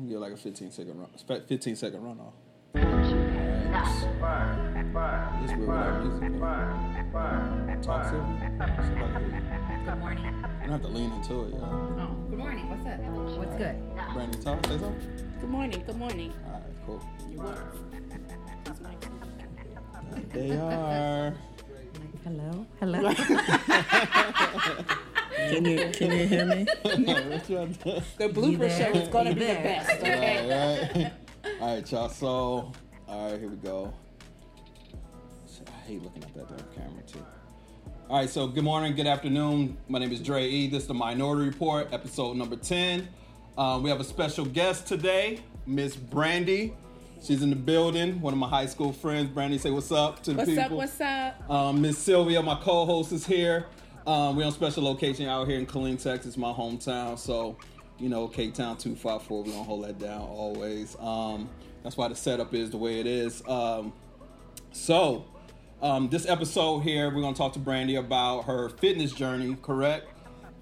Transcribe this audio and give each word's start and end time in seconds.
You 0.00 0.08
get 0.08 0.18
like 0.20 0.32
a 0.32 0.36
15 0.36 0.70
second 0.70 0.98
run, 0.98 1.08
15 1.46 1.76
second 1.76 2.00
runoff. 2.00 2.32
This 2.74 2.82
weird 5.52 5.68
without 5.68 6.02
music. 6.02 6.32
though. 6.40 7.80
Talk 7.82 8.04
Sylvia. 8.04 8.48
Somebody 8.86 9.26
here. 9.30 9.82
Good 9.84 9.98
morning. 9.98 10.24
You 10.24 10.32
don't 10.62 10.70
have 10.70 10.82
to 10.82 10.88
lean 10.88 11.12
into 11.12 11.34
it, 11.44 11.50
yeah. 11.54 11.60
Oh, 11.62 12.16
good 12.28 12.38
morning. 12.38 12.68
What's 12.70 12.86
up? 12.86 12.98
What's 13.38 13.56
good? 13.56 13.76
Brandi, 13.96 14.36
talk, 14.44 14.66
say 14.66 14.78
something. 14.78 15.00
Good 15.40 15.50
morning. 15.50 15.82
Good 15.86 15.96
morning. 15.96 16.32
All 16.46 16.52
right, 16.52 16.62
cool. 16.86 17.02
That's 18.64 18.80
my- 18.80 18.94
They 20.32 20.50
are. 20.56 21.34
Hello, 22.24 22.66
hello. 22.80 23.12
can 25.48 25.64
you 25.64 25.90
can 25.92 26.10
you 26.12 26.26
hear 26.26 26.46
me? 26.46 26.66
What 26.84 27.48
you 27.50 27.56
want 27.56 27.80
to- 27.80 28.02
The 28.18 28.28
blooper 28.28 28.58
there? 28.58 28.92
show 28.92 28.98
is 28.98 29.08
going 29.08 29.24
to 29.26 29.30
You 29.32 29.36
be 29.38 29.46
the 29.46 29.54
best. 29.54 29.90
Okay. 29.90 30.40
All 30.42 31.02
right, 31.02 31.60
all 31.60 31.74
right, 31.76 31.90
y'all. 31.92 32.08
So, 32.08 32.72
all 33.08 33.30
right, 33.30 33.40
here 33.40 33.48
we 33.48 33.56
go. 33.56 33.92
I 35.66 35.70
hate 35.86 36.02
looking 36.02 36.22
at 36.24 36.34
that 36.34 36.48
damn 36.48 36.66
camera 36.84 37.02
too. 37.06 37.24
All 38.08 38.18
right, 38.18 38.28
so 38.30 38.46
good 38.46 38.64
morning, 38.64 38.94
good 38.94 39.06
afternoon. 39.06 39.76
My 39.88 39.98
name 39.98 40.12
is 40.12 40.20
Dre 40.20 40.48
E. 40.48 40.68
This 40.68 40.82
is 40.82 40.88
the 40.88 40.94
Minority 40.94 41.46
Report, 41.48 41.88
episode 41.92 42.36
number 42.36 42.56
ten. 42.56 43.08
Um, 43.58 43.82
we 43.82 43.90
have 43.90 44.00
a 44.00 44.04
special 44.04 44.44
guest 44.44 44.86
today, 44.86 45.40
Miss 45.66 45.96
Brandi. 45.96 46.72
She's 47.22 47.42
in 47.42 47.50
the 47.50 47.56
building. 47.56 48.20
One 48.22 48.32
of 48.32 48.38
my 48.38 48.48
high 48.48 48.64
school 48.66 48.92
friends. 48.92 49.28
Brandi, 49.30 49.60
say 49.60 49.70
what's 49.70 49.92
up 49.92 50.22
to 50.22 50.30
the 50.30 50.36
What's 50.38 50.48
people. 50.50 50.62
up? 50.64 50.70
What's 50.72 51.00
up? 51.00 51.50
Um, 51.50 51.82
Miss 51.82 51.98
Sylvia, 51.98 52.40
my 52.42 52.54
co-host, 52.56 53.12
is 53.12 53.26
here. 53.26 53.66
Um, 54.06 54.36
we're 54.36 54.46
on 54.46 54.52
special 54.52 54.82
location 54.82 55.26
out 55.26 55.46
here 55.46 55.58
in 55.58 55.66
Killeen, 55.66 56.02
Texas, 56.02 56.36
my 56.36 56.52
hometown. 56.52 57.18
So, 57.18 57.56
you 57.98 58.08
know, 58.08 58.28
K 58.28 58.50
Town 58.50 58.76
254, 58.76 59.42
we're 59.42 59.50
gonna 59.50 59.62
hold 59.62 59.84
that 59.84 59.98
down 59.98 60.22
always. 60.22 60.96
Um, 60.98 61.48
that's 61.82 61.96
why 61.96 62.08
the 62.08 62.14
setup 62.14 62.54
is 62.54 62.70
the 62.70 62.76
way 62.76 63.00
it 63.00 63.06
is. 63.06 63.42
Um, 63.46 63.92
so, 64.72 65.26
um, 65.82 66.08
this 66.08 66.26
episode 66.28 66.80
here, 66.80 67.14
we're 67.14 67.20
gonna 67.20 67.36
talk 67.36 67.52
to 67.54 67.58
Brandi 67.58 67.98
about 67.98 68.42
her 68.42 68.70
fitness 68.70 69.12
journey, 69.12 69.56
correct? 69.62 70.08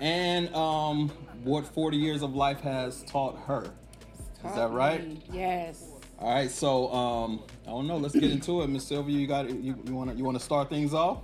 And 0.01 0.53
um, 0.55 1.09
what 1.45 1.67
40 1.67 1.97
years 1.97 2.23
of 2.23 2.35
life 2.35 2.61
has 2.61 3.03
taught 3.05 3.39
her. 3.47 3.73
Is 4.45 4.55
that 4.55 4.71
right? 4.71 5.21
Yes. 5.33 5.85
All 6.21 6.33
right, 6.35 6.51
so 6.51 6.93
um, 6.93 7.43
I 7.67 7.71
don't 7.71 7.87
know. 7.87 7.97
Let's 7.97 8.15
get 8.15 8.31
into 8.31 8.63
it, 8.63 8.69
Miss 8.69 8.85
Sylvia. 8.85 9.17
You 9.17 9.27
got 9.27 9.49
you, 9.49 9.77
you 9.85 9.95
want 9.95 10.11
to 10.11 10.17
you 10.17 10.25
want 10.25 10.37
to 10.37 10.45
start 10.45 10.69
things 10.69 10.95
off? 10.95 11.19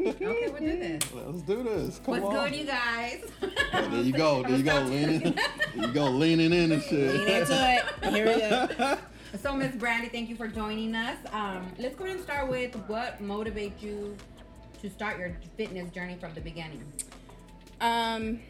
Okay, 0.00 0.48
we'll 0.48 0.58
do 0.58 0.78
this. 0.78 1.12
Let's 1.12 1.42
do 1.42 1.62
this. 1.62 2.00
Come 2.04 2.20
What's 2.20 2.24
on. 2.24 2.50
good, 2.50 2.58
you 2.58 2.64
guys? 2.66 3.24
There 3.72 4.02
you 4.02 4.12
go. 4.12 4.42
There 4.48 4.56
you 4.56 4.62
go. 4.62 4.80
Leaning. 4.82 5.20
There 5.20 5.86
you 5.86 5.92
go. 5.92 6.04
Leaning 6.10 6.52
in 6.52 6.72
and 6.72 6.82
shit. 6.82 7.14
Lean 7.14 7.28
into 7.28 7.82
it. 8.02 8.14
Here 8.14 8.26
we 8.26 8.40
go. 8.40 8.98
So, 9.42 9.54
Miss 9.54 9.74
Brandi, 9.74 10.10
thank 10.10 10.30
you 10.30 10.36
for 10.36 10.48
joining 10.48 10.94
us. 10.94 11.18
Um, 11.32 11.70
let's 11.78 11.94
go 11.94 12.04
ahead 12.04 12.16
and 12.16 12.24
start 12.24 12.48
with 12.48 12.74
what 12.86 13.20
motivates 13.20 13.82
you 13.82 14.16
to 14.80 14.88
start 14.88 15.18
your 15.18 15.36
fitness 15.58 15.90
journey 15.90 16.16
from 16.18 16.32
the 16.32 16.40
beginning. 16.40 16.82
Um, 17.80 18.40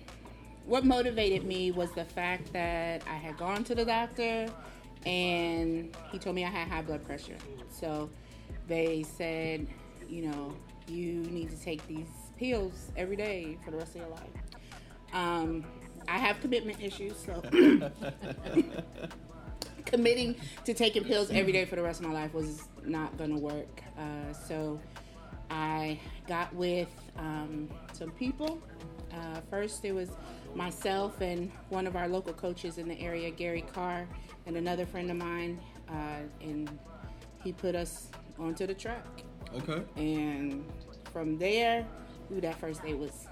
what 0.67 0.85
motivated 0.85 1.45
me 1.45 1.73
was 1.73 1.91
the 1.93 2.05
fact 2.05 2.53
that 2.53 3.03
I 3.09 3.15
had 3.15 3.37
gone 3.37 3.65
to 3.65 3.75
the 3.75 3.85
doctor 3.85 4.47
and 5.07 5.95
he 6.11 6.19
told 6.19 6.37
me 6.37 6.45
I 6.45 6.51
had 6.51 6.69
high 6.69 6.83
blood 6.83 7.05
pressure. 7.05 7.37
So 7.71 8.11
they 8.69 9.03
said, 9.05 9.67
you 10.09 10.23
know, 10.27 10.55
you 10.89 11.23
need 11.23 11.51
to 11.51 11.57
take 11.57 11.87
these 11.87 12.09
pills 12.37 12.91
every 12.97 13.17
day 13.17 13.59
for 13.65 13.71
the 13.71 13.77
rest 13.77 13.95
of 13.95 14.03
your 14.03 14.11
life. 14.11 14.23
Um, 15.13 15.65
I 16.09 16.19
have 16.19 16.41
commitment 16.41 16.81
issues, 16.81 17.17
so 17.17 17.43
committing 19.85 20.37
to 20.65 20.75
taking 20.75 21.05
pills 21.05 21.31
every 21.31 21.53
day 21.53 21.65
for 21.65 21.77
the 21.77 21.83
rest 21.83 22.01
of 22.01 22.07
my 22.07 22.13
life 22.13 22.35
was 22.35 22.63
not 22.85 23.17
going 23.17 23.31
to 23.31 23.39
work. 23.39 23.83
Uh, 23.99 24.33
so 24.33 24.81
I 25.51 25.99
got 26.27 26.55
with 26.55 26.89
um, 27.17 27.69
some 27.93 28.11
people. 28.13 28.61
Uh, 29.13 29.41
first, 29.51 29.85
it 29.85 29.93
was 29.93 30.11
myself 30.55 31.21
and 31.21 31.51
one 31.69 31.87
of 31.87 31.97
our 31.97 32.09
local 32.09 32.33
coaches 32.33 32.79
in 32.79 32.89
the 32.89 33.01
area, 33.01 33.31
Gary 33.31 33.65
Carr, 33.73 34.07
and 34.47 34.57
another 34.57 34.87
friend 34.87 35.11
of 35.11 35.17
mine, 35.17 35.61
uh, 35.89 36.21
and 36.41 36.79
he 37.43 37.53
put 37.53 37.75
us 37.75 38.09
onto 38.39 38.67
the 38.67 38.75
track. 38.75 39.07
Okay. 39.57 39.83
And 39.97 40.65
from 41.13 41.39
there, 41.39 41.87
ooh, 42.33 42.41
that 42.41 42.59
first 42.61 42.83
day 42.83 42.95
was 42.95 43.27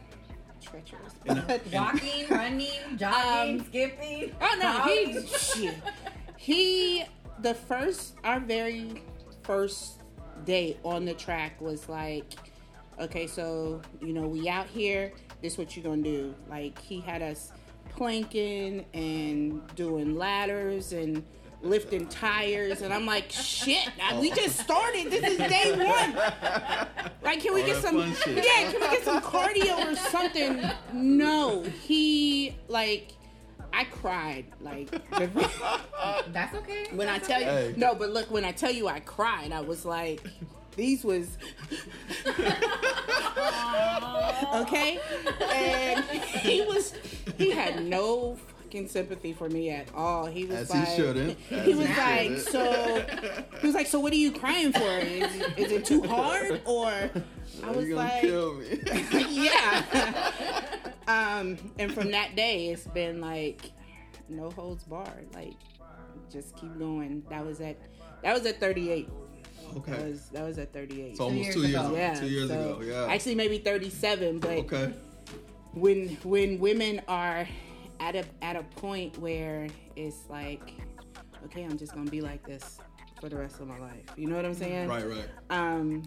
treacherous. 0.63 1.13
Walking, 1.73 2.27
running, 2.31 2.69
jogging, 2.97 3.61
Um, 3.61 3.67
skipping. 3.67 4.33
Oh 4.41 4.59
no, 4.61 4.81
he 4.83 5.27
shit. 5.39 5.75
he 6.37 7.05
the 7.41 7.55
first 7.55 8.15
our 8.25 8.41
very 8.41 9.03
first 9.43 10.01
day 10.45 10.77
on 10.85 11.05
the 11.05 11.15
track 11.15 11.61
was 11.61 11.89
like, 11.89 12.25
okay, 12.99 13.27
so 13.27 13.83
you 14.01 14.13
know 14.13 14.27
we 14.27 14.49
out 14.49 14.67
here. 14.67 15.13
This 15.43 15.59
what 15.59 15.77
you're 15.77 15.85
gonna 15.85 16.03
do? 16.03 16.35
Like 16.49 16.81
he 16.81 17.01
had 17.01 17.21
us 17.21 17.53
planking 17.91 18.87
and 18.95 19.61
doing 19.77 20.17
ladders 20.17 20.93
and 20.93 21.23
lifting 21.65 22.07
tires, 22.09 22.83
and 22.83 22.93
I'm 22.93 23.07
like, 23.07 23.31
shit, 23.33 23.89
I- 24.03 24.19
we 24.21 24.31
just 24.31 24.59
started. 24.61 25.11
This 25.11 25.25
is 25.25 25.39
day 25.39 25.73
one. 25.73 26.15
Like, 27.23 27.41
can 27.41 27.55
we 27.55 27.63
All 27.63 27.67
get 27.67 27.77
some? 27.83 27.97
Yeah, 27.99 28.71
can 28.71 28.75
we 28.81 28.89
get 28.89 29.03
some 29.05 29.21
cardio 29.23 29.93
or 29.93 29.97
something? 29.97 30.63
No, 30.93 31.63
he 31.63 32.55
like, 32.69 33.13
I 33.73 33.85
cried. 33.85 34.45
Like 34.61 34.91
That's 36.33 36.55
okay. 36.55 36.87
when 36.93 37.09
I 37.09 37.15
That's 37.19 37.29
tell 37.29 37.41
you, 37.41 37.49
okay. 37.49 37.73
Hey. 37.73 37.75
no, 37.77 37.95
but 37.95 38.11
look, 38.11 38.31
when 38.31 38.45
I 38.45 38.53
tell 38.53 38.71
you 38.71 38.87
I 38.89 39.01
cried, 39.01 39.53
I 39.53 39.61
was 39.63 39.85
like, 39.85 40.21
these 40.77 41.03
was 41.05 41.39
okay, 44.55 44.99
and 45.53 46.05
he 46.05 46.63
was, 46.63 46.95
he 47.39 47.51
had 47.51 47.85
no 47.85 48.37
fucking 48.75 48.89
sympathy 48.89 49.33
for 49.33 49.49
me 49.49 49.71
at 49.71 49.89
all. 49.95 50.27
He 50.27 50.45
was 50.47 50.57
As 50.59 50.71
like, 50.71 50.89
he 50.89 50.97
shouldn't. 50.97 51.39
he 51.49 51.55
As 51.55 51.67
was 51.77 51.87
he 51.87 51.95
like, 51.95 52.29
shouldn't. 52.31 52.49
so 52.49 53.05
he 53.61 53.67
was 53.67 53.75
like, 53.75 53.87
so 53.87 54.01
what 54.01 54.13
are 54.13 54.17
you 54.17 54.33
crying 54.33 54.73
for? 54.73 54.99
Is, 54.99 55.33
is 55.57 55.73
it 55.73 55.85
too 55.85 56.03
hard 56.03 56.61
or? 56.65 56.89
I 57.63 57.71
was 57.71 57.87
you 57.87 57.95
gonna 57.95 58.09
like, 58.09 58.21
kill 58.21 58.55
me. 58.55 58.81
yeah. 59.29 59.83
um, 61.07 61.57
and 61.79 61.93
from 61.95 62.11
that 62.11 62.35
day, 62.35 62.69
it's 62.71 62.87
been 62.89 63.21
like 63.21 63.71
no 64.29 64.51
holds 64.51 64.83
barred. 64.85 65.29
Like, 65.35 65.55
just 66.33 66.57
keep 66.57 66.77
going. 66.77 67.23
That 67.31 67.47
was 67.47 67.61
at 67.61 67.77
that 68.23 68.35
was 68.35 68.45
at 68.47 68.59
38. 68.59 69.09
That 69.09 69.77
okay. 69.79 70.11
was 70.11 70.29
that 70.31 70.43
was 70.43 70.59
at 70.59 70.73
38. 70.73 71.13
It's 71.13 71.21
almost 71.21 71.43
years 71.43 71.55
two 71.55 71.61
years. 71.63 71.75
ago. 71.75 71.87
ago. 71.87 71.97
yeah, 71.97 72.15
Two 72.15 72.27
years 72.27 72.49
so- 72.49 72.77
ago. 72.77 72.81
Yeah. 72.83 73.13
Actually, 73.13 73.37
maybe 73.37 73.59
37. 73.59 74.41
But 74.41 74.51
Okay. 74.51 74.93
when 75.75 76.09
when 76.25 76.59
women 76.59 77.03
are 77.07 77.47
at 78.01 78.15
a 78.17 78.25
at 78.43 78.57
a 78.57 78.63
point 78.63 79.19
where 79.19 79.69
it's 79.97 80.29
like, 80.29 80.73
okay, 81.45 81.65
I'm 81.65 81.79
just 81.79 81.95
gonna 81.95 82.11
be 82.11 82.21
like 82.21 82.45
this 82.47 82.79
for 83.21 83.29
the 83.29 83.37
rest 83.37 83.61
of 83.61 83.69
my 83.69 83.79
life. 83.79 84.05
You 84.17 84.27
know 84.29 84.37
what 84.37 84.45
I'm 84.45 84.55
saying? 84.55 84.89
Right. 84.89 85.07
Right. 85.07 85.29
Um, 85.51 86.03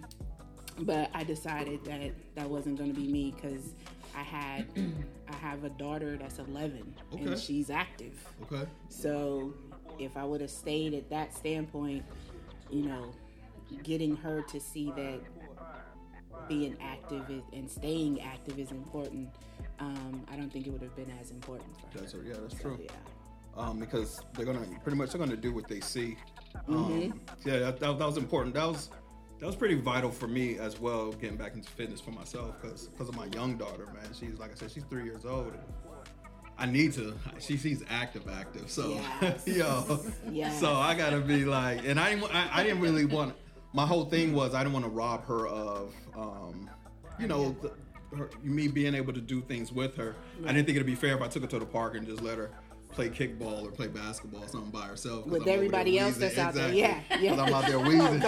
but 0.82 1.10
I 1.14 1.24
decided 1.24 1.84
that 1.86 2.12
that 2.36 2.50
wasn't 2.50 2.78
to 2.78 2.84
be 2.84 3.08
me 3.08 3.34
because 3.36 3.74
I 4.16 4.22
had 4.22 4.66
I 5.30 5.36
have 5.36 5.64
a 5.64 5.70
daughter 5.70 6.18
that's 6.18 6.40
11 6.40 6.94
Okay. 7.14 7.24
and 7.24 7.38
she's 7.40 7.70
active. 7.70 8.14
Okay. 8.52 8.68
So 8.90 9.54
if 10.00 10.16
I 10.16 10.24
would 10.24 10.42
have 10.42 10.52
stayed 10.52 10.94
at 10.94 11.10
that 11.10 11.34
standpoint, 11.36 12.04
you 12.70 12.84
know, 12.84 13.12
getting 13.84 14.16
her 14.18 14.42
to 14.44 14.60
see 14.60 14.92
that 14.96 15.20
being 16.48 16.78
active 16.82 17.30
and 17.52 17.70
staying 17.70 18.22
active 18.22 18.60
is 18.60 18.72
important, 18.72 19.30
um, 19.80 20.26
I 20.32 20.36
don't 20.36 20.52
think 20.52 20.68
it 20.68 20.72
would 20.72 20.82
have 20.82 20.96
been 20.96 21.12
as 21.22 21.32
important 21.32 21.70
for 21.78 21.88
her. 21.88 22.00
That's 22.02 22.14
yeah. 22.26 22.34
That's 22.42 22.56
So, 22.58 22.62
true. 22.62 22.80
yeah. 22.82 22.90
um, 23.56 23.80
because 23.80 24.22
they're 24.36 24.46
gonna 24.46 24.66
pretty 24.84 24.98
much 24.98 25.12
they're 25.12 25.20
gonna 25.20 25.36
do 25.38 25.54
what 25.54 25.68
they 25.68 25.80
see. 25.80 26.18
Mm-hmm. 26.68 26.74
Um, 27.12 27.22
yeah, 27.46 27.60
that, 27.60 27.80
that, 27.80 28.00
that 28.00 28.06
was 28.06 28.18
important. 28.18 28.56
That 28.56 28.66
was 28.68 28.90
that 29.40 29.46
was 29.46 29.56
pretty 29.56 29.76
vital 29.76 30.10
for 30.10 30.28
me 30.28 30.58
as 30.58 30.80
well, 30.80 31.12
getting 31.12 31.38
back 31.38 31.54
into 31.54 31.70
fitness 31.70 32.02
for 32.02 32.10
myself 32.12 32.56
because 32.62 32.88
because 32.88 33.10
of 33.10 33.16
my 33.16 33.26
young 33.36 33.58
daughter, 33.58 33.86
man. 33.94 34.12
She's 34.20 34.40
like 34.40 34.52
I 34.52 34.56
said, 34.56 34.72
she's 34.72 34.84
three 34.86 35.04
years 35.04 35.26
old. 35.26 35.54
I 36.60 36.66
need 36.66 36.94
to. 36.94 37.14
She 37.40 37.56
she's 37.56 37.84
active, 37.88 38.28
active. 38.28 38.72
So 38.72 39.00
Yes. 39.22 39.48
yo, 39.48 40.00
Yes. 40.32 40.60
so 40.60 40.74
I 40.74 40.96
gotta 40.96 41.20
be 41.20 41.46
like, 41.46 41.86
and 41.86 42.00
I 42.00 42.16
didn't 42.16 42.34
I, 42.36 42.50
I 42.52 42.64
didn't 42.64 42.80
really 42.82 43.06
want. 43.06 43.36
My 43.74 43.86
whole 43.86 44.06
thing 44.06 44.34
was 44.34 44.56
I 44.56 44.64
didn't 44.64 44.74
want 44.74 44.86
to 44.86 44.90
rob 44.92 45.24
her 45.28 45.46
of, 45.48 45.94
um, 46.18 46.68
you 47.20 47.28
know. 47.28 47.56
The, 47.62 47.72
her, 48.16 48.30
me 48.44 48.68
being 48.68 48.96
able 48.96 49.14
to 49.14 49.22
do 49.22 49.42
things 49.42 49.72
with 49.72 49.96
her, 49.96 50.16
I 50.44 50.54
didn't 50.54 50.66
think 50.66 50.76
it'd 50.76 50.86
be 50.86 50.96
fair 50.96 51.16
if 51.16 51.22
I 51.22 51.28
took 51.28 51.44
her 51.44 51.48
to 51.50 51.60
the 51.60 51.66
park 51.66 51.96
and 51.96 52.06
just 52.06 52.22
let 52.22 52.38
her 52.38 52.50
play 52.94 53.10
kickball 53.10 53.64
or 53.68 53.72
play 53.72 53.88
basketball 53.88 54.44
or 54.44 54.48
something 54.48 54.72
by 54.72 54.82
herself. 54.88 55.24
'cause 55.24 55.32
With 55.34 55.42
I'm 55.44 55.50
everybody 55.50 56.00
else 56.00 56.16
wheezing. 56.18 56.22
that's 56.36 56.38
out 56.40 56.54
there. 56.56 56.70
Exactly. 56.70 57.18
Yeah, 57.18 57.20
yeah. 57.22 57.30
'Cause 57.36 57.40
I'm 57.40 57.54
out 57.54 57.66
there 57.68 57.78
oh, 57.78 57.82
wheezing. 57.82 58.00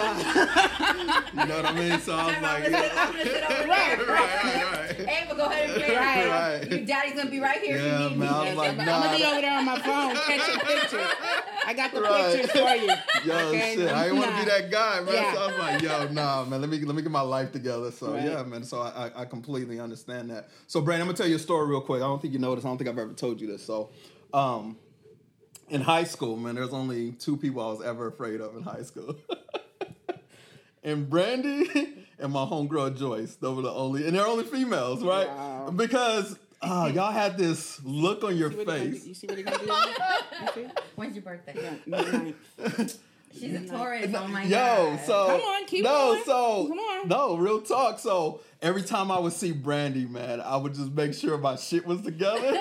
you 1.40 1.46
know 1.46 1.56
what 1.56 1.66
I 1.66 1.72
mean? 1.74 2.00
So 2.00 2.14
I 2.14 2.26
was 2.26 2.42
like, 2.42 2.70
yeah. 2.70 2.90
I'm 2.96 3.12
gonna 3.12 3.24
sit 3.24 3.50
over 3.50 3.68
right, 3.68 3.98
there. 3.98 4.06
right, 4.06 4.44
right, 4.44 4.72
right. 4.98 5.08
Hey, 5.08 5.36
go 5.36 5.46
ahead 5.46 5.70
and 5.70 5.82
play. 5.82 5.96
Right. 5.96 6.28
Right. 6.60 6.70
Your 6.70 6.80
daddy's 6.86 7.14
gonna 7.14 7.30
be 7.30 7.40
right 7.40 7.60
here 7.60 7.76
if 7.76 7.82
Yeah, 7.82 8.02
you 8.04 8.10
need 8.10 8.18
man, 8.18 8.28
I 8.28 8.42
me. 8.44 8.48
was 8.50 8.56
like, 8.58 8.70
I'm, 8.78 8.84
gonna 8.86 9.16
be 9.16 9.24
over 9.24 9.40
there 9.40 9.58
on 9.58 9.64
my 9.64 9.78
phone 9.80 10.14
catching 10.14 10.60
pictures. 10.60 11.06
I 11.66 11.74
got 11.74 11.92
the 11.92 12.00
Right. 12.02 12.32
pictures 12.36 12.50
for 12.60 12.74
you. 12.76 12.90
Yo, 13.24 13.38
okay? 13.48 13.74
shit, 13.76 13.88
I 13.88 14.04
didn't 14.04 14.18
want 14.18 14.30
to 14.30 14.44
be 14.44 14.50
that 14.50 14.70
guy, 14.70 15.00
man. 15.00 15.14
Yeah. 15.14 15.32
So 15.34 15.40
I 15.40 15.46
was 15.46 15.58
like, 15.58 15.82
yo, 15.82 16.08
nah, 16.08 16.44
man, 16.44 16.60
let 16.60 16.70
me 16.70 16.78
let 16.80 16.94
me 16.94 17.02
get 17.02 17.10
my 17.10 17.20
life 17.22 17.50
together. 17.52 17.90
So 17.90 18.12
Right. 18.12 18.24
yeah, 18.24 18.42
man. 18.42 18.62
So 18.64 18.80
I, 18.80 19.06
I 19.08 19.22
I 19.22 19.24
completely 19.24 19.80
understand 19.80 20.30
that. 20.30 20.48
So 20.66 20.80
Brandon, 20.80 21.02
I'm 21.02 21.08
gonna 21.08 21.16
tell 21.18 21.26
you 21.28 21.36
a 21.36 21.40
story 21.40 21.66
real 21.68 21.80
quick. 21.80 22.02
I 22.02 22.06
don't 22.06 22.20
think 22.20 22.34
you 22.34 22.40
know 22.40 22.54
this. 22.54 22.64
I 22.64 22.68
don't 22.68 22.78
think 22.78 22.88
I've 22.90 22.98
ever 22.98 23.12
told 23.14 23.40
you 23.40 23.46
this. 23.46 23.62
So, 23.64 23.90
um, 24.32 24.76
in 25.68 25.80
high 25.80 26.04
school, 26.04 26.36
man, 26.36 26.54
there's 26.56 26.72
only 26.72 27.12
two 27.12 27.36
people 27.36 27.62
I 27.62 27.72
was 27.72 27.82
ever 27.82 28.08
afraid 28.08 28.40
of 28.40 28.56
in 28.56 28.62
high 28.62 28.82
school. 28.82 29.16
and 30.82 31.08
Brandi 31.08 32.04
and 32.18 32.32
my 32.32 32.44
homegirl 32.44 32.98
Joyce. 32.98 33.36
Those 33.36 33.56
were 33.56 33.62
the 33.62 33.72
only, 33.72 34.06
and 34.06 34.16
they're 34.16 34.26
only 34.26 34.44
females, 34.44 35.02
right? 35.02 35.28
Wow. 35.28 35.70
Because 35.74 36.38
uh, 36.62 36.90
y'all 36.94 37.12
had 37.12 37.38
this 37.38 37.80
look 37.84 38.24
on 38.24 38.36
your 38.36 38.50
See 38.50 38.56
what 38.58 38.66
gonna 38.66 38.78
face. 38.80 39.06
You 39.06 39.14
see 39.14 39.26
what 39.26 39.38
he 39.38 39.44
gonna 39.44 39.58
do? 39.58 39.64
You 39.66 40.48
see? 40.54 40.66
When's 40.96 41.14
your 41.14 41.22
birthday? 41.22 41.54
Yeah, 41.56 41.74
midnight. 41.86 42.36
She's 43.32 43.54
a 43.54 43.66
Taurus. 43.68 44.12
Oh 44.12 44.26
my 44.26 44.42
Yo, 44.42 44.50
god. 44.50 45.00
so 45.06 45.26
Come 45.26 45.40
on, 45.40 45.66
keep 45.66 45.84
no, 45.84 45.90
going. 45.90 46.22
so 46.24 46.66
Come 46.68 46.78
on. 46.78 47.08
no, 47.08 47.36
real 47.36 47.60
talk. 47.62 48.00
So 48.00 48.40
every 48.60 48.82
time 48.82 49.12
I 49.12 49.20
would 49.20 49.32
see 49.32 49.52
Brandi, 49.52 50.10
man, 50.10 50.40
I 50.40 50.56
would 50.56 50.74
just 50.74 50.90
make 50.92 51.14
sure 51.14 51.38
my 51.38 51.54
shit 51.54 51.86
was 51.86 52.02
together. 52.02 52.52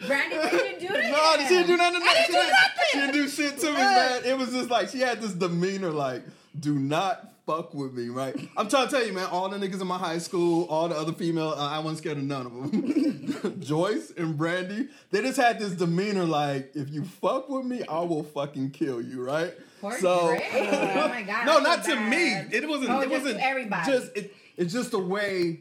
Brandi, 0.00 0.50
did 0.50 0.82
you 0.82 0.88
do 0.88 0.94
to 0.94 1.02
no, 1.10 1.36
she 1.38 1.48
didn't 1.48 1.66
do 1.66 1.76
nothing. 1.76 2.02
I 2.02 2.14
didn't 2.14 2.26
she 2.26 2.32
do 2.32 2.38
didn't, 2.38 2.50
nothing. 2.50 2.84
She 2.90 2.98
didn't 2.98 3.12
do 3.14 3.28
shit 3.28 3.58
to 3.58 3.66
me, 3.66 3.76
man. 3.76 4.24
It 4.24 4.38
was 4.38 4.50
just 4.50 4.70
like 4.70 4.88
she 4.88 5.00
had 5.00 5.20
this 5.20 5.32
demeanor, 5.32 5.90
like, 5.90 6.22
do 6.58 6.78
not 6.78 7.32
fuck 7.46 7.74
with 7.74 7.92
me, 7.92 8.08
right? 8.08 8.34
I'm 8.56 8.68
trying 8.68 8.86
to 8.88 8.90
tell 8.90 9.04
you, 9.06 9.12
man. 9.12 9.26
All 9.26 9.48
the 9.48 9.56
niggas 9.56 9.80
in 9.80 9.86
my 9.86 9.98
high 9.98 10.18
school, 10.18 10.64
all 10.66 10.88
the 10.88 10.96
other 10.96 11.12
female, 11.12 11.50
uh, 11.50 11.68
I 11.68 11.78
wasn't 11.80 11.98
scared 11.98 12.18
of 12.18 12.24
none 12.24 12.46
of 12.46 12.52
them. 12.52 13.60
Joyce 13.60 14.12
and 14.16 14.38
Brandi, 14.38 14.88
they 15.10 15.20
just 15.22 15.38
had 15.38 15.58
this 15.58 15.72
demeanor, 15.72 16.24
like, 16.24 16.70
if 16.74 16.90
you 16.90 17.04
fuck 17.04 17.48
with 17.48 17.64
me, 17.64 17.82
I 17.88 18.00
will 18.00 18.22
fucking 18.22 18.70
kill 18.70 19.02
you, 19.02 19.22
right? 19.24 19.52
Poor 19.80 19.98
Drake. 19.98 20.44
Oh 20.52 21.08
my 21.08 21.22
God, 21.22 21.46
no, 21.46 21.58
not 21.58 21.84
to 21.84 21.96
me. 21.96 22.32
It 22.52 22.68
wasn't. 22.68 22.90
Oh, 22.90 23.00
it 23.00 23.08
just 23.08 23.22
wasn't 23.22 23.42
everybody. 23.42 23.90
Just 23.90 24.16
it, 24.16 24.34
it's 24.56 24.72
just 24.72 24.90
the 24.90 24.98
way. 24.98 25.60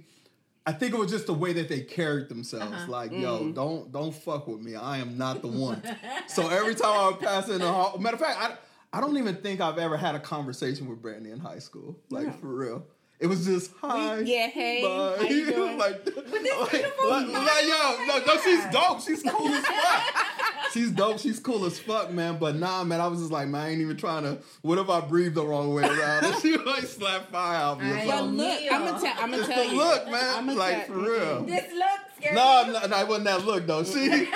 I 0.70 0.74
think 0.74 0.94
it 0.94 0.98
was 1.00 1.10
just 1.12 1.26
the 1.26 1.34
way 1.34 1.52
that 1.54 1.68
they 1.68 1.82
carried 1.82 2.30
themselves. 2.30 2.72
Uh-huh. 2.72 2.92
Like, 2.92 3.12
Mm. 3.12 3.22
yo, 3.22 3.52
don't 3.52 3.92
don't 3.92 4.14
fuck 4.14 4.48
with 4.48 4.62
me. 4.62 4.76
I 4.76 4.98
am 5.00 5.18
not 5.18 5.42
the 5.42 5.48
one. 5.48 5.82
so 6.28 6.48
every 6.50 6.76
time 6.76 6.94
I 7.00 7.08
would 7.10 7.20
pass 7.20 7.50
in 7.50 7.60
the 7.60 7.68
hall, 7.72 7.98
matter 7.98 8.16
of 8.16 8.22
fact, 8.22 8.38
I 8.40 8.98
I 8.98 9.02
don't 9.02 9.18
even 9.18 9.36
think 9.36 9.62
I've 9.62 9.78
ever 9.78 9.98
had 9.98 10.16
a 10.16 10.20
conversation 10.20 10.88
with 10.90 11.02
Brandi 11.02 11.32
in 11.32 11.40
high 11.40 11.60
school. 11.60 11.96
Like 12.10 12.28
No. 12.28 12.34
for 12.34 12.48
real. 12.48 12.86
It 13.20 13.28
was 13.28 13.46
just 13.46 13.72
hi. 13.82 14.20
yeah, 14.20 14.48
hey, 14.48 14.82
bye. 14.82 15.18
how 15.18 15.30
you 15.30 15.46
doing? 15.52 15.78
like, 15.78 16.06
this 16.06 16.16
like, 16.32 16.32
beautiful 16.32 17.10
like, 17.10 17.28
smile. 17.28 17.44
like, 17.44 17.64
yo, 17.64 17.74
Oh 17.76 18.06
no, 18.08 18.34
no, 18.34 18.42
she's 18.42 18.66
dope. 18.72 19.02
She's 19.02 19.24
cool 19.24 19.48
as 19.50 19.66
fuck. 19.68 20.26
She's 20.72 20.92
dope. 20.92 21.20
She's 21.20 21.40
cool 21.40 21.66
as 21.66 21.78
fuck, 21.80 22.12
man. 22.12 22.38
But 22.40 22.56
nah, 22.56 22.84
man, 22.86 23.02
I 23.02 23.08
was 23.08 23.20
just 23.20 23.32
like, 23.32 23.50
man, 23.50 23.62
I 23.62 23.70
ain't 23.72 23.82
even 23.82 23.98
trying 23.98 24.24
to. 24.24 24.38
What 24.62 24.78
if 24.78 24.90
I 24.90 25.02
breathe 25.02 25.34
the 25.34 25.46
wrong 25.46 25.74
way 25.74 25.84
around? 25.84 26.26
And 26.26 26.36
she 26.42 26.56
like 26.58 26.84
slap 26.84 27.30
fire 27.32 27.58
out 27.58 27.82
me 27.82 27.92
or 27.92 27.96
I 27.96 28.06
But 28.06 28.18
something. 28.20 28.38
look, 28.38 28.62
I'm 28.72 28.86
gonna 28.86 29.00
tell. 29.02 29.14
I'm 29.24 29.32
gonna 29.32 29.48
tell 29.48 29.64
the 29.66 29.72
you. 29.72 29.78
look, 29.78 30.06
man. 30.10 30.36
I'ma 30.38 30.54
Like, 30.54 30.86
tell- 30.88 30.96
for 30.96 31.02
real. 31.02 31.44
This 31.44 31.74
look 31.74 32.00
scared 32.18 32.36
No, 32.36 32.62
you? 32.68 32.72
no, 32.74 32.86
no, 32.88 32.98
it 33.00 33.08
wasn't 33.08 33.26
that 33.26 33.46
look 33.46 33.68
though. 33.68 33.84
She, 33.84 34.30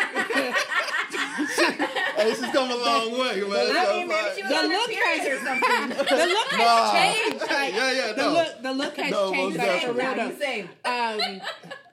hey, 2.23 2.29
she's 2.33 2.51
come 2.51 2.71
a 2.71 2.75
long 2.75 3.11
way, 3.11 3.41
man. 3.41 3.75
I 3.75 3.85
So 3.85 3.93
mean, 3.93 4.07
maybe 4.07 4.21
like- 4.21 4.35
she 4.35 4.41
was 4.43 4.51
The 4.51 4.67
look 4.67 4.89
period 4.89 5.31
or 5.33 5.45
something. 5.45 5.89
The 6.17 6.25
look 6.27 6.47
has 6.51 6.59
Nah. 6.59 6.93
changed. 6.93 7.41
Like, 7.41 7.73
yeah, 7.73 7.91
yeah, 7.91 8.13
the 8.13 8.29
look, 8.31 8.61
the 8.63 8.73
look 8.73 8.97
has 8.97 9.11
No, 9.11 9.31
changed. 9.31 9.57
most 9.57 9.67
Like, 9.67 9.81
for 9.81 9.87
Same 9.87 9.95
real 9.95 10.05
now, 10.05 10.13
though. 10.15 10.27
you 10.27 10.37
say. 10.39 10.61
um, 10.85 11.41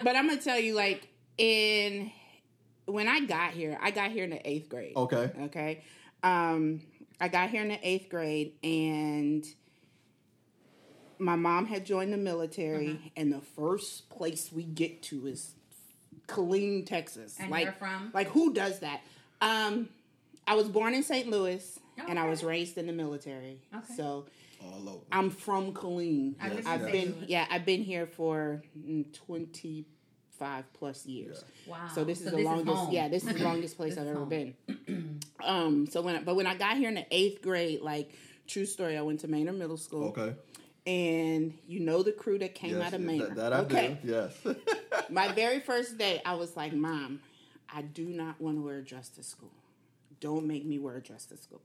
but 0.02 0.16
I'm 0.16 0.28
gonna 0.28 0.40
tell 0.40 0.58
you, 0.58 0.74
like 0.74 1.08
in 1.38 2.10
when 2.86 3.06
I 3.08 3.20
got 3.20 3.52
here, 3.52 3.78
I 3.80 3.90
got 3.92 4.10
here 4.10 4.24
in 4.24 4.30
the 4.30 4.48
eighth 4.48 4.68
grade. 4.68 4.94
Okay. 4.96 5.30
Okay. 5.42 5.82
Um, 6.22 6.80
I 7.20 7.28
got 7.28 7.50
here 7.50 7.62
in 7.62 7.68
the 7.68 7.78
eighth 7.88 8.08
grade, 8.08 8.52
and 8.64 9.44
my 11.18 11.36
mom 11.36 11.66
had 11.66 11.84
joined 11.84 12.12
the 12.12 12.16
military, 12.16 12.88
Mm-hmm. 12.88 13.06
and 13.16 13.32
the 13.32 13.40
first 13.40 14.08
place 14.10 14.50
we 14.52 14.62
get 14.64 15.02
to 15.04 15.26
is 15.26 15.52
Killeen, 16.26 16.86
Texas. 16.86 17.36
And 17.38 17.50
like, 17.50 17.64
you're 17.64 17.72
from? 17.74 18.10
like 18.14 18.28
who 18.28 18.52
does 18.54 18.80
that? 18.80 19.02
Um, 19.40 19.88
I 20.50 20.54
was 20.54 20.68
born 20.68 20.94
in 20.94 21.04
St. 21.04 21.28
Louis, 21.30 21.78
and 22.08 22.18
I 22.18 22.28
was 22.28 22.42
raised 22.42 22.76
in 22.76 22.86
the 22.88 22.92
military. 22.92 23.60
Okay. 23.72 23.94
So 23.96 24.26
All 24.60 24.88
over. 24.88 24.98
I'm 25.12 25.30
from 25.30 25.72
Killeen. 25.72 26.34
I 26.40 26.48
was 26.48 26.66
I've 26.66 26.80
gonna 26.80 26.92
been 26.92 27.24
yeah, 27.28 27.46
I've 27.50 27.64
been 27.64 27.82
here 27.84 28.06
for 28.06 28.60
mm, 28.76 29.04
25 29.26 30.64
plus 30.74 31.06
years. 31.06 31.44
Wow. 31.68 31.76
So 31.94 32.02
this 32.02 32.18
is 32.20 32.24
So 32.24 32.30
the 32.32 32.36
this 32.38 32.46
longest. 32.46 32.76
home. 32.76 32.92
yeah, 32.92 33.06
this 33.08 33.24
is 33.24 33.34
the 33.34 33.44
longest 33.50 33.76
place 33.76 33.96
I've 33.96 34.08
ever 34.08 34.18
home. 34.20 34.28
been. 34.28 35.20
um. 35.44 35.86
So 35.86 36.02
when, 36.02 36.16
I, 36.16 36.22
but 36.22 36.34
when 36.34 36.48
I 36.48 36.56
got 36.56 36.76
here 36.76 36.88
in 36.88 36.96
the 36.96 37.06
eighth 37.12 37.42
grade, 37.42 37.80
like 37.82 38.10
true 38.48 38.66
story, 38.66 38.96
I 38.98 39.02
went 39.02 39.20
to 39.20 39.28
Manor 39.28 39.52
Middle 39.52 39.76
School. 39.76 40.08
Okay. 40.08 40.34
And 40.86 41.56
you 41.68 41.78
know 41.78 42.02
the 42.02 42.10
crew 42.10 42.38
that 42.38 42.56
came 42.56 42.76
Yes, 42.76 42.86
out 42.88 42.94
of 42.94 43.02
Manor. 43.02 43.26
that, 43.28 43.36
that 43.36 43.52
I 43.52 43.58
okay. 43.60 43.98
do. 44.02 44.08
Yes. 44.10 44.56
My 45.10 45.30
very 45.30 45.60
first 45.60 45.96
day, 45.98 46.20
I 46.24 46.34
was 46.34 46.56
like, 46.56 46.72
Mom, 46.72 47.20
I 47.72 47.82
do 47.82 48.06
not 48.06 48.40
want 48.40 48.56
to 48.56 48.62
wear 48.62 48.78
a 48.78 48.82
dress 48.82 49.10
to 49.10 49.22
school. 49.22 49.52
Don't 50.20 50.46
make 50.46 50.64
me 50.64 50.78
wear 50.78 50.96
a 50.96 51.02
dress 51.02 51.24
to 51.26 51.36
school. 51.36 51.62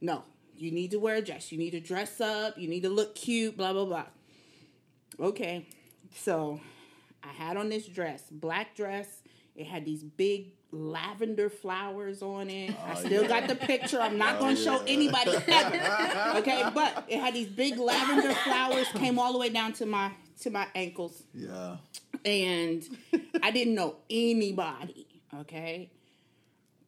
No, 0.00 0.24
you 0.56 0.70
need 0.70 0.90
to 0.90 0.98
wear 0.98 1.16
a 1.16 1.22
dress. 1.22 1.50
You 1.50 1.58
need 1.58 1.70
to 1.70 1.80
dress 1.80 2.20
up. 2.20 2.58
You 2.58 2.68
need 2.68 2.82
to 2.82 2.90
look 2.90 3.14
cute, 3.14 3.56
blah, 3.56 3.72
blah, 3.72 3.84
blah. 3.84 4.06
Okay. 5.20 5.66
So 6.14 6.60
I 7.22 7.28
had 7.28 7.56
on 7.56 7.68
this 7.68 7.86
dress, 7.86 8.22
black 8.30 8.74
dress. 8.74 9.22
It 9.56 9.66
had 9.66 9.84
these 9.84 10.04
big 10.04 10.52
lavender 10.70 11.48
flowers 11.48 12.22
on 12.22 12.50
it. 12.50 12.70
I 12.86 12.92
oh, 12.92 13.04
still 13.04 13.26
got 13.26 13.48
the 13.48 13.56
picture. 13.56 14.00
I'm 14.00 14.18
not 14.18 14.36
oh, 14.36 14.40
going 14.40 14.56
to 14.56 14.62
show 14.62 14.84
yeah. 14.84 14.92
anybody. 14.92 15.30
okay, 16.38 16.70
but 16.74 17.04
it 17.08 17.18
had 17.18 17.34
these 17.34 17.48
big 17.48 17.78
lavender 17.78 18.34
flowers 18.34 18.86
came 18.94 19.18
all 19.18 19.32
the 19.32 19.38
way 19.38 19.48
down 19.48 19.72
to 19.74 19.86
my 19.86 20.12
to 20.42 20.50
my 20.50 20.68
ankles 20.76 21.24
yeah. 21.34 21.78
and 22.24 22.84
I 23.42 23.50
didn't 23.50 23.74
know 23.74 23.96
anybody. 24.08 25.06
Okay, 25.40 25.90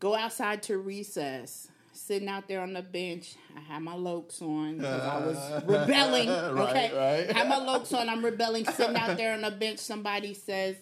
go 0.00 0.14
outside 0.17 0.62
to 0.64 0.79
recess, 0.79 1.69
sitting 1.93 2.29
out 2.29 2.49
there 2.49 2.61
on 2.62 2.73
the 2.73 2.82
bench. 2.82 3.37
I 3.56 3.61
had 3.61 3.82
my 3.82 3.94
Locs 3.94 4.43
on 4.43 4.79
because 4.79 5.02
I 5.02 5.19
was 5.25 5.62
rebelling. 5.67 6.29
Right, 6.29 6.69
Okay, 6.70 6.91
right. 7.26 7.37
had 7.37 7.49
my 7.49 7.58
Locs 7.58 7.93
on. 7.93 8.08
I'm 8.08 8.25
rebelling, 8.25 8.64
sitting 8.67 8.97
out 8.97 9.17
there 9.17 9.35
on 9.35 9.43
the 9.43 9.50
bench. 9.52 9.79
Somebody 9.79 10.35
says. 10.35 10.76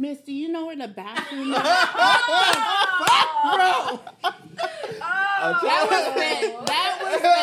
Miss, 0.00 0.18
do 0.20 0.32
you 0.32 0.48
know 0.48 0.66
where 0.66 0.76
the 0.76 0.86
bathroom 0.86 1.50
is? 1.52 1.58
Fuck, 1.58 3.42
bro, 3.42 4.00
that 4.22 5.86
was 5.90 6.04
the 6.14 6.64
that 6.66 6.98
was 7.02 7.20
the 7.20 7.36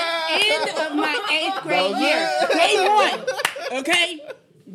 end 0.53 0.69
of 0.91 0.95
my 0.95 1.19
eighth 1.33 1.61
grade 1.63 1.97
year. 1.97 2.29
Day 2.53 2.77
one. 2.87 3.79
Okay? 3.81 4.21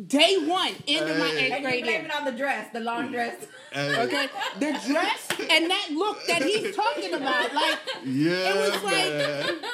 Day 0.07 0.37
one, 0.47 0.71
end 0.87 1.09
of 1.09 1.17
my 1.17 1.27
eighth 1.31 1.51
And 1.51 1.63
grade 1.65 1.83
blame 1.83 2.01
year. 2.01 2.05
it 2.05 2.15
on 2.15 2.23
the 2.23 2.31
dress, 2.31 2.71
the 2.71 2.79
long 2.79 3.09
mm. 3.09 3.11
dress. 3.11 3.35
Hey. 3.73 4.01
Okay? 4.03 4.27
The 4.59 4.79
dress 4.87 5.27
and 5.49 5.69
that 5.69 5.89
look 5.91 6.25
that 6.27 6.43
he's 6.43 6.73
talking 6.75 7.13
about, 7.13 7.53
like 7.53 7.79
Yeah. 8.05 8.53
it 8.53 8.55
was 8.55 8.83
like- 8.83 9.71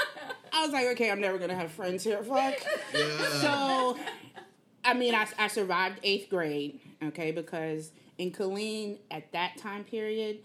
I 0.51 0.63
was 0.63 0.71
like, 0.71 0.87
okay, 0.87 1.11
I'm 1.11 1.21
never 1.21 1.37
gonna 1.37 1.55
have 1.55 1.71
friends 1.71 2.03
here. 2.03 2.23
Fuck. 2.23 2.55
Yeah. 2.93 3.29
So, 3.41 3.97
I 4.83 4.95
mean, 4.95 5.13
I, 5.13 5.27
I 5.37 5.47
survived 5.49 5.99
eighth 6.01 6.29
grade, 6.29 6.79
okay, 7.03 7.31
because 7.31 7.91
in 8.17 8.31
Killeen 8.31 8.97
at 9.11 9.31
that 9.33 9.57
time 9.57 9.83
period, 9.83 10.39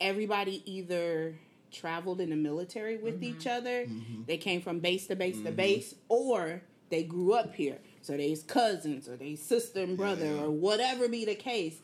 everybody 0.00 0.62
either 0.64 1.34
traveled 1.72 2.20
in 2.20 2.30
the 2.30 2.36
military 2.36 2.98
with 2.98 3.14
Mm-hmm. 3.20 3.24
each 3.36 3.46
other, 3.48 3.86
mm-hmm. 3.86 4.22
they 4.26 4.36
came 4.36 4.60
from 4.60 4.78
base 4.78 5.08
to 5.08 5.16
base 5.16 5.38
to 5.38 5.44
mm-hmm. 5.44 5.56
base, 5.56 5.94
or 6.08 6.62
they 6.90 7.02
grew 7.02 7.32
up 7.32 7.54
here. 7.54 7.78
So 8.02 8.16
they's 8.16 8.42
cousins 8.42 9.08
or 9.08 9.16
they 9.16 9.34
sister 9.36 9.80
and 9.82 9.96
brother 9.96 10.24
Yeah. 10.26 10.42
or 10.42 10.50
whatever 10.50 11.08
be 11.08 11.24
the 11.24 11.34
case. 11.34 11.76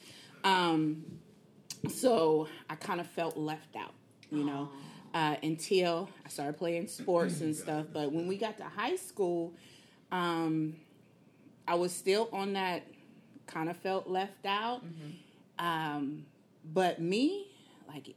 Um, 0.42 1.04
so 1.88 2.49
I 2.71 2.76
kind 2.76 3.00
of 3.00 3.06
felt 3.06 3.37
left 3.37 3.76
out, 3.76 3.92
you 4.30 4.44
know, 4.44 4.71
uh, 5.12 5.37
until 5.42 6.09
I 6.25 6.28
started 6.28 6.56
playing 6.56 6.88
sports 6.88 7.40
and 7.40 7.54
stuff. 7.54 7.87
But 7.92 8.12
when 8.12 8.26
we 8.26 8.37
got 8.37 8.56
to 8.59 8.64
high 8.64 8.97
school, 8.97 9.54
um, 10.11 10.76
I 11.68 11.75
was 11.75 11.92
still 11.92 12.28
on 12.33 12.54
that 12.54 12.87
kind 13.47 13.68
of 13.68 13.76
felt 13.76 14.09
left 14.09 14.47
out. 14.47 14.83
Um, 15.59 16.26
but 16.73 17.00
me, 17.00 17.47
like, 17.88 18.14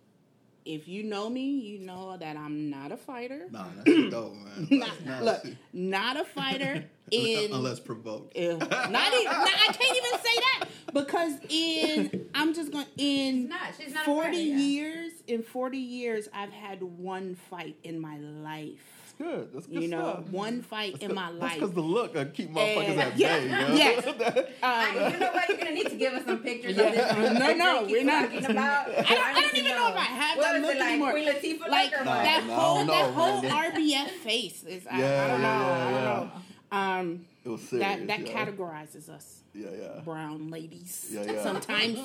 if 0.65 0.87
you 0.87 1.03
know 1.03 1.29
me, 1.29 1.59
you 1.59 1.79
know 1.79 2.17
that 2.17 2.35
I'm 2.37 2.69
not 2.69 2.91
a 2.91 2.97
fighter. 2.97 3.47
Nah, 3.51 3.67
that's 3.75 3.89
dope, 4.09 4.33
man. 4.33 4.67
Not, 4.71 5.05
Nah, 5.05 5.19
look, 5.23 5.45
not 5.73 6.17
a 6.19 6.23
fighter 6.25 6.83
in 7.11 7.53
Unless 7.53 7.79
provoked. 7.81 8.35
Ew. 8.37 8.57
not 8.57 8.69
even. 8.69 8.91
Not, 8.91 9.13
I 9.23 9.73
can't 9.73 9.97
even 9.97 10.19
say 10.19 10.35
that. 10.35 10.65
because 10.93 11.33
in 11.49 12.29
I'm 12.33 12.53
just 12.53 12.71
going 12.71 12.85
in 12.97 13.41
She's 13.43 13.49
not. 13.49 13.59
She's 13.79 13.93
not 13.93 14.05
40 14.05 14.27
fighter, 14.27 14.37
yeah. 14.39 14.55
years 14.57 15.11
in 15.27 15.43
40 15.43 15.77
years 15.77 16.27
I've 16.33 16.51
had 16.51 16.81
one 16.83 17.35
fight 17.49 17.75
in 17.83 17.99
my 17.99 18.17
life. 18.17 18.79
Good. 19.19 19.49
That's 19.51 19.65
good 19.65 19.81
You 19.81 19.87
know, 19.87 20.11
stuff. 20.21 20.29
one 20.29 20.61
fight 20.61 21.01
in 21.01 21.15
my 21.15 21.31
That's 21.31 21.41
life. 21.41 21.53
because 21.55 21.71
the 21.73 21.81
look 21.81 22.15
uh, 22.15 22.25
keep 22.25 22.51
motherfuckers 22.53 22.87
And- 22.89 22.99
at 23.01 23.17
yeah, 23.17 23.39
bay. 23.39 23.47
yo. 23.49 23.75
yes. 23.75 24.47
I, 24.61 24.89
Um, 25.07 25.13
you 25.13 25.19
know 25.19 25.31
what? 25.31 25.49
You're 25.49 25.57
gonna 25.57 25.71
need 25.71 25.89
to 25.89 25.95
give 25.95 26.13
us 26.13 26.23
some 26.25 26.37
pictures 26.37 26.77
Yeah. 26.77 26.83
of 26.83 26.93
this. 26.93 27.13
one. 27.15 27.33
No, 27.39 27.53
no, 27.55 27.83
we're 27.89 28.03
not- 28.03 28.29
talking 28.31 28.45
About. 28.45 28.89
I 28.89 28.93
don't, 28.93 29.09
I 29.09 29.41
don't 29.41 29.55
even 29.57 29.71
know 29.71 29.87
if 29.89 29.95
I 29.95 29.99
have 30.01 30.37
what 30.37 30.43
that 30.53 30.61
look 30.61 30.75
it, 30.75 30.79
like 30.79 30.89
anymore. 30.91 31.11
Queen 31.13 31.27
Latifah 31.29 31.59
look 31.61 31.69
like 31.71 31.93
or 31.99 32.05
Nah, 32.05 32.13
that 32.23 32.45
nah, 32.45 32.53
whole 32.59 32.75
don't 32.77 32.87
that 32.87 33.05
know, 33.07 33.11
whole 33.13 33.41
man. 33.41 33.51
RBF 33.71 34.09
face 34.23 34.63
is 34.65 34.85
I, 34.85 34.99
Yeah, 34.99 35.23
I 35.23 35.27
don't 35.29 35.41
know. 35.41 35.47
yeah, 35.47 35.73
I 35.73 35.83
don't 35.83 35.93
yeah. 35.93 36.01
know. 36.03 36.31
Um, 36.71 37.25
It 37.45 37.49
was 37.49 37.61
serious. 37.61 37.87
that 37.87 38.07
that 38.07 38.27
yeah. 38.27 38.45
categorizes 38.45 39.09
us 39.09 39.43
Yeah, 39.53 39.67
yeah. 39.79 40.01
brown 40.03 40.49
ladies 40.49 41.07
Yeah, 41.11 41.23
yeah. 41.23 41.43
sometimes. 41.43 41.97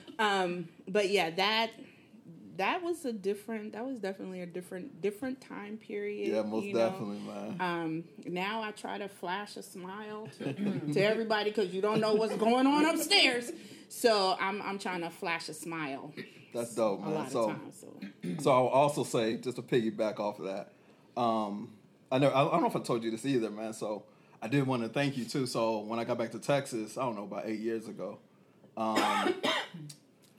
um, 0.18 0.68
but 0.88 1.10
yeah, 1.10 1.30
that 1.30 1.70
that 2.56 2.82
was 2.82 3.04
a 3.04 3.12
different. 3.12 3.74
That 3.74 3.84
was 3.84 3.98
definitely 3.98 4.40
a 4.40 4.46
different 4.46 5.02
different 5.02 5.40
time 5.42 5.76
period. 5.76 6.32
Yeah, 6.32 6.42
most 6.42 6.64
you 6.64 6.72
know. 6.72 6.88
definitely, 6.88 7.18
man. 7.18 7.56
Um, 7.60 8.04
now 8.26 8.62
I 8.62 8.70
try 8.70 8.96
to 8.96 9.08
flash 9.08 9.58
a 9.58 9.62
smile 9.62 10.28
to, 10.38 10.52
to 10.94 11.00
everybody 11.00 11.50
because 11.50 11.74
you 11.74 11.82
don't 11.82 12.00
know 12.00 12.14
what's 12.14 12.34
going 12.36 12.66
on 12.66 12.86
upstairs. 12.86 13.52
So 13.90 14.34
I'm 14.40 14.62
I'm 14.62 14.78
trying 14.78 15.02
to 15.02 15.10
flash 15.10 15.48
a 15.50 15.54
smile 15.54 16.14
That's 16.54 16.74
dope, 16.74 17.00
a 17.00 17.04
man. 17.04 17.14
lot 17.14 17.30
So, 17.30 17.50
of 17.50 17.56
times. 17.58 17.78
So 17.78 18.00
so 18.42 18.50
I'll 18.50 18.68
also 18.68 19.04
say 19.04 19.36
just 19.36 19.56
to 19.56 19.62
piggyback 19.62 20.18
off 20.18 20.40
of 20.40 20.46
that. 20.46 20.72
Um, 21.20 21.70
I 22.10 22.18
know 22.18 22.30
I 22.32 22.44
don't 22.44 22.60
know 22.60 22.68
if 22.68 22.76
I 22.76 22.80
told 22.80 23.02
you 23.02 23.10
this 23.10 23.24
either, 23.26 23.50
man. 23.50 23.72
So 23.72 24.04
I 24.40 24.48
did 24.48 24.66
want 24.66 24.82
to 24.82 24.88
thank 24.88 25.16
you 25.16 25.24
too. 25.24 25.46
So 25.46 25.80
when 25.80 25.98
I 25.98 26.04
got 26.04 26.18
back 26.18 26.30
to 26.32 26.38
Texas, 26.38 26.96
I 26.96 27.02
don't 27.02 27.16
know 27.16 27.24
about 27.24 27.46
eight 27.46 27.60
years 27.60 27.88
ago, 27.88 28.18
um, 28.76 28.96
I 28.96 29.34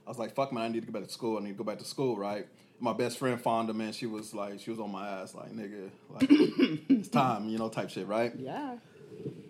was 0.08 0.18
like, 0.18 0.34
"Fuck, 0.36 0.54
man, 0.54 0.64
I 0.64 0.68
need 0.70 0.86
to 0.86 0.92
go 0.92 1.00
back 1.00 1.08
to 1.08 1.14
school. 1.14 1.38
I 1.38 1.42
need 1.42 1.52
to 1.52 1.58
go 1.58 1.64
back 1.64 1.80
to 1.80 1.86
school, 1.86 2.16
right?" 2.16 2.48
My 2.80 2.94
best 2.94 3.18
friend 3.18 3.42
Fonda, 3.42 3.74
man, 3.74 3.92
she 3.92 4.06
was 4.06 4.36
like, 4.36 4.60
she 4.60 4.70
was 4.70 4.80
on 4.80 4.92
my 4.92 5.08
ass, 5.08 5.34
like, 5.34 5.52
nigga, 5.52 5.90
like, 6.12 6.28
it's 6.30 7.10
time, 7.10 7.50
you 7.50 7.58
know, 7.58 7.70
type 7.70 7.90
shit, 7.90 8.06
right? 8.06 8.32
yeah, 8.38 8.78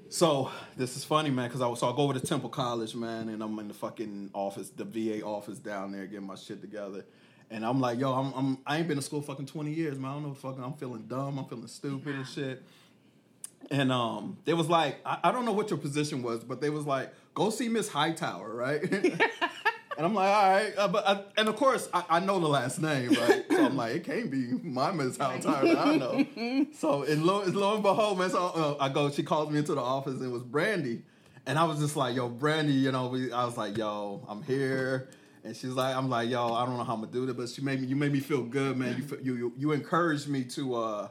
So 0.07 0.49
this 0.77 0.95
is 0.95 1.03
funny, 1.03 1.29
man, 1.29 1.49
because 1.49 1.59
I 1.59 1.67
was 1.67 1.81
so 1.81 1.91
I 1.91 1.95
go 1.95 2.03
over 2.03 2.13
to 2.13 2.21
Temple 2.21 2.49
College, 2.49 2.95
man, 2.95 3.27
and 3.27 3.43
I'm 3.43 3.59
in 3.59 3.67
the 3.67 3.73
fucking 3.73 4.29
office, 4.33 4.69
the 4.69 4.85
VA 4.85 5.25
office 5.25 5.59
down 5.59 5.91
there, 5.91 6.05
getting 6.05 6.25
my 6.25 6.35
shit 6.35 6.61
together. 6.61 7.03
And 7.49 7.65
I'm 7.65 7.79
like, 7.79 7.99
yo, 7.99 8.13
I'm, 8.13 8.33
I'm 8.33 8.57
I 8.65 8.77
ain't 8.77 8.87
been 8.87 8.97
to 8.97 9.01
school 9.01 9.21
fucking 9.21 9.45
20 9.45 9.71
years, 9.71 9.97
man. 9.97 10.11
I 10.11 10.13
don't 10.15 10.23
know, 10.23 10.33
fucking, 10.33 10.63
I'm 10.63 10.73
feeling 10.73 11.03
dumb, 11.07 11.37
I'm 11.39 11.45
feeling 11.45 11.67
stupid 11.67 12.15
and 12.15 12.27
shit. 12.27 12.61
And 13.71 13.91
um, 13.91 14.37
they 14.45 14.53
was 14.53 14.69
like, 14.69 14.97
I, 15.05 15.19
I 15.25 15.31
don't 15.31 15.45
know 15.45 15.53
what 15.53 15.69
your 15.69 15.79
position 15.79 16.23
was, 16.23 16.43
but 16.43 16.61
they 16.61 16.69
was 16.69 16.85
like, 16.85 17.13
go 17.33 17.49
see 17.49 17.69
Miss 17.69 17.89
Hightower, 17.89 18.53
right? 18.53 18.81
and 18.91 19.21
I'm 19.97 20.13
like, 20.13 20.29
all 20.29 20.51
right, 20.51 20.73
uh, 20.77 20.87
but 20.87 21.07
I, 21.07 21.23
and 21.37 21.47
of 21.49 21.55
course 21.55 21.89
I, 21.93 22.03
I 22.09 22.19
know 22.19 22.39
the 22.39 22.47
last 22.47 22.81
name, 22.81 23.09
right? 23.13 23.45
So 23.49 23.65
I'm 23.65 23.77
like, 23.77 23.95
it 23.95 24.03
can't 24.03 24.29
be 24.29 24.47
my 24.61 24.91
Miss 24.91 25.17
Hightower. 25.17 25.67
that 25.67 25.77
I 25.77 25.95
know. 25.95 26.25
So 26.73 27.03
and 27.03 27.25
lo, 27.25 27.41
and 27.41 27.55
lo 27.55 27.75
and 27.75 27.83
behold, 27.83 28.19
man, 28.19 28.29
so 28.29 28.45
uh, 28.45 28.83
I 28.83 28.89
go. 28.89 29.09
She 29.09 29.23
calls 29.23 29.49
me 29.51 29.57
into 29.59 29.73
the 29.73 29.81
office, 29.81 30.15
and 30.15 30.25
it 30.25 30.31
was 30.31 30.43
Brandi, 30.43 31.01
and 31.45 31.57
I 31.57 31.63
was 31.63 31.79
just 31.79 31.95
like, 31.95 32.15
yo, 32.15 32.29
Brandi, 32.29 32.79
you 32.79 32.91
know, 32.91 33.07
we, 33.07 33.31
I 33.31 33.45
was 33.45 33.57
like, 33.57 33.77
yo, 33.77 34.23
I'm 34.27 34.43
here. 34.43 35.09
And 35.47 35.55
she's 35.55 35.71
like, 35.71 35.95
I'm 35.95 36.09
like, 36.09 36.29
yo, 36.29 36.53
I 36.53 36.65
don't 36.65 36.75
know 36.75 36.83
how 36.83 36.93
I'm 36.93 36.99
gonna 36.99 37.11
do 37.13 37.25
this, 37.25 37.33
but 37.33 37.47
she 37.47 37.61
made 37.61 37.79
me, 37.79 37.87
you 37.87 37.95
made 37.95 38.11
me 38.11 38.19
feel 38.19 38.43
good, 38.43 38.75
man. 38.75 38.97
You, 38.97 39.17
you, 39.23 39.35
you, 39.35 39.53
you 39.57 39.71
encouraged 39.71 40.27
me 40.27 40.43
to, 40.43 40.75
uh, 40.75 41.07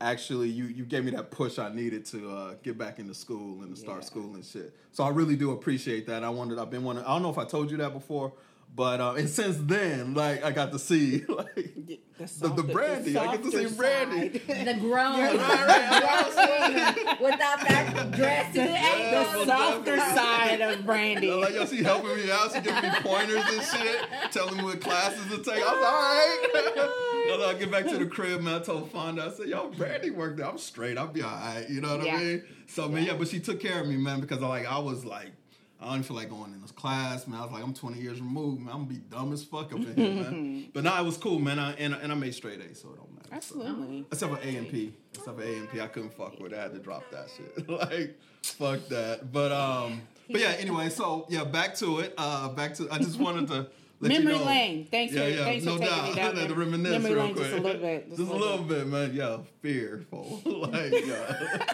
actually, 0.00 0.48
you, 0.48 0.64
you 0.64 0.84
gave 0.84 1.04
me 1.04 1.12
that 1.12 1.30
push 1.30 1.60
I 1.60 1.72
needed 1.72 2.04
to 2.06 2.28
uh, 2.28 2.54
get 2.64 2.76
back 2.76 2.98
into 2.98 3.14
school 3.14 3.62
and 3.62 3.72
to 3.72 3.80
start 3.80 3.98
Yeah. 3.98 4.06
school 4.06 4.34
and 4.34 4.44
shit. 4.44 4.74
So 4.90 5.04
I 5.04 5.10
really 5.10 5.36
do 5.36 5.52
appreciate 5.52 6.08
that. 6.08 6.24
I 6.24 6.28
wanted, 6.28 6.58
I've 6.58 6.70
been 6.72 6.82
wanting, 6.82 7.04
I 7.04 7.10
don't 7.10 7.22
know 7.22 7.30
if 7.30 7.38
I 7.38 7.44
told 7.44 7.70
you 7.70 7.76
that 7.76 7.92
before, 7.92 8.32
but 8.74 9.00
uh, 9.00 9.14
and 9.14 9.28
since 9.28 9.56
then, 9.56 10.14
like, 10.14 10.44
I 10.44 10.52
got 10.52 10.70
to 10.72 10.78
see 10.78 11.24
like 11.28 11.54
the, 11.54 11.72
the, 11.86 12.00
the 12.18 12.28
softer- 12.28 12.62
Brandi. 12.62 13.16
I 13.16 13.36
get 13.36 13.42
to 13.44 13.50
see 13.50 13.74
Brandi. 13.74 14.46
side. 14.46 14.66
The 14.66 14.74
grown, 14.80 15.18
Right, 15.20 15.36
right. 15.36 17.20
without 17.20 17.60
that 17.66 18.10
dress 18.12 18.52
to 18.54 18.60
the 18.60 18.66
the 18.66 18.78
ankles. 18.78 19.46
softer 19.46 19.96
side 19.98 20.60
of 20.60 20.80
Brandi. 20.80 21.32
I'm 21.32 21.40
like, 21.40 21.54
yo, 21.54 21.66
she 21.66 21.82
helping 21.82 22.16
me 22.16 22.30
out. 22.30 22.52
She 22.52 22.60
giving 22.60 22.82
me 22.82 22.90
pointers 23.02 23.44
and 23.48 23.62
shit, 23.62 24.06
telling 24.32 24.56
me 24.58 24.64
what 24.64 24.80
classes 24.80 25.26
to 25.28 25.38
take. 25.42 25.62
I 25.62 25.72
was 25.72 25.82
like, 25.82 26.76
all 26.76 26.86
right. 26.86 27.28
Then 27.38 27.40
I 27.48 27.58
get 27.58 27.70
back 27.70 27.86
to 27.86 27.98
the 27.98 28.06
crib, 28.06 28.40
man. 28.42 28.60
I 28.60 28.64
told 28.64 28.90
Fonda, 28.92 29.24
I 29.26 29.30
said, 29.30 29.48
yo, 29.48 29.70
Brandi 29.70 30.10
worked 30.14 30.36
there. 30.38 30.46
I'm 30.46 30.58
straight. 30.58 30.96
I'll 30.98 31.08
be 31.08 31.22
all 31.22 31.30
right. 31.30 31.66
You 31.68 31.80
know 31.80 31.96
what 31.96 32.06
Yeah. 32.06 32.14
I 32.16 32.18
mean? 32.18 32.42
So, 32.66 32.88
man, 32.88 33.04
yeah, 33.04 33.14
but 33.14 33.28
she 33.28 33.40
took 33.40 33.60
care 33.60 33.80
of 33.80 33.86
me, 33.88 33.96
man, 33.96 34.20
because 34.20 34.42
I, 34.42 34.46
like 34.46 34.66
I 34.66 34.78
was 34.78 35.04
like, 35.04 35.32
I 35.80 35.84
don't 35.84 35.94
even 35.94 36.02
feel 36.02 36.16
like 36.16 36.28
going 36.28 36.52
in 36.52 36.60
this 36.60 36.72
class, 36.72 37.28
man. 37.28 37.40
I 37.40 37.44
was 37.44 37.52
like, 37.52 37.62
I'm 37.62 37.72
20 37.72 38.00
years 38.00 38.20
removed, 38.20 38.60
man. 38.60 38.74
I'm 38.74 38.84
gonna 38.84 38.94
be 38.94 38.96
dumb 38.96 39.32
as 39.32 39.44
fuck 39.44 39.72
up 39.72 39.78
in 39.78 39.94
here, 39.94 40.14
man. 40.24 40.68
But 40.74 40.84
nah, 40.84 41.00
it 41.00 41.04
was 41.04 41.16
cool, 41.16 41.38
man. 41.38 41.58
I, 41.58 41.72
and, 41.74 41.94
and 41.94 42.10
I 42.10 42.14
made 42.16 42.34
straight 42.34 42.60
A, 42.60 42.74
so 42.74 42.88
it 42.90 42.96
don't 42.96 43.14
matter. 43.14 43.28
So. 43.28 43.36
Absolutely. 43.36 44.04
Except 44.10 44.32
for 44.32 44.40
A 44.40 44.56
and 44.56 44.68
P. 44.68 44.92
Except 45.14 45.36
for 45.36 45.42
A 45.42 45.46
and 45.46 45.70
P, 45.70 45.80
I 45.80 45.86
couldn't 45.86 46.12
fuck 46.14 46.40
with. 46.40 46.52
it. 46.52 46.58
I 46.58 46.62
had 46.62 46.72
to 46.72 46.80
drop 46.80 47.04
that 47.12 47.28
shit. 47.36 47.68
like, 47.68 48.18
fuck 48.42 48.88
that. 48.88 49.32
But 49.32 49.52
um, 49.52 50.02
but 50.28 50.40
yeah. 50.40 50.56
Anyway, 50.58 50.88
so 50.88 51.26
yeah, 51.28 51.44
back 51.44 51.76
to 51.76 52.00
it. 52.00 52.14
Uh, 52.18 52.48
back 52.48 52.74
to. 52.74 52.88
I 52.90 52.98
just 52.98 53.18
wanted 53.18 53.46
to. 53.48 53.68
Let 54.00 54.10
Memory 54.12 54.32
you 54.32 54.38
know. 54.38 54.44
lane. 54.44 54.86
Thanks 54.88 55.12
yeah, 55.12 55.22
for 55.22 55.28
yeah, 55.28 55.44
thanks 55.44 55.64
no 55.64 55.72
for 55.72 55.78
taking 55.80 55.96
doubt. 55.96 56.08
me 56.08 56.14
down 56.14 56.36
I 56.36 56.40
had 56.40 56.48
to 56.50 56.54
reminisce 56.54 56.92
Memory 56.92 57.14
real 57.14 57.24
lane 57.24 57.34
quick. 57.34 57.46
just 57.46 57.58
a 57.58 57.62
little 57.62 57.80
bit. 57.80 58.08
Just, 58.10 58.20
a 58.20 58.36
little 58.36 58.64
bit, 58.64 58.86
man. 58.86 59.12
Yeah, 59.12 59.38
fearful. 59.60 60.40
like, 60.44 60.92
yeah. 61.04 61.64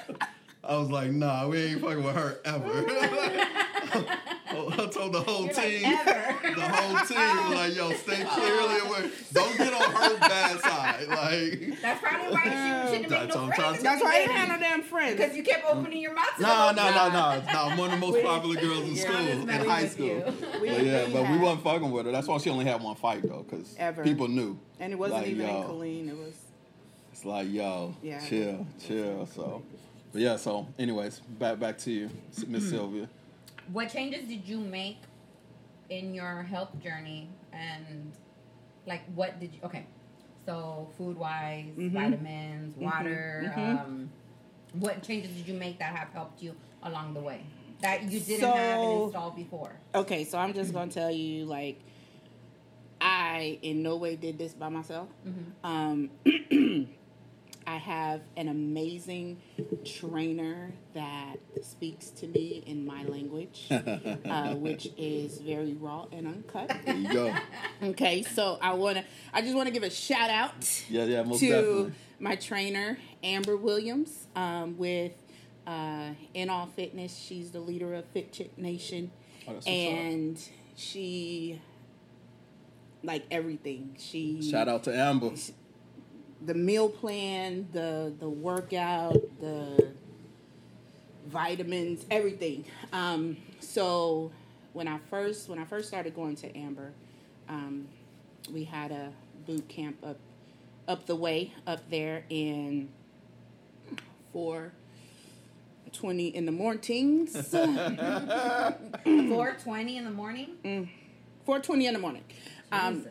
I 0.65 0.77
was 0.79 0.91
like, 0.91 1.11
nah, 1.11 1.47
we 1.49 1.59
ain't 1.59 1.83
fucking 1.83 2.03
with 2.03 2.17
her 2.17 2.39
ever. 2.47 3.61
Oh, 4.57 4.69
I 4.73 4.87
told 4.87 5.13
the 5.13 5.21
whole 5.21 5.47
You're 5.47 5.55
team, 5.55 5.85
ever. 5.85 6.55
the 6.55 6.61
whole 6.63 7.07
team, 7.07 7.55
like, 7.57 7.75
yo, 7.75 7.93
stay 7.93 8.25
clearly 8.29 8.79
away. 8.81 9.11
Don't 9.33 9.57
get 9.59 9.73
on 9.73 9.93
her 9.93 10.19
bad 10.19 10.61
side. 10.61 11.09
Like, 11.09 11.81
That's 11.83 12.01
probably 12.01 12.33
why 12.35 12.45
you 12.45 12.93
shouldn't 12.93 13.09
That's 13.09 13.27
make 13.27 13.35
no 13.35 13.41
what 13.43 13.51
I'm 13.51 13.53
trying 13.53 13.55
friends. 13.55 13.83
That's 13.83 14.03
why 14.03 14.11
I 14.15 14.27
didn't 14.27 14.49
no 14.49 14.59
damn 14.59 14.83
friends. 14.83 15.17
Because 15.17 15.37
you 15.37 15.43
kept 15.43 15.65
opening 15.69 16.01
your 16.01 16.15
mouth. 16.15 16.37
to 16.37 16.43
No, 16.43 16.49
the 16.69 16.73
no, 16.73 16.83
whole 16.83 16.93
no, 17.11 17.13
time. 17.19 17.47
no, 17.47 17.53
no. 17.53 17.59
I'm 17.71 17.79
one 17.79 17.93
of 17.95 18.01
the 18.01 18.07
most 18.07 18.23
popular 18.25 18.61
girls 18.61 18.89
in 18.89 18.97
school, 18.97 19.17
in 19.17 19.49
high 19.49 19.87
school. 19.87 20.23
But 20.61 20.63
yeah, 20.85 21.05
but 21.13 21.23
we 21.23 21.29
had- 21.29 21.41
wasn't 21.41 21.65
fucking 21.65 21.91
with 21.91 22.07
her. 22.07 22.13
That's 22.13 22.29
why 22.29 22.39
she 22.39 22.51
only 22.51 22.65
had 22.65 22.81
one 22.83 22.95
fight 22.97 23.23
though, 23.23 23.45
because 23.49 23.77
people 24.05 24.29
knew. 24.29 24.59
And 24.81 24.93
it 24.93 24.97
wasn't 24.99 25.23
Like, 25.23 25.31
even 25.31 25.47
yo. 25.49 25.63
in 25.63 25.69
Killeen. 25.69 26.09
It 26.11 26.17
was 26.19 26.35
It's 27.13 27.25
like, 27.25 27.51
yo, 27.53 27.95
Yeah. 28.03 28.21
chill, 28.21 28.67
chill. 28.87 29.27
So, 29.35 29.63
but 30.13 30.21
yeah. 30.23 30.37
So, 30.37 30.67
anyways, 30.79 31.21
back 31.21 31.59
back 31.59 31.79
to 31.79 31.91
you, 31.91 32.11
Miss 32.47 32.65
mm. 32.65 32.71
Sylvia. 32.71 33.09
What 33.73 33.89
changes 33.91 34.27
did 34.29 34.47
you 34.47 34.59
make 34.59 34.99
in 35.91 36.15
your 36.15 36.43
health 36.43 36.79
journey? 36.83 37.29
And 37.53 38.13
like, 38.87 39.03
what 39.15 39.41
did 39.41 39.55
you? 39.55 39.61
Okay, 39.65 39.87
so 40.47 40.89
food 40.99 41.17
wise, 41.17 41.73
Mhm. 41.77 41.93
vitamins, 41.93 42.77
water. 42.77 43.43
mhm. 43.57 43.85
Um, 43.85 44.11
what 44.75 45.03
changes 45.03 45.31
did 45.37 45.47
you 45.47 45.55
make 45.55 45.79
that 45.79 45.95
have 45.97 46.09
helped 46.11 46.43
you 46.43 46.55
along 46.83 47.15
the 47.15 47.21
way 47.21 47.43
that 47.81 48.03
you 48.11 48.21
didn't 48.21 48.51
have 48.51 48.83
and 48.83 48.93
installed 49.03 49.37
before? 49.37 49.73
okay. 49.95 50.25
So 50.25 50.39
I'm 50.39 50.53
just 50.53 50.73
gonna 50.73 50.91
tell 50.91 51.11
you, 51.11 51.45
like, 51.47 51.81
I 53.01 53.59
in 53.63 53.83
no 53.83 53.97
way 53.97 54.17
did 54.17 54.39
this 54.39 54.55
by 54.55 54.69
myself. 54.69 55.09
Mm-hmm. 55.27 55.67
Um, 55.67 56.11
I 57.67 57.77
have 57.77 58.21
an 58.37 58.49
amazing 58.49 59.41
trainer 59.85 60.73
that 60.95 61.37
speaks 61.63 62.11
to 62.11 62.27
me 62.27 62.63
in 62.67 62.85
my 62.87 63.05
language, 63.05 63.67
uh, 63.71 64.55
which 64.55 64.89
is 64.97 65.39
very 65.41 65.75
raw 65.75 66.07
and 66.13 66.27
uncut. 66.27 66.73
There 66.85 66.95
you 66.97 67.13
go. 67.13 67.35
Okay, 67.83 68.23
so 68.23 68.59
I 68.63 68.73
wanna, 68.75 69.05
I 69.33 69.43
just 69.43 69.55
want 69.55 69.67
to 69.67 69.73
give 69.73 69.83
a 69.83 69.91
shout 69.91 70.31
out 70.31 70.83
Yeah, 70.89 71.05
yeah, 71.05 71.23
most 71.23 71.41
to 71.41 71.49
definitely. 71.49 71.93
my 72.19 72.37
trainer 72.37 72.99
Amber 73.23 73.57
Williams 73.57 74.27
um, 74.37 74.79
with 74.79 75.13
uh, 75.67 76.11
In 76.33 76.49
All 76.51 76.67
Fitness. 76.67 77.15
She's 77.17 77.51
the 77.51 77.61
leader 77.61 77.95
of 77.95 78.05
Fit 78.07 78.33
Chick 78.33 78.57
Nation, 78.57 79.11
Oh, 79.47 79.53
that's 79.55 79.67
what's 79.67 79.67
up. 79.67 79.73
and 79.73 80.41
she 80.77 81.61
like 83.03 83.25
everything. 83.31 83.97
She 83.99 84.41
Shout 84.51 84.69
out 84.69 84.85
to 84.85 84.97
Amber. 84.97 85.33
The 86.45 86.55
meal 86.55 86.89
plan, 86.89 87.69
the 87.73 88.13
the 88.19 88.29
workout, 88.29 89.17
the 89.41 89.93
vitamins, 91.27 92.05
everything. 92.11 92.65
Um, 92.93 93.37
so 93.61 94.31
when 94.73 94.89
I 94.89 94.99
first 95.11 95.49
when 95.49 95.59
I 95.59 95.65
first 95.65 95.89
started 95.89 96.15
going 96.15 96.37
to 96.37 96.57
Amber, 96.57 96.93
um, 97.49 97.89
we 98.53 98.65
had 98.65 98.91
a 98.91 99.13
boot 99.47 99.69
camp 99.69 99.97
up 100.05 100.19
up 100.87 101.07
the 101.07 101.17
way 101.17 101.53
up 101.67 101.89
there 101.91 102.25
in 102.29 102.89
four 104.33 104.73
twenty 105.93 106.29
in 106.29 106.45
the 106.47 106.53
mornings. 106.53 107.33
Four 109.05 109.57
twenty 109.63 109.97
in 109.97 110.05
the 110.05 110.11
morning. 110.11 110.91
Four 111.47 111.61
twenty 111.61 111.87
in 111.87 111.95
the 111.95 112.01
morning. 112.01 112.25
Um, 112.73 113.07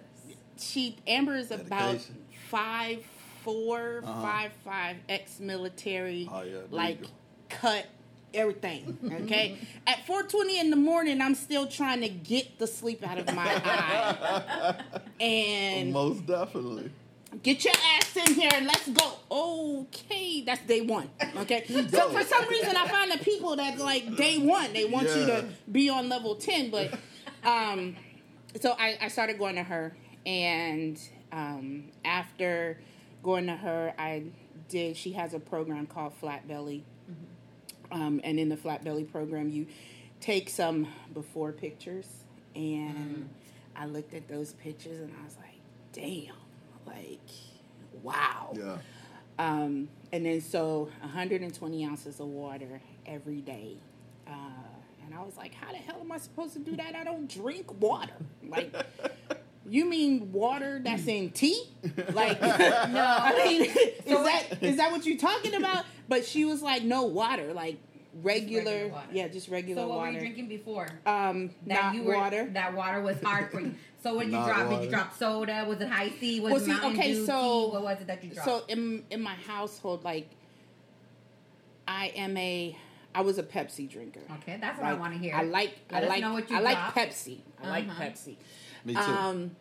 she 0.57 0.97
Amber 1.07 1.35
is 1.35 1.51
about 1.51 1.93
Dedication. 1.93 2.17
five 2.49 3.05
four, 3.43 4.01
Uh-huh. 4.03 4.21
five 4.21 4.51
five, 4.63 4.97
ex 5.09 5.39
military, 5.39 6.27
Oh, 6.31 6.41
yeah, 6.43 6.57
like 6.71 6.99
cut 7.49 7.85
everything. 8.33 8.97
Okay, 9.23 9.57
at 9.85 10.05
4:20 10.07 10.59
in 10.59 10.69
the 10.69 10.75
morning, 10.75 11.21
I'm 11.21 11.35
still 11.35 11.67
trying 11.67 12.01
to 12.01 12.09
get 12.09 12.57
the 12.59 12.67
sleep 12.67 13.05
out 13.07 13.17
of 13.19 13.33
my 13.35 13.61
eye, 13.65 14.75
and 15.19 15.91
Most 15.93 16.25
definitely. 16.25 16.91
get 17.41 17.63
your 17.65 17.73
ass 17.97 18.15
in 18.17 18.33
here 18.35 18.49
and 18.53 18.65
let's 18.67 18.87
go. 18.89 19.13
Okay, 19.31 20.41
that's 20.45 20.61
day 20.65 20.81
one. 20.81 21.09
Okay, 21.37 21.65
so 21.67 22.09
for 22.09 22.23
some 22.23 22.47
reason, 22.47 22.75
I 22.77 22.87
find 22.87 23.11
that 23.11 23.21
people 23.21 23.55
that 23.55 23.77
like 23.79 24.15
day 24.15 24.37
one, 24.37 24.73
they 24.73 24.85
want 24.85 25.07
you 25.07 25.25
to 25.27 25.45
be 25.71 25.89
on 25.89 26.09
level 26.09 26.35
10, 26.35 26.69
but 26.69 26.93
um, 27.43 27.95
so 28.61 28.71
I, 28.77 28.97
I 29.01 29.07
started 29.09 29.37
going 29.39 29.55
to 29.55 29.63
her, 29.63 29.95
and 30.25 30.99
um, 31.31 31.85
after 32.05 32.79
going 33.23 33.47
to 33.47 33.55
her, 33.55 33.93
I 33.97 34.23
did. 34.69 34.97
She 34.97 35.13
has 35.13 35.33
a 35.33 35.39
program 35.39 35.87
called 35.87 36.13
Flat 36.13 36.47
Belly, 36.47 36.83
um, 37.91 38.21
and 38.23 38.39
in 38.39 38.49
the 38.49 38.57
Flat 38.57 38.83
Belly 38.83 39.05
program, 39.05 39.49
you 39.49 39.67
take 40.19 40.49
some 40.49 40.87
before 41.13 41.51
pictures, 41.51 42.07
and 42.55 43.29
I 43.75 43.85
looked 43.87 44.13
at 44.13 44.27
those 44.27 44.53
pictures, 44.53 44.99
and 44.99 45.11
I 45.19 45.23
was 45.25 45.37
like, 45.37 45.59
"Damn, 45.93 46.35
like, 46.85 47.19
wow." 48.03 48.53
Yeah. 48.53 48.77
Um, 49.39 49.89
and 50.11 50.25
then 50.25 50.41
so 50.41 50.89
120 51.01 51.85
ounces 51.85 52.19
of 52.19 52.27
water 52.27 52.81
every 53.05 53.41
day. 53.41 53.77
Uh, 54.27 54.31
and 55.05 55.13
I 55.13 55.21
was 55.23 55.35
like, 55.37 55.53
how 55.53 55.71
the 55.71 55.77
hell 55.77 55.97
am 55.99 56.11
I 56.11 56.17
supposed 56.17 56.53
to 56.53 56.59
do 56.59 56.75
that? 56.75 56.95
I 56.95 57.03
don't 57.03 57.29
drink 57.29 57.81
water. 57.81 58.13
Like, 58.47 58.73
you 59.69 59.85
mean 59.89 60.31
water 60.31 60.81
that's 60.83 61.07
in 61.07 61.31
tea? 61.31 61.63
Like, 62.13 62.41
no. 62.41 62.49
I 62.51 63.43
mean, 63.47 63.61
is 63.63 64.23
that 64.23 64.63
is 64.63 64.77
that 64.77 64.91
what 64.91 65.05
you're 65.05 65.17
talking 65.17 65.55
about? 65.55 65.85
But 66.09 66.25
she 66.25 66.45
was 66.45 66.61
like, 66.61 66.83
no 66.83 67.03
water, 67.03 67.53
like 67.53 67.77
regular, 68.21 68.63
regular 68.71 68.87
water. 68.89 69.07
yeah, 69.13 69.27
just 69.27 69.47
regular 69.49 69.81
water. 69.81 69.85
So 69.85 69.89
what 69.89 69.97
water. 69.99 70.07
were 70.11 70.13
you 70.13 70.19
drinking 70.19 70.47
before? 70.49 70.87
Um, 71.05 71.51
That 71.67 71.83
not 71.85 71.95
you 71.95 72.03
were 72.03 72.15
water. 72.15 72.49
that 72.53 72.73
water 72.75 73.01
was 73.01 73.21
hard 73.23 73.51
for 73.51 73.61
you. 73.61 73.73
So 74.03 74.13
what 74.15 74.23
did 74.25 74.33
you 74.33 74.37
Not 74.39 74.47
drop? 74.47 74.69
Did 74.69 74.83
you 74.83 74.89
drop 74.89 75.17
soda? 75.17 75.65
Was 75.67 75.79
it 75.81 75.87
high 75.87 76.09
C? 76.19 76.39
Was 76.41 76.51
Well, 76.53 76.61
it 76.61 76.65
see, 76.65 76.87
okay, 76.89 77.13
Dew 77.13 77.25
so- 77.25 77.65
tea? 77.67 77.71
What 77.73 77.83
was 77.83 78.01
it 78.01 78.07
that 78.07 78.23
you 78.23 78.29
dropped? 78.31 78.47
So 78.49 78.63
in 78.67 79.03
in 79.09 79.21
my 79.21 79.33
household, 79.35 80.03
like, 80.03 80.29
I 81.87 82.07
am 82.15 82.35
a, 82.37 82.77
I 83.15 83.21
was 83.21 83.37
a 83.37 83.43
Pepsi 83.43 83.89
drinker. 83.89 84.21
okay, 84.41 84.57
that's 84.59 84.77
what 84.79 84.87
I 84.87 84.93
want 84.93 85.13
to 85.13 85.19
hear. 85.19 85.35
I 85.35 85.43
like 85.43 85.73
Let 85.91 86.03
I 86.03 86.07
like 86.07 86.21
know 86.21 86.33
what 86.33 86.49
you 86.49 86.57
I 86.57 86.59
like. 86.59 86.77
Pepsi. 86.77 87.39
I 87.63 87.69
like 87.69 87.87
Uh-huh. 87.87 88.03
Pepsi. 88.03 88.35
Me 88.85 88.93
too. 88.93 88.99
Um, 88.99 89.51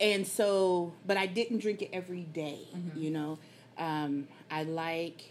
and 0.00 0.26
so, 0.26 0.92
but 1.06 1.16
I 1.16 1.26
didn't 1.26 1.58
drink 1.58 1.82
it 1.82 1.90
every 1.92 2.22
day, 2.22 2.60
Mm-hmm. 2.76 3.00
You 3.00 3.10
know, 3.10 3.38
um, 3.78 4.28
I 4.50 4.62
like 4.64 5.22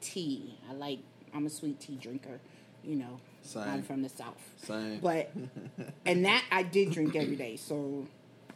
tea. 0.00 0.58
I 0.68 0.74
like. 0.74 0.98
I'm 1.34 1.46
a 1.46 1.50
sweet 1.50 1.80
tea 1.80 1.96
drinker. 1.96 2.40
You 2.84 2.96
know, 2.96 3.20
Same. 3.42 3.62
I'm 3.62 3.82
from 3.82 4.02
the 4.02 4.08
south, 4.08 4.36
Same. 4.64 4.98
but 5.00 5.32
and 6.06 6.24
that 6.24 6.44
I 6.50 6.62
did 6.64 6.90
drink 6.90 7.14
every 7.16 7.36
day. 7.36 7.56
So 7.56 8.06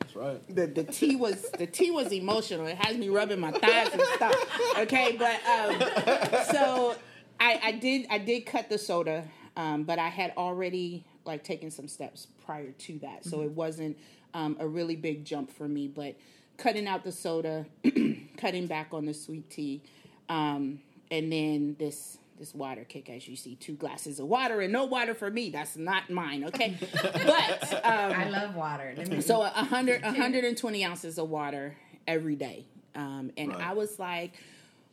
That's 0.01 0.17
right. 0.17 0.55
the 0.55 0.67
the 0.67 0.85
tea 0.85 1.15
was 1.17 1.49
the 1.53 1.67
tea 1.67 1.91
was 1.93 2.13
emotional. 2.13 2.67
It 2.67 2.77
has 2.77 2.97
me 2.97 3.09
rubbing 3.09 3.39
my 3.41 3.53
thighs 3.53 3.89
and 3.93 4.03
stuff. 4.17 4.35
Okay, 4.79 5.17
but 5.17 5.37
um, 5.47 6.45
so 6.53 6.97
I 7.41 7.61
I 7.65 7.73
did 7.73 8.07
I 8.11 8.19
did 8.19 8.47
cut 8.47 8.69
the 8.69 8.79
soda, 8.79 9.25
um, 9.57 9.85
but 9.85 9.99
I 9.99 10.09
had 10.09 10.33
already 10.37 11.05
like 11.25 11.45
taken 11.45 11.71
some 11.71 11.87
steps 11.89 12.27
prior 12.45 12.73
to 12.73 12.99
that, 12.99 13.25
so 13.25 13.43
it 13.43 13.53
wasn't 13.53 13.97
um, 14.37 14.57
a 14.61 14.67
really 14.69 14.97
big 14.97 15.25
jump 15.25 15.51
for 15.51 15.67
me. 15.67 15.89
But 15.89 16.15
cutting 16.59 16.87
out 16.87 17.05
the 17.05 17.13
soda, 17.13 17.67
cutting 18.37 18.67
back 18.67 18.89
on 18.93 19.07
the 19.07 19.15
sweet 19.15 19.49
tea, 19.51 19.83
um, 20.29 20.81
and 21.11 21.33
then 21.33 21.77
this. 21.79 22.19
This 22.39 22.55
water 22.55 22.85
kick, 22.85 23.09
as 23.09 23.27
you 23.27 23.35
see, 23.35 23.55
two 23.55 23.73
glasses 23.73 24.21
of 24.21 24.27
water 24.27 24.61
and 24.61 24.71
no 24.71 24.85
water 24.85 25.15
for 25.15 25.31
me. 25.31 25.49
That's 25.49 25.75
not 25.75 26.11
mine, 26.11 26.45
okay? 26.45 26.77
But 26.93 27.73
um, 27.83 28.13
I 28.13 28.29
love 28.29 28.55
water. 28.55 28.95
So 29.23 29.41
a 29.41 29.49
hundred, 29.49 30.03
a 30.03 30.13
hundred 30.13 30.45
and 30.45 30.55
twenty 30.55 30.85
ounces 30.85 31.17
of 31.17 31.31
water 31.31 31.79
every 32.07 32.37
day, 32.37 32.67
um, 32.95 33.31
and 33.39 33.49
Right. 33.53 33.63
I 33.63 33.73
was 33.73 33.99
like, 33.99 34.35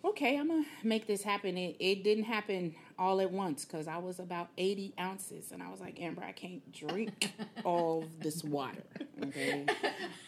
okay, 0.06 0.38
I'm 0.40 0.48
gonna 0.48 0.64
make 0.86 1.06
this 1.06 1.22
happen. 1.22 1.58
It, 1.58 1.76
it 1.82 2.06
didn't 2.06 2.24
happen 2.24 2.76
all 2.98 3.22
at 3.22 3.32
once 3.32 3.66
because 3.66 3.88
I 3.88 3.98
was 3.98 4.20
about 4.20 4.50
eighty 4.58 4.94
ounces, 5.00 5.52
and 5.52 5.62
I 5.62 5.70
was 5.70 5.80
like, 5.80 6.00
Amber, 6.02 6.24
I 6.24 6.32
can't 6.32 6.72
drink 6.72 7.34
all 7.64 8.06
this 8.20 8.44
water. 8.44 8.84
Okay, 9.24 9.66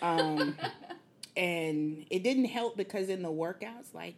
um, 0.01 0.55
and 1.35 2.05
it 2.09 2.23
didn't 2.23 2.45
help 2.45 2.77
because 2.77 3.09
in 3.09 3.21
the 3.21 3.31
workouts, 3.31 3.93
like 3.93 4.15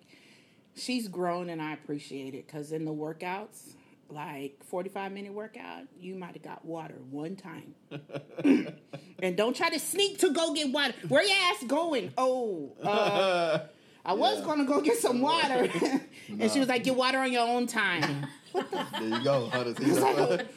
she's 0.76 1.08
grown, 1.08 1.50
and 1.50 1.62
I 1.62 1.74
appreciate 1.74 2.34
it 2.34 2.48
because 2.48 2.72
in 2.72 2.86
the 2.86 2.94
workouts. 2.94 3.74
Like 4.10 4.64
forty 4.64 4.88
five 4.88 5.12
minute 5.12 5.34
workout, 5.34 5.82
you 6.00 6.16
might 6.16 6.32
have 6.32 6.42
got 6.42 6.64
water 6.64 6.96
one 7.12 7.36
time. 7.36 7.76
And 9.20 9.36
don't 9.36 9.56
try 9.56 9.70
to 9.70 9.80
sneak 9.80 10.20
to 10.20 10.30
go 10.32 10.54
get 10.54 10.72
water. 10.72 10.94
Where 11.08 11.24
your 11.24 11.38
ass 11.52 11.64
going? 11.66 12.14
Oh, 12.18 12.74
uh, 12.84 13.60
I 14.08 14.14
was 14.14 14.40
Yeah. 14.40 14.46
gonna 14.46 14.66
go 14.66 14.82
get 14.82 14.98
some 14.98 15.22
water. 15.22 15.70
and 16.40 16.50
she 16.52 16.60
was 16.60 16.68
like, 16.70 16.84
"Get 16.84 16.96
water 16.96 17.20
on 17.20 17.32
your 17.32 17.48
own 17.48 17.68
time." 17.68 18.26
There 18.58 19.04
you 19.04 19.24
go. 19.24 19.42
100, 19.52 19.76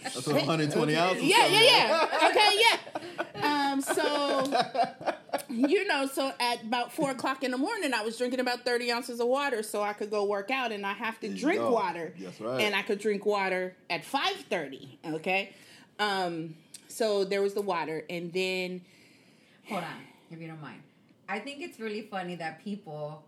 that's 0.02 0.26
what 0.26 0.34
120 0.36 0.96
ounces. 0.96 1.22
yeah, 1.22 1.44
yeah, 1.46 1.60
yeah. 1.62 2.28
Okay, 2.30 2.50
yeah. 2.64 3.72
Um, 3.72 3.82
so 3.82 4.44
you 5.50 5.86
know, 5.86 6.06
so 6.06 6.32
at 6.40 6.62
about 6.62 6.92
four 6.94 7.10
o'clock 7.10 7.42
in 7.44 7.50
the 7.50 7.58
morning, 7.58 7.92
I 7.92 8.02
was 8.02 8.16
drinking 8.16 8.40
about 8.40 8.64
thirty 8.64 8.90
ounces 8.90 9.20
of 9.20 9.26
water 9.26 9.62
so 9.62 9.82
I 9.82 9.92
could 9.92 10.10
go 10.10 10.24
work 10.24 10.50
out, 10.50 10.72
and 10.72 10.86
I 10.86 10.94
have 10.94 11.20
to 11.20 11.28
There 11.28 11.36
drink 11.36 11.60
go. 11.60 11.72
water. 11.72 12.14
That's 12.18 12.40
right. 12.40 12.60
And 12.62 12.74
I 12.74 12.80
could 12.82 13.00
drink 13.00 13.26
water 13.26 13.76
at 13.90 14.02
five 14.04 14.36
thirty. 14.48 14.98
Okay. 15.04 15.50
Um, 15.98 16.54
so 16.88 17.24
there 17.24 17.42
was 17.42 17.52
the 17.52 17.62
water, 17.62 18.04
and 18.08 18.32
then 18.32 18.80
Hold 19.68 19.84
on, 19.84 19.90
if 20.30 20.40
you 20.40 20.48
don't 20.48 20.62
mind. 20.62 20.80
I 21.28 21.38
think 21.38 21.60
it's 21.60 21.78
really 21.78 22.02
funny 22.02 22.36
that 22.36 22.64
people 22.64 23.22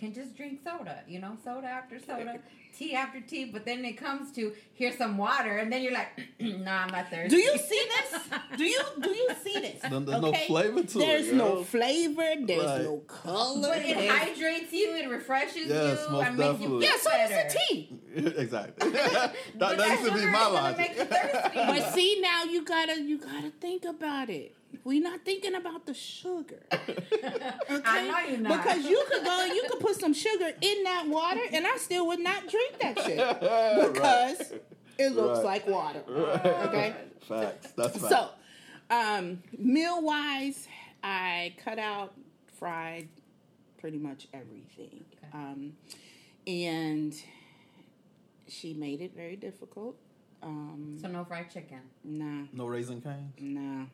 can 0.00 0.12
just 0.14 0.36
drink 0.36 0.60
soda, 0.64 0.96
you 1.06 1.18
know, 1.20 1.36
soda 1.44 1.66
after 1.68 1.98
soda, 2.00 2.38
tea 2.76 2.94
after 2.94 3.20
tea, 3.20 3.44
but 3.54 3.64
then 3.64 3.84
it 3.84 3.92
comes 3.98 4.32
to 4.32 4.52
here's 4.74 4.96
some 4.96 5.18
water, 5.18 5.58
and 5.58 5.70
then 5.72 5.82
you're 5.82 5.92
like, 5.92 6.08
no, 6.40 6.72
I'm 6.82 6.88
not 6.90 7.10
thirsty. 7.10 7.28
Do 7.28 7.36
you 7.36 7.56
see 7.58 7.82
this? 7.94 8.08
Do 8.56 8.64
you 8.64 8.80
do 9.02 9.10
you 9.10 9.28
see 9.44 9.60
this? 9.60 9.80
Then 9.90 10.04
there's 10.06 10.22
no 10.22 10.32
flavor 10.32 10.82
to 10.82 10.98
it, 10.98 11.06
There's 11.06 11.32
no 11.32 11.36
know? 11.56 11.64
flavor. 11.64 12.28
There's 12.46 12.64
Right. 12.64 12.82
no 12.82 12.96
color. 13.06 13.68
But 13.68 13.78
it 13.84 13.96
there's- 13.96 14.18
hydrates 14.18 14.72
you, 14.72 14.94
it 14.96 15.08
refreshes 15.08 15.66
Yes, 15.66 16.00
you, 16.06 16.12
most 16.12 16.26
and 16.26 16.36
makes 16.38 16.60
you 16.60 16.80
definitely. 16.80 16.86
feel 16.86 16.90
yeah, 16.90 16.96
so 17.06 17.10
does 17.10 17.30
better. 17.30 17.48
the 17.48 17.58
tea. 17.66 18.36
exactly. 18.44 18.90
that, 18.90 19.34
But 19.58 19.76
that 19.78 20.00
used 20.00 20.04
to 20.12 20.18
be 20.18 20.26
my 20.26 20.46
is 20.46 20.52
logic. 20.54 20.78
make 20.78 20.96
you 20.98 21.04
thirsty. 21.04 21.50
But 21.54 21.94
see 21.94 22.20
now 22.20 22.44
you 22.44 22.64
gotta 22.64 23.00
you 23.02 23.18
gotta 23.18 23.50
think 23.60 23.84
about 23.84 24.30
it. 24.30 24.54
We're 24.84 25.02
not 25.02 25.24
thinking 25.24 25.54
about 25.54 25.84
the 25.86 25.94
sugar. 25.94 26.62
I 26.72 28.06
know 28.08 28.18
you're 28.30 28.38
not. 28.38 28.64
Because 28.64 28.84
you 28.86 29.04
could 29.10 29.24
go 29.24 29.44
and 29.44 29.52
you 29.54 29.64
could 29.70 29.80
put 29.80 29.96
some 30.00 30.12
sugar 30.14 30.52
in 30.60 30.84
that 30.84 31.04
water 31.08 31.40
and 31.52 31.66
I 31.66 31.76
still 31.76 32.06
would 32.08 32.20
not 32.20 32.48
drink 32.48 32.78
that 32.80 32.98
shit. 33.00 33.18
Because 33.92 34.52
it 34.98 35.10
looks 35.14 35.38
Right. 35.38 35.44
like 35.44 35.66
water. 35.66 36.02
Okay? 36.08 36.94
Facts. 37.28 37.72
That's 37.76 37.98
facts. 37.98 38.08
So, 38.08 38.28
um, 38.90 39.42
meal 39.58 40.02
wise, 40.02 40.66
I 41.02 41.54
cut 41.64 41.78
out 41.78 42.14
fried 42.58 43.08
pretty 43.78 43.98
much 43.98 44.28
everything. 44.32 45.04
Okay. 45.16 45.28
Um, 45.32 45.72
and 46.46 47.14
she 48.48 48.74
made 48.74 49.00
it 49.00 49.14
very 49.14 49.36
difficult. 49.36 49.96
Um, 50.42 50.96
so 51.00 51.08
no 51.08 51.24
fried 51.24 51.50
chicken, 51.50 51.80
nah, 52.02 52.46
no 52.54 52.66
Raising 52.66 53.02
Cane's. 53.02 53.34
nah, 53.40 53.84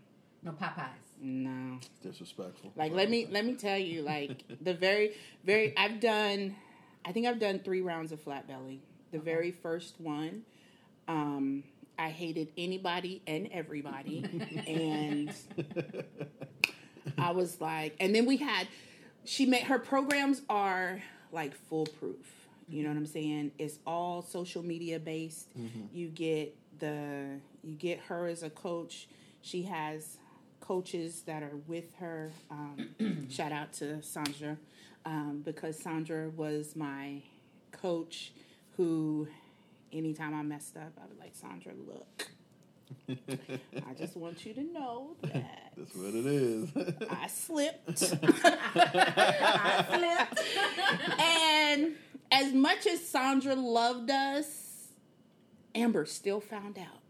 no 0.43 0.53
Popeyes. 0.53 1.07
No. 1.21 1.79
Disrespectful. 2.03 2.73
Like 2.77 2.93
let 2.93 3.11
me 3.11 3.27
let 3.31 3.45
me 3.45 3.55
tell 3.55 3.79
you, 3.79 4.03
like 4.03 4.45
the 4.61 4.75
very 4.75 5.15
very 5.45 5.77
I've 5.77 6.01
done 6.01 6.57
I 7.05 7.13
think 7.13 7.27
I've 7.27 7.39
done 7.39 7.61
three 7.61 7.81
rounds 7.81 8.13
of 8.13 8.21
flat 8.21 8.47
belly. 8.47 8.81
The 9.13 9.19
very 9.19 9.53
first 9.53 10.01
one, 10.01 10.43
um, 11.09 11.63
I 11.99 12.11
hated 12.11 12.49
anybody 12.59 13.23
and 13.27 13.49
everybody. 13.53 14.25
and 14.67 15.33
I 17.17 17.31
was 17.31 17.61
like 17.61 17.97
and 18.01 18.15
then 18.15 18.27
we 18.27 18.37
had 18.37 18.69
she 19.25 19.47
made 19.47 19.63
her 19.65 19.79
programs 19.79 20.43
are 20.49 21.03
like 21.33 21.55
foolproof. 21.69 22.33
You 22.69 22.83
know 22.83 22.89
what 22.89 22.99
I'm 22.99 23.07
saying? 23.07 23.53
It's 23.59 23.79
all 23.87 24.23
social 24.23 24.63
media 24.63 24.99
based. 24.99 25.49
You 25.93 26.09
get 26.09 26.57
the 26.79 27.39
you 27.63 27.75
get 27.75 28.01
her 28.01 28.27
as 28.27 28.43
a 28.43 28.51
coach. 28.51 29.09
She 29.43 29.63
has 29.63 30.19
coaches 30.67 31.23
that 31.23 31.43
are 31.43 31.57
with 31.67 31.95
her. 31.97 32.31
Um, 32.51 33.27
shout 33.31 33.53
out 33.53 33.73
to 33.75 34.03
Sandra 34.03 34.57
um, 35.05 35.43
because 35.45 35.79
Sandra 35.79 36.29
was 36.31 36.75
my 36.77 37.23
coach. 37.73 38.33
Who, 38.77 39.27
anytime 39.93 40.35
I 40.35 40.43
messed 40.43 40.77
up, 40.77 40.93
I 41.01 41.07
was 41.09 41.19
like, 41.19 41.35
Sandra, 41.35 41.73
look. 41.87 42.29
I 43.09 43.95
just 43.99 44.17
want 44.17 44.47
you 44.47 44.55
to 44.55 44.63
know 44.63 45.17
that 45.23 45.73
That's 45.77 45.95
what 45.95 46.15
it 46.15 46.27
is. 46.27 46.71
I 47.11 47.27
slipped. 47.27 48.15
I 48.23 49.85
flipped. 49.89 51.21
and 51.21 51.95
as 52.31 52.53
much 52.53 52.87
as 52.87 53.05
Sandra 53.05 53.55
loved 53.57 54.11
us 54.11 54.67
Amber 55.77 56.07
still 56.07 56.41
found 56.41 56.79
out. 56.79 57.06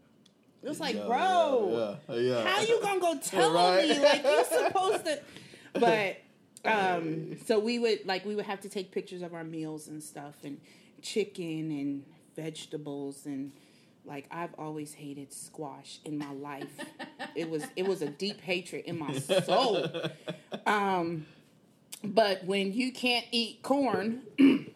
It 0.67 0.69
was 0.71 0.81
like, 0.81 0.95
Yeah, 0.97 1.05
bro, 1.07 1.97
Yeah, 2.09 2.15
yeah. 2.17 2.43
how 2.45 2.59
you 2.61 2.81
gonna 2.81 2.99
go 2.99 3.17
tell 3.23 3.53
Right. 3.53 3.87
me 3.87 3.99
like 4.03 4.21
you're 4.21 4.43
supposed 4.43 5.05
to? 5.05 5.21
But 5.79 6.17
um, 6.65 7.37
so 7.45 7.57
we 7.59 7.79
would 7.79 8.05
like 8.05 8.25
we 8.25 8.35
would 8.35 8.45
have 8.45 8.59
to 8.61 8.69
take 8.69 8.91
pictures 8.91 9.21
of 9.21 9.33
our 9.33 9.45
meals 9.45 9.87
and 9.87 10.03
stuff, 10.03 10.35
and 10.43 10.59
chicken 11.01 11.71
and 11.71 12.03
vegetables 12.35 13.25
and 13.25 13.53
like 14.03 14.25
I've 14.29 14.53
always 14.57 14.93
hated 14.93 15.31
squash 15.31 15.99
in 16.03 16.17
my 16.17 16.33
life. 16.33 16.77
it 17.35 17.49
was 17.49 17.63
it 17.77 17.87
was 17.87 18.01
a 18.01 18.09
deep 18.09 18.41
hatred 18.41 18.83
in 18.85 18.99
my 18.99 19.13
soul. 19.19 19.87
Um, 20.65 21.27
but 22.03 22.43
when 22.43 22.73
you 22.73 22.91
can't 22.91 23.25
eat 23.31 23.61
corn. 23.61 24.23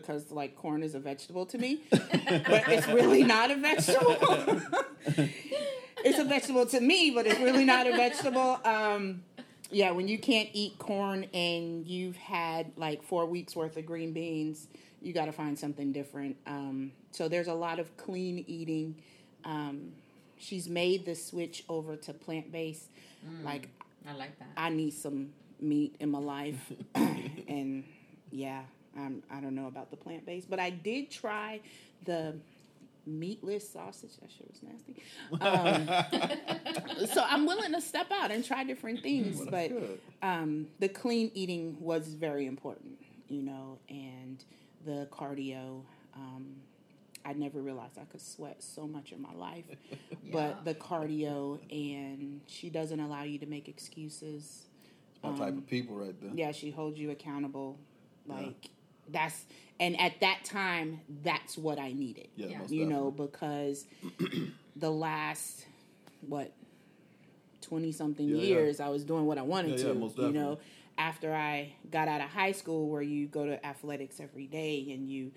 Because 0.00 0.30
like 0.30 0.56
corn 0.56 0.82
is 0.82 0.94
a 0.94 1.00
vegetable 1.00 1.46
to 1.46 1.58
me, 1.58 1.82
but 1.90 2.64
it's 2.68 2.86
really 2.88 3.22
not 3.22 3.50
a 3.50 3.56
vegetable. 3.56 4.16
it's 6.04 6.18
a 6.18 6.24
vegetable 6.24 6.66
to 6.66 6.80
me, 6.80 7.10
but 7.10 7.26
it's 7.26 7.40
really 7.40 7.64
not 7.64 7.86
a 7.86 7.92
vegetable. 7.92 8.60
Um, 8.64 9.22
yeah, 9.70 9.90
when 9.90 10.08
you 10.08 10.18
can't 10.18 10.48
eat 10.52 10.78
corn 10.78 11.26
and 11.34 11.86
you've 11.86 12.16
had 12.16 12.72
like 12.76 13.02
four 13.02 13.26
weeks 13.26 13.56
worth 13.56 13.76
of 13.76 13.86
green 13.86 14.12
beans, 14.12 14.68
you 15.00 15.12
got 15.12 15.26
to 15.26 15.32
find 15.32 15.58
something 15.58 15.92
different. 15.92 16.36
Um, 16.46 16.92
so 17.10 17.28
there's 17.28 17.48
a 17.48 17.54
lot 17.54 17.78
of 17.78 17.96
clean 17.96 18.44
eating. 18.46 18.96
Um, 19.44 19.92
she's 20.38 20.68
made 20.68 21.04
the 21.04 21.14
switch 21.14 21.64
over 21.68 21.96
to 21.96 22.12
plant 22.12 22.52
based. 22.52 22.90
Like 23.44 23.68
I 24.08 24.14
like 24.14 24.38
that. 24.38 24.48
I 24.56 24.70
need 24.70 24.92
some 24.92 25.30
meat 25.60 25.96
in 25.98 26.10
my 26.10 26.18
life, 26.18 26.72
and 26.94 27.84
yeah, 28.30 28.62
I'm, 28.98 29.22
I 29.30 29.40
don't 29.40 29.54
know 29.54 29.66
about 29.66 29.90
the 29.90 29.96
plant 29.96 30.26
based, 30.26 30.48
but 30.48 30.58
I 30.58 30.70
did 30.70 31.10
try 31.10 31.60
the 32.04 32.34
meatless 33.06 33.68
sausage. 33.68 34.16
That 34.20 34.30
shit 34.30 34.48
was 34.50 34.62
nasty. 34.62 35.02
Um, 37.00 37.06
so 37.14 37.24
I'm 37.26 37.46
willing 37.46 37.72
to 37.72 37.80
step 37.80 38.10
out 38.10 38.30
and 38.30 38.44
try 38.44 38.64
different 38.64 39.02
things, 39.02 39.38
Well, 39.38 39.48
but 39.50 39.72
um, 40.26 40.66
the 40.80 40.88
clean 40.88 41.30
eating 41.34 41.76
was 41.80 42.08
very 42.14 42.46
important, 42.46 42.98
you 43.28 43.42
know, 43.42 43.78
and 43.88 44.42
the 44.84 45.08
cardio. 45.10 45.82
Um, 46.14 46.56
I 47.24 47.32
never 47.32 47.60
realized 47.60 47.98
I 47.98 48.04
could 48.04 48.20
sweat 48.20 48.62
so 48.62 48.86
much 48.86 49.12
in 49.12 49.20
my 49.20 49.32
life, 49.34 49.64
Yeah. 50.22 50.32
but 50.32 50.64
the 50.64 50.74
cardio 50.74 51.58
and 51.70 52.40
she 52.46 52.70
doesn't 52.70 53.00
allow 53.00 53.24
you 53.24 53.38
to 53.38 53.46
make 53.46 53.68
excuses. 53.68 54.66
My 55.22 55.30
type 55.30 55.40
um, 55.48 55.58
of 55.58 55.66
people 55.66 55.96
right 55.96 56.14
there. 56.20 56.30
Yeah, 56.34 56.52
she 56.52 56.70
holds 56.70 56.98
you 56.98 57.10
accountable. 57.10 57.78
Like 58.28 58.70
that's 59.08 59.44
and 59.78 60.00
at 60.00 60.20
that 60.20 60.44
time, 60.44 61.00
that's 61.22 61.58
what 61.58 61.78
I 61.78 61.92
needed. 61.92 62.28
Yeah, 62.36 62.46
Yeah. 62.46 62.58
most 62.58 62.70
You 62.72 62.86
know, 62.86 63.10
because 63.10 63.84
the 64.76 64.90
last 64.90 65.66
what 66.26 66.52
twenty 67.60 67.92
something 67.92 68.28
Yeah, 68.28 68.36
yeah. 68.36 68.42
years, 68.42 68.80
I 68.80 68.88
was 68.88 69.04
doing 69.04 69.26
what 69.26 69.38
I 69.38 69.42
wanted 69.42 69.78
Yeah, 69.78 69.86
yeah, 69.88 69.92
to. 69.92 69.98
most 69.98 70.16
you 70.18 70.32
know, 70.32 70.58
after 70.98 71.34
I 71.34 71.72
got 71.90 72.08
out 72.08 72.20
of 72.20 72.28
high 72.30 72.52
school, 72.52 72.88
where 72.88 73.02
you 73.02 73.26
go 73.26 73.44
to 73.46 73.64
athletics 73.66 74.18
every 74.20 74.46
day 74.46 74.86
and 74.92 75.08
you, 75.08 75.32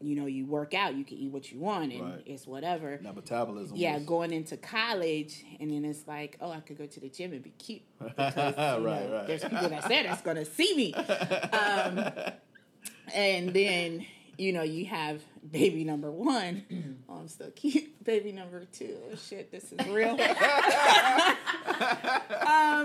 you 0.00 0.16
know, 0.16 0.26
you 0.26 0.46
work 0.46 0.72
out, 0.74 0.94
you 0.94 1.04
can 1.04 1.18
eat 1.18 1.30
what 1.30 1.52
you 1.52 1.58
want, 1.58 1.92
and 1.92 2.00
Right. 2.02 2.22
it's 2.26 2.46
whatever. 2.46 2.98
Now 3.02 3.12
metabolism. 3.12 3.76
Yeah, 3.76 3.96
was- 3.96 4.04
going 4.06 4.32
into 4.32 4.56
college, 4.56 5.44
and 5.60 5.70
then 5.70 5.84
it's 5.84 6.06
like, 6.08 6.36
oh, 6.40 6.50
I 6.50 6.60
could 6.60 6.78
go 6.78 6.86
to 6.86 7.00
the 7.00 7.08
gym 7.10 7.32
and 7.34 7.42
be 7.42 7.50
cute 7.50 7.82
because 7.98 8.16
right, 8.56 8.78
know, 8.78 9.14
right. 9.14 9.26
there's 9.26 9.42
people 9.44 9.68
that 9.68 9.88
there 9.88 10.04
that's 10.04 10.22
gonna 10.22 10.44
see 10.46 10.74
me. 10.74 10.94
Um, 11.52 12.12
and 13.12 13.50
then 13.52 14.06
you 14.38 14.52
know 14.52 14.62
you 14.62 14.86
have 14.86 15.20
baby 15.50 15.84
number 15.84 16.10
one. 16.10 16.64
Oh, 17.06 17.18
I'm 17.18 17.28
still 17.28 17.50
cute. 17.50 18.02
Baby 18.04 18.32
number 18.32 18.64
two. 18.72 18.96
Oh 19.12 19.14
shit, 19.14 19.52
this 19.52 19.72
is 19.72 19.86
real. 19.86 20.08
um, 20.14 20.18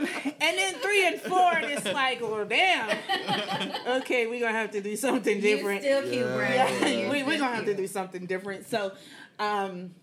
and 0.05 0.57
then 0.57 0.75
three 0.75 1.07
and 1.07 1.19
four, 1.21 1.53
and 1.53 1.65
it's 1.65 1.85
like, 1.85 2.21
well, 2.21 2.45
damn. 2.45 2.89
Okay, 4.01 4.27
we're 4.27 4.39
gonna 4.41 4.51
have 4.57 4.71
to 4.71 4.81
do 4.81 4.95
something 4.95 5.37
you 5.37 5.41
different. 5.41 5.81
still 5.81 6.01
cute, 6.03 6.13
Yeah. 6.13 6.69
Yeah, 6.69 6.85
You're 6.87 7.11
we, 7.11 7.23
we're 7.23 7.39
gonna 7.39 7.55
have 7.55 7.65
to 7.65 7.75
do 7.75 7.87
something 7.87 8.25
different. 8.27 8.67
So, 8.67 8.91
um, 9.39 9.95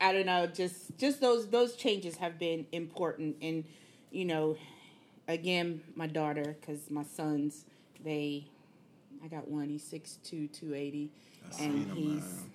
I 0.00 0.12
don't 0.12 0.26
know. 0.26 0.46
Just 0.46 0.96
just 0.98 1.20
those 1.20 1.48
those 1.48 1.74
changes 1.74 2.16
have 2.16 2.38
been 2.38 2.66
important, 2.72 3.36
and 3.42 3.64
you 4.12 4.26
know, 4.26 4.56
again, 5.28 5.80
my 5.96 6.06
daughter, 6.06 6.56
because 6.60 6.90
my 6.90 7.04
sons, 7.04 7.64
they, 8.04 8.46
I 9.22 9.28
got 9.28 9.48
one. 9.48 9.68
He's 9.68 9.84
six 9.84 10.16
two, 10.24 10.48
two 10.48 10.74
eighty, 10.74 11.10
I 11.48 11.52
seen 11.54 11.70
and 11.70 11.86
him, 11.90 11.96
he's 11.96 12.06
man. 12.24 12.50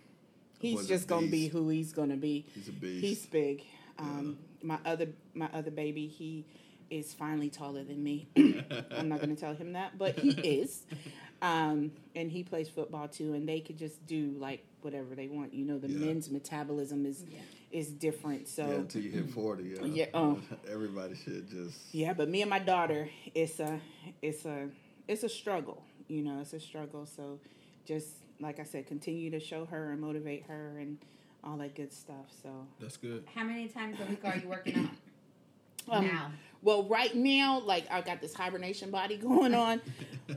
he's 0.59 0.87
just 0.87 1.07
gonna 1.07 1.27
be 1.27 1.47
who 1.47 1.69
he's 1.69 1.93
gonna 1.93 2.17
be. 2.17 2.45
He's 2.53 2.67
a 2.67 2.71
beast. 2.73 3.03
He's 3.05 3.25
big. 3.25 3.63
Um, 3.99 4.37
My 4.61 4.77
other 4.85 5.07
my 5.33 5.49
other 5.53 5.71
baby, 5.71 6.07
he 6.07 6.45
is 6.89 7.13
finally 7.13 7.49
taller 7.49 7.83
than 7.83 8.03
me. 8.03 8.27
I'm 8.91 9.09
not 9.09 9.19
gonna 9.21 9.35
tell 9.35 9.53
him 9.55 9.73
that, 9.73 9.97
but 9.97 10.17
he 10.19 10.31
is. 10.31 10.83
Um, 11.41 11.91
and 12.15 12.31
he 12.31 12.43
plays 12.43 12.67
football 12.69 13.07
too, 13.07 13.33
and 13.33 13.47
they 13.47 13.59
could 13.59 13.77
just 13.77 14.05
do 14.07 14.33
like 14.39 14.65
whatever 14.81 15.15
they 15.15 15.27
want. 15.27 15.53
You 15.53 15.65
know, 15.65 15.77
the 15.77 15.87
Yeah. 15.89 16.05
men's 16.07 16.29
metabolism 16.29 17.05
is 17.05 17.23
Yeah. 17.31 17.39
is 17.71 17.89
different. 17.91 18.47
So 18.47 18.67
yeah, 18.67 18.73
until 18.75 19.01
you 19.03 19.11
hit 19.11 19.29
forty. 19.29 19.75
Yeah. 19.79 19.85
Yeah, 19.85 20.05
oh. 20.13 20.39
Everybody 20.69 21.15
should 21.15 21.49
just. 21.49 21.93
yeah, 21.93 22.13
but 22.13 22.27
me 22.29 22.41
and 22.41 22.49
my 22.49 22.59
daughter, 22.59 23.09
it's 23.35 23.59
a 23.59 23.79
it's 24.21 24.45
a 24.45 24.69
it's 25.07 25.23
a 25.23 25.29
struggle. 25.29 25.83
You 26.07 26.21
know, 26.23 26.39
it's 26.41 26.53
a 26.53 26.59
struggle. 26.59 27.05
So 27.05 27.39
just 27.85 28.07
like 28.39 28.59
I 28.59 28.63
said, 28.63 28.87
continue 28.87 29.29
to 29.31 29.39
show 29.39 29.65
her 29.65 29.91
and 29.91 29.99
motivate 30.01 30.45
her 30.47 30.77
and 30.79 30.97
all 31.43 31.57
that 31.57 31.75
good 31.75 31.91
stuff. 31.93 32.25
So 32.43 32.49
That's 32.79 32.97
good. 32.97 33.23
How 33.33 33.43
many 33.43 33.67
times 33.67 33.97
a 33.99 34.05
week 34.09 34.19
are 34.23 34.35
you 34.37 34.47
working 34.47 34.77
out 34.77 34.89
Um, 35.89 36.05
now? 36.05 36.31
Well, 36.61 36.83
right 36.83 37.15
now, 37.15 37.59
like 37.61 37.85
I 37.89 38.01
got 38.01 38.19
this 38.19 38.33
hibernation 38.33 38.91
body 38.91 39.15
going 39.29 39.53
on. 39.53 39.81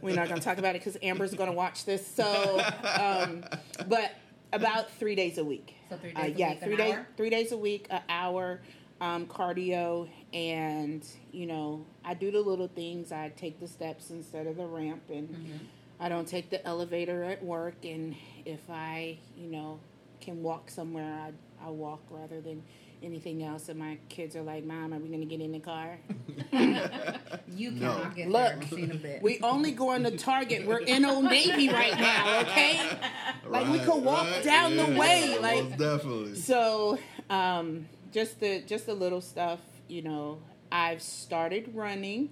We're 0.00 0.14
not 0.14 0.28
going 0.28 0.38
to 0.40 0.44
talk 0.44 0.58
about 0.58 0.76
it 0.76 0.84
because 0.84 0.96
Amber's 1.02 1.34
going 1.34 1.50
to 1.50 1.56
watch 1.56 1.84
this. 1.84 2.06
So, 2.06 2.62
um, 2.84 3.42
but 3.88 4.14
about 4.52 4.90
three 4.92 5.14
days 5.16 5.38
a 5.38 5.44
week. 5.44 5.74
So 5.88 5.96
three 5.96 6.12
Uh, 6.14 6.22
days 6.26 6.36
a 6.36 6.38
yeah, 6.38 6.50
week, 6.50 6.62
three 6.62 6.76
days. 6.76 6.94
hour? 6.94 7.06
Three 7.16 7.30
days 7.30 7.52
a 7.52 7.56
week, 7.56 7.86
an 7.90 8.02
hour 8.08 8.60
um, 9.00 9.26
cardio, 9.26 10.08
and 10.32 11.04
you 11.32 11.46
know 11.46 11.84
I 12.04 12.14
do 12.14 12.30
the 12.30 12.40
little 12.40 12.68
things. 12.68 13.12
I 13.12 13.30
take 13.36 13.60
the 13.60 13.68
steps 13.68 14.10
instead 14.10 14.46
of 14.46 14.56
the 14.56 14.66
ramp, 14.66 15.02
and 15.08 15.28
Mm-hmm. 15.28 15.56
I 16.02 16.08
don't 16.08 16.26
take 16.26 16.48
the 16.48 16.66
elevator 16.66 17.24
at 17.24 17.44
work. 17.44 17.84
And 17.84 18.16
if 18.46 18.60
I, 18.70 19.18
you 19.36 19.48
know, 19.50 19.80
can 20.22 20.42
walk 20.42 20.70
somewhere, 20.70 21.12
I 21.60 21.66
I 21.66 21.68
walk 21.68 22.00
rather 22.08 22.40
than 22.40 22.62
anything 23.02 23.42
else. 23.42 23.68
And 23.68 23.78
my 23.78 23.98
kids 24.08 24.34
are 24.34 24.40
like, 24.42 24.64
"Mom, 24.64 24.94
are 24.94 24.98
we 24.98 25.08
going 25.08 25.20
to 25.20 25.26
get 25.26 25.40
in 25.42 25.52
the 25.52 25.60
car?" 25.60 25.98
You 27.52 27.70
No. 27.72 27.94
cannot 27.94 28.16
get 28.16 28.28
Look, 28.30 28.42
there. 28.42 28.58
I've 28.62 28.68
seen 28.70 28.90
a 28.92 28.94
bit. 28.94 29.22
We 29.22 29.40
only 29.42 29.72
going 29.72 30.04
to 30.04 30.16
Target. 30.16 30.66
We're 30.66 30.78
in 30.78 31.04
Old 31.04 31.24
Navy 31.24 31.68
right 31.68 31.98
now, 31.98 32.40
okay? 32.40 32.80
Like, 33.46 33.68
we 33.70 33.78
could 33.80 34.02
walk 34.02 34.42
down 34.42 34.76
the 34.76 34.86
way, 34.98 35.36
like- 35.38 35.76
definitely. 35.76 36.36
So, 36.36 36.98
um, 37.28 37.86
just 38.12 38.40
the 38.40 38.60
just 38.62 38.86
the 38.86 38.94
little 38.94 39.20
stuff, 39.20 39.60
you 39.88 40.02
know. 40.02 40.38
I've 40.72 41.02
started 41.02 41.70
running. 41.74 42.30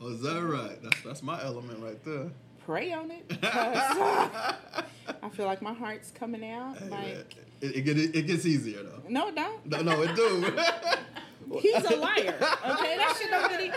Oh, 0.00 0.08
is 0.08 0.20
that 0.22 0.42
right? 0.42 0.80
That's 0.82 1.02
that's 1.02 1.22
my 1.22 1.42
element 1.42 1.80
right 1.82 2.02
there. 2.04 2.30
Pray 2.64 2.92
on 2.92 3.10
it. 3.10 3.28
'cause, 3.28 3.40
I 5.22 5.28
feel 5.32 5.46
like 5.46 5.62
my 5.62 5.72
heart's 5.72 6.10
coming 6.10 6.48
out. 6.50 6.76
Hey, 6.78 6.88
Like, 6.90 7.34
it, 7.60 7.76
it, 7.76 7.80
get, 7.82 7.96
it 7.98 8.26
gets 8.26 8.44
easier 8.46 8.82
though. 8.82 9.02
no, 9.08 9.30
don't. 9.30 9.64
No, 9.66 9.82
no, 9.82 10.02
it 10.02 10.14
do. 10.14 10.44
He's 11.60 11.74
a 11.82 11.96
liar. 11.96 12.34
Okay, 12.36 12.96
that 12.98 13.16
shit 13.18 13.30
don't 13.30 13.50
really. 13.50 13.70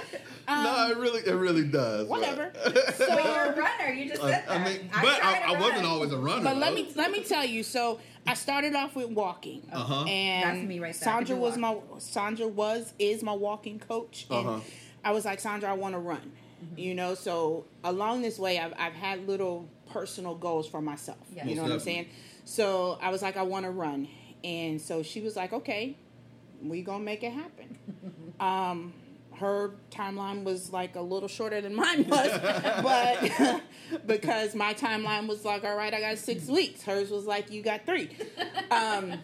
Um, 0.48 0.64
no, 0.64 0.90
it 0.92 0.98
really, 0.98 1.22
it 1.22 1.34
really 1.34 1.64
does. 1.64 2.02
but- 2.08 2.20
whatever. 2.20 2.52
but 2.54 3.00
you're 3.00 3.46
a 3.46 3.56
runner. 3.56 3.94
You 3.94 4.10
just 4.10 4.22
said 4.22 4.44
that. 4.46 4.52
I 4.52 4.64
mean, 4.66 4.90
but 4.92 5.18
tried 5.20 5.42
I, 5.44 5.54
I 5.56 5.60
wasn't 5.60 5.86
always 5.86 6.12
a 6.12 6.18
runner. 6.18 6.44
but 6.44 6.58
let 6.58 6.74
me 6.74 6.92
let 6.96 7.12
me 7.12 7.24
tell 7.24 7.46
you. 7.46 7.64
So, 7.64 8.00
I 8.28 8.34
started 8.36 8.76
off 8.76 8.96
with 8.96 9.10
walking. 9.10 9.64
Uh-huh. 9.72 10.04
And 10.06 10.44
That's 10.44 10.68
me 10.68 10.80
right 10.80 10.94
there. 10.94 11.02
Sandra 11.02 11.36
do 11.36 11.42
was 11.42 11.58
my. 11.58 11.78
Sandra 11.98 12.48
was 12.48 12.94
is 13.00 13.24
my 13.24 13.34
walking 13.34 13.80
coach, 13.80 14.26
and 14.30 14.48
Uh-huh. 14.48 14.60
I 15.04 15.12
was 15.12 15.26
like 15.26 15.40
Sandra, 15.40 15.70
I 15.70 15.74
want 15.74 15.96
to 15.96 16.00
run. 16.00 16.32
Mm-hmm. 16.64 16.78
You 16.80 16.94
know, 16.96 17.16
so 17.16 17.66
along 17.84 18.22
this 18.22 18.38
way, 18.38 18.60
I've 18.60 18.74
I've 18.78 18.94
had 18.94 19.28
little 19.28 19.68
personal 19.92 20.36
goals 20.36 20.68
for 20.68 20.82
myself. 20.82 21.18
Yeah. 21.36 21.46
You 21.46 21.56
know 21.56 21.62
Most 21.64 21.70
what 21.70 21.76
I'm 21.76 21.80
saying? 21.82 22.08
So 22.46 23.00
I 23.02 23.10
was 23.10 23.22
like, 23.22 23.38
I 23.38 23.42
want 23.44 23.66
to 23.66 23.72
run, 23.72 24.08
and 24.44 24.80
so 24.80 25.02
she 25.04 25.22
was 25.22 25.36
like, 25.36 25.54
okay, 25.54 25.98
we 26.64 26.82
gonna 26.84 27.04
make 27.04 27.24
it 27.24 27.32
happen. 27.34 27.78
um, 28.40 28.94
her 29.42 29.72
timeline 29.90 30.44
was 30.44 30.72
like 30.72 30.96
a 30.96 31.02
little 31.02 31.28
shorter 31.28 31.60
than 31.60 31.76
mine 31.76 32.08
was, 32.08 32.30
but 32.84 33.62
because 34.08 34.56
my 34.56 34.74
timeline 34.74 35.28
was 35.28 35.44
like, 35.44 35.64
all 35.66 35.76
right, 35.76 35.94
I 35.94 36.00
got 36.00 36.18
six 36.18 36.48
weeks. 36.48 36.84
Hers 36.84 37.10
was 37.12 37.26
like, 37.26 37.52
you 37.52 37.62
got 37.62 37.86
three. 37.86 38.10
Um, 38.72 39.16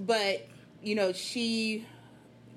but 0.00 0.48
you 0.82 0.96
know, 0.96 1.12
she 1.12 1.86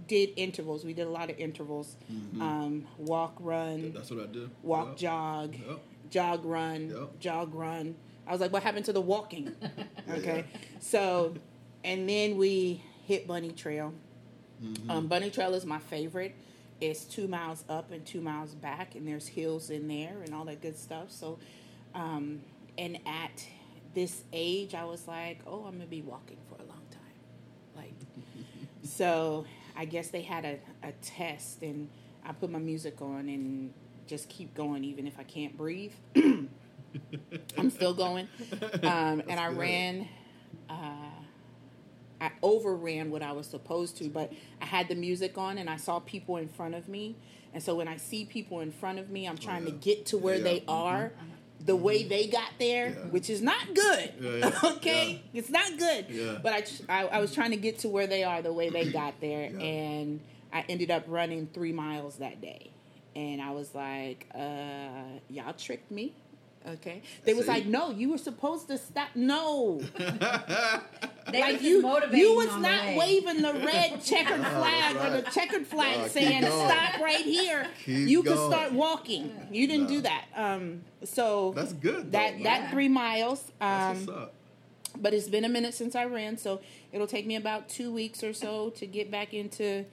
did 0.08 0.32
intervals. 0.36 0.84
We 0.84 0.94
did 0.94 1.06
a 1.06 1.10
lot 1.12 1.30
of 1.30 1.38
intervals. 1.38 1.96
Um, 2.42 2.88
walk, 2.98 3.36
run, 3.40 3.92
That's 3.94 4.10
what 4.10 4.22
I 4.24 4.26
do. 4.26 4.50
walk, 4.64 4.88
Yep. 4.88 4.98
jog, 4.98 5.56
Yep. 5.56 5.80
jog, 6.10 6.46
run, 6.46 6.90
Yep. 6.90 7.20
jog, 7.20 7.54
run. 7.54 7.96
I 8.26 8.32
was 8.32 8.42
like, 8.42 8.52
what 8.52 8.64
happened 8.64 8.86
to 8.86 8.94
the 8.94 9.02
walking? 9.02 9.54
Okay, 10.10 10.46
so 10.80 11.36
and 11.84 12.10
then 12.10 12.36
we 12.38 12.82
hit 13.06 13.28
Bunny 13.28 13.52
Trail. 13.52 13.94
Mm-hmm. 14.64 14.90
Um, 14.90 15.08
Bunny 15.08 15.30
Trail 15.30 15.54
is 15.54 15.66
my 15.66 15.78
favorite. 15.80 16.36
It's 16.82 17.04
two 17.04 17.28
miles 17.28 17.64
up 17.70 17.92
and 17.92 18.06
two 18.06 18.22
miles 18.22 18.54
back, 18.56 18.96
and 18.96 19.08
there's 19.08 19.28
hills 19.28 19.70
in 19.70 19.88
there 19.88 20.22
and 20.24 20.34
all 20.34 20.46
that 20.46 20.62
good 20.62 20.78
stuff. 20.78 21.12
So, 21.12 21.40
um, 21.94 22.42
and 22.78 23.00
at 23.06 23.46
this 23.94 24.24
age, 24.32 24.74
I 24.74 24.86
was 24.86 25.08
like, 25.08 25.40
oh, 25.46 25.66
I'm 25.66 25.74
gonna 25.74 25.86
be 25.86 26.02
walking 26.02 26.38
for 26.48 26.56
a 26.56 26.66
long 26.66 26.82
time. 26.92 27.76
Like, 27.76 27.94
so 28.84 29.46
I 29.76 29.86
guess 29.86 30.10
they 30.10 30.22
had 30.22 30.46
a, 30.46 30.60
a 30.88 30.92
test, 31.02 31.62
and 31.62 31.90
I 32.26 32.32
put 32.32 32.50
my 32.50 32.60
music 32.60 33.02
on 33.02 33.28
and 33.30 33.74
just 34.08 34.30
keep 34.30 34.54
going, 34.54 34.84
even 34.84 35.08
if 35.08 35.20
I 35.20 35.24
can't 35.24 35.56
breathe. 35.58 35.94
I'm 37.58 37.70
still 37.70 37.94
going. 37.94 38.28
Um, 38.84 39.22
and 39.28 39.40
I 39.40 39.48
ran, 39.50 40.08
uh, 40.70 40.74
I 42.22 42.32
overran 42.44 43.12
what 43.12 43.22
I 43.22 43.32
was 43.32 43.48
supposed 43.48 43.98
to, 43.98 44.10
but 44.10 44.32
I 44.62 44.66
had 44.66 44.88
the 44.88 44.96
music 44.96 45.38
on 45.38 45.58
and 45.58 45.70
I 45.70 45.78
saw 45.78 46.00
people 46.00 46.38
in 46.38 46.48
front 46.50 46.76
of 46.76 46.88
me. 46.90 47.16
And 47.54 47.64
so 47.64 47.76
when 47.76 47.88
I 47.88 47.98
see 47.98 48.26
people 48.26 48.60
in 48.60 48.72
front 48.72 49.00
of 49.00 49.10
me, 49.10 49.26
I'm 49.28 49.38
trying 49.38 49.66
to 49.66 49.72
yeah. 49.72 49.78
get 49.80 50.06
to 50.08 50.18
where 50.18 50.36
Yeah. 50.36 50.44
they 50.44 50.64
are. 50.68 51.12
The 51.66 51.76
way 51.76 52.04
they 52.04 52.28
got 52.28 52.52
there, 52.58 52.90
Yeah. 52.90 52.96
which 53.10 53.30
is 53.30 53.42
not 53.42 53.74
good. 53.74 54.14
Yeah, 54.22 54.32
yeah. 54.38 54.60
okay, 54.76 55.22
it's 55.34 55.50
not 55.50 55.78
good. 55.78 56.06
Yeah. 56.10 56.38
But 56.42 56.54
I, 56.54 56.62
tr- 56.62 56.84
I, 56.88 57.08
I 57.08 57.20
was 57.20 57.34
trying 57.34 57.52
to 57.52 57.58
get 57.58 57.80
to 57.80 57.90
where 57.90 58.08
they 58.08 58.24
are, 58.24 58.42
the 58.42 58.54
way 58.54 58.70
they 58.70 58.90
got 58.92 59.16
there, 59.22 59.50
Yeah. 59.52 59.60
and 59.60 60.20
I 60.54 60.64
ended 60.70 60.90
up 60.90 61.04
running 61.08 61.48
three 61.54 61.74
miles 61.74 62.18
that 62.18 62.40
day. 62.42 62.72
And 63.16 63.42
I 63.42 63.52
was 63.52 63.76
like, 63.76 64.28
uh, 64.34 65.20
y'all 65.30 65.54
tricked 65.54 65.92
me. 65.92 66.14
Okay. 66.68 67.02
They 67.24 67.34
was 67.34 67.46
See? 67.46 67.52
like, 67.52 67.66
no, 67.66 67.90
you 67.92 68.10
were 68.12 68.18
supposed 68.18 68.68
to 68.68 68.78
stop. 68.78 69.10
No. 69.16 69.82
They 71.32 71.42
like 71.42 71.62
you, 71.62 71.78
you 72.12 72.36
was 72.36 72.48
on 72.50 72.64
the 72.64 72.68
not 72.68 72.96
waving 72.96 73.44
the 73.44 73.54
red 73.54 74.02
checkered 74.04 74.44
flag 74.44 74.96
or 74.96 75.22
the 75.22 75.30
checkered 75.30 75.68
flag 75.68 76.00
Nah, 76.00 76.08
saying 76.08 76.42
stop 76.42 77.00
right 77.00 77.24
here. 77.24 77.68
Keep 77.86 78.08
you 78.10 78.24
could 78.24 78.38
start 78.52 78.74
walking. 78.74 79.32
You 79.52 79.68
didn't 79.68 79.88
do 79.90 80.02
that. 80.02 80.26
Um, 80.36 80.82
so 81.04 81.54
That's 81.56 81.74
good. 81.74 82.12
that 82.14 82.38
though, 82.40 82.44
that 82.46 82.62
man. 82.64 82.72
three 82.72 82.88
miles. 82.88 83.44
That's 83.60 84.00
Um, 84.00 84.06
what's 84.08 84.20
up. 84.20 84.34
but 85.00 85.14
it's 85.14 85.28
been 85.30 85.46
a 85.46 85.50
minute 85.50 85.76
since 85.76 85.96
I 85.96 86.06
ran, 86.06 86.38
so 86.40 86.62
it'll 86.92 87.06
take 87.06 87.28
me 87.28 87.36
about 87.36 87.70
two 87.70 87.94
weeks 87.94 88.24
or 88.24 88.34
so 88.34 88.72
to 88.72 88.88
get 88.88 89.12
back 89.12 89.32
into 89.36 89.86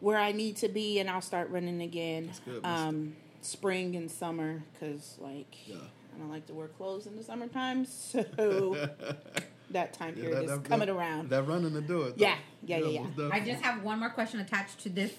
where 0.00 0.18
I 0.18 0.32
need 0.32 0.56
to 0.56 0.68
be, 0.68 0.98
and 0.98 1.08
I'll 1.08 1.20
start 1.20 1.50
running 1.50 1.82
again. 1.82 2.24
Mm-hmm. 2.24 2.26
That's 2.30 2.40
good, 2.40 2.62
that's 2.64 2.80
um, 2.80 3.16
spring 3.48 3.96
and 3.96 4.10
summer, 4.10 4.62
because 4.72 5.16
like 5.20 5.56
Yeah. 5.68 5.76
I 6.14 6.18
don't 6.18 6.30
like 6.30 6.46
to 6.46 6.54
wear 6.54 6.68
clothes 6.68 7.06
in 7.06 7.16
the 7.16 7.22
summertime, 7.22 7.84
so 7.84 8.22
that 9.70 9.92
time 9.92 10.14
Yeah, 10.16 10.22
period 10.24 10.48
that- 10.48 10.60
is 10.62 10.66
coming 10.68 10.86
that- 10.88 10.94
around. 10.94 11.30
That 11.30 11.44
running 11.44 11.72
to 11.72 11.80
do 11.80 12.02
it. 12.02 12.18
though. 12.18 12.24
Yeah, 12.26 12.36
yeah, 12.64 12.78
yeah, 12.78 13.06
yeah. 13.16 13.28
I 13.32 13.40
just 13.40 13.62
have 13.62 13.82
one 13.82 13.98
more 14.00 14.10
question 14.10 14.40
attached 14.40 14.80
to 14.80 14.88
this, 14.88 15.12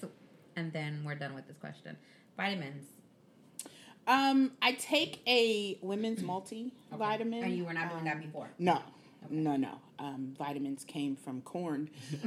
and 0.56 0.74
then 0.74 1.04
we're 1.06 1.16
done 1.16 1.34
with 1.36 1.48
this 1.48 1.58
question. 1.58 1.96
Vitamins. 2.38 2.86
Um, 4.08 4.54
I 4.62 4.72
take 4.74 5.22
a 5.28 5.78
women's 5.82 6.22
multivitamin. 6.24 7.44
And 7.44 7.56
you 7.56 7.64
were 7.66 7.74
not 7.74 7.92
doing 7.92 8.06
that 8.06 8.16
Um, 8.16 8.22
before. 8.24 8.50
No, 8.58 8.82
no, 9.30 9.56
no. 9.56 9.80
Um, 10.00 10.34
vitamins 10.38 10.84
came 10.86 11.16
from 11.18 11.42
corn. 11.42 11.90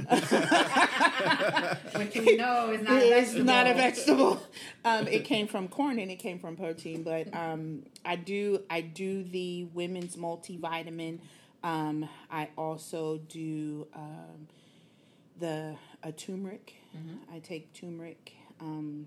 Which 1.96 2.14
we 2.14 2.37
know 2.37 2.70
is 2.70 2.83
not 2.83 3.02
a 3.02 3.18
It's 3.18 3.31
vegetable. 3.31 3.44
not 3.44 3.66
a 3.66 3.74
vegetable. 3.74 4.42
Um, 4.85 5.09
it 5.09 5.24
came 5.24 5.46
from 5.46 5.68
corn 5.68 5.98
and 5.98 6.11
it 6.11 6.16
came 6.18 6.38
from 6.38 6.57
protein. 6.57 7.02
But 7.02 7.35
um, 7.35 7.85
I 8.05 8.16
do 8.16 8.61
I 8.68 8.83
do 8.83 9.22
the 9.22 9.64
women's 9.72 10.16
multivitamin. 10.16 11.20
Um, 11.64 12.09
I 12.31 12.48
also 12.59 13.18
do 13.28 13.87
um, 13.94 14.48
the 15.38 15.76
a 16.02 16.12
turmeric. 16.12 16.74
I 17.35 17.38
take 17.38 17.72
turmeric 17.72 18.33
um, 18.61 19.07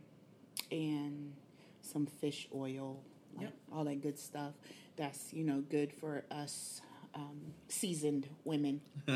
and 0.71 1.33
some 1.81 2.07
fish 2.07 2.47
oil, 2.55 2.99
like 3.37 3.49
all 3.71 3.83
that 3.85 4.01
good 4.01 4.17
stuff. 4.17 4.53
That's 4.95 5.31
you 5.33 5.43
know 5.43 5.61
good 5.69 5.93
for 5.93 6.23
us 6.31 6.81
um, 7.15 7.39
seasoned 7.67 8.27
women. 8.43 8.81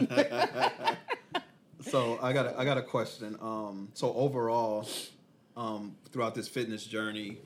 So 1.82 2.20
I 2.22 2.34
got 2.34 2.46
a, 2.46 2.60
I 2.60 2.66
got 2.66 2.78
a 2.78 2.82
question. 2.82 3.38
Um, 3.42 3.90
so 3.94 4.14
overall, 4.14 4.88
um, 5.56 5.96
throughout 6.12 6.36
this 6.36 6.48
fitness 6.48 6.84
journey, 6.84 7.38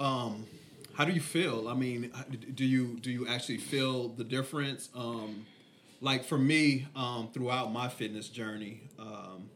um, 0.00 0.44
how 0.94 1.04
do 1.04 1.12
you 1.12 1.20
feel? 1.20 1.68
I 1.68 1.74
mean, 1.74 2.12
do 2.54 2.64
you 2.64 2.98
do 3.00 3.10
you 3.10 3.26
actually 3.28 3.58
feel 3.58 4.08
the 4.08 4.24
difference? 4.24 4.88
Um, 4.94 5.46
like 6.00 6.24
for 6.24 6.36
me, 6.36 6.88
um, 6.96 7.30
throughout 7.32 7.72
my 7.72 7.88
fitness 7.88 8.28
journey, 8.28 8.80
um, 8.98 9.48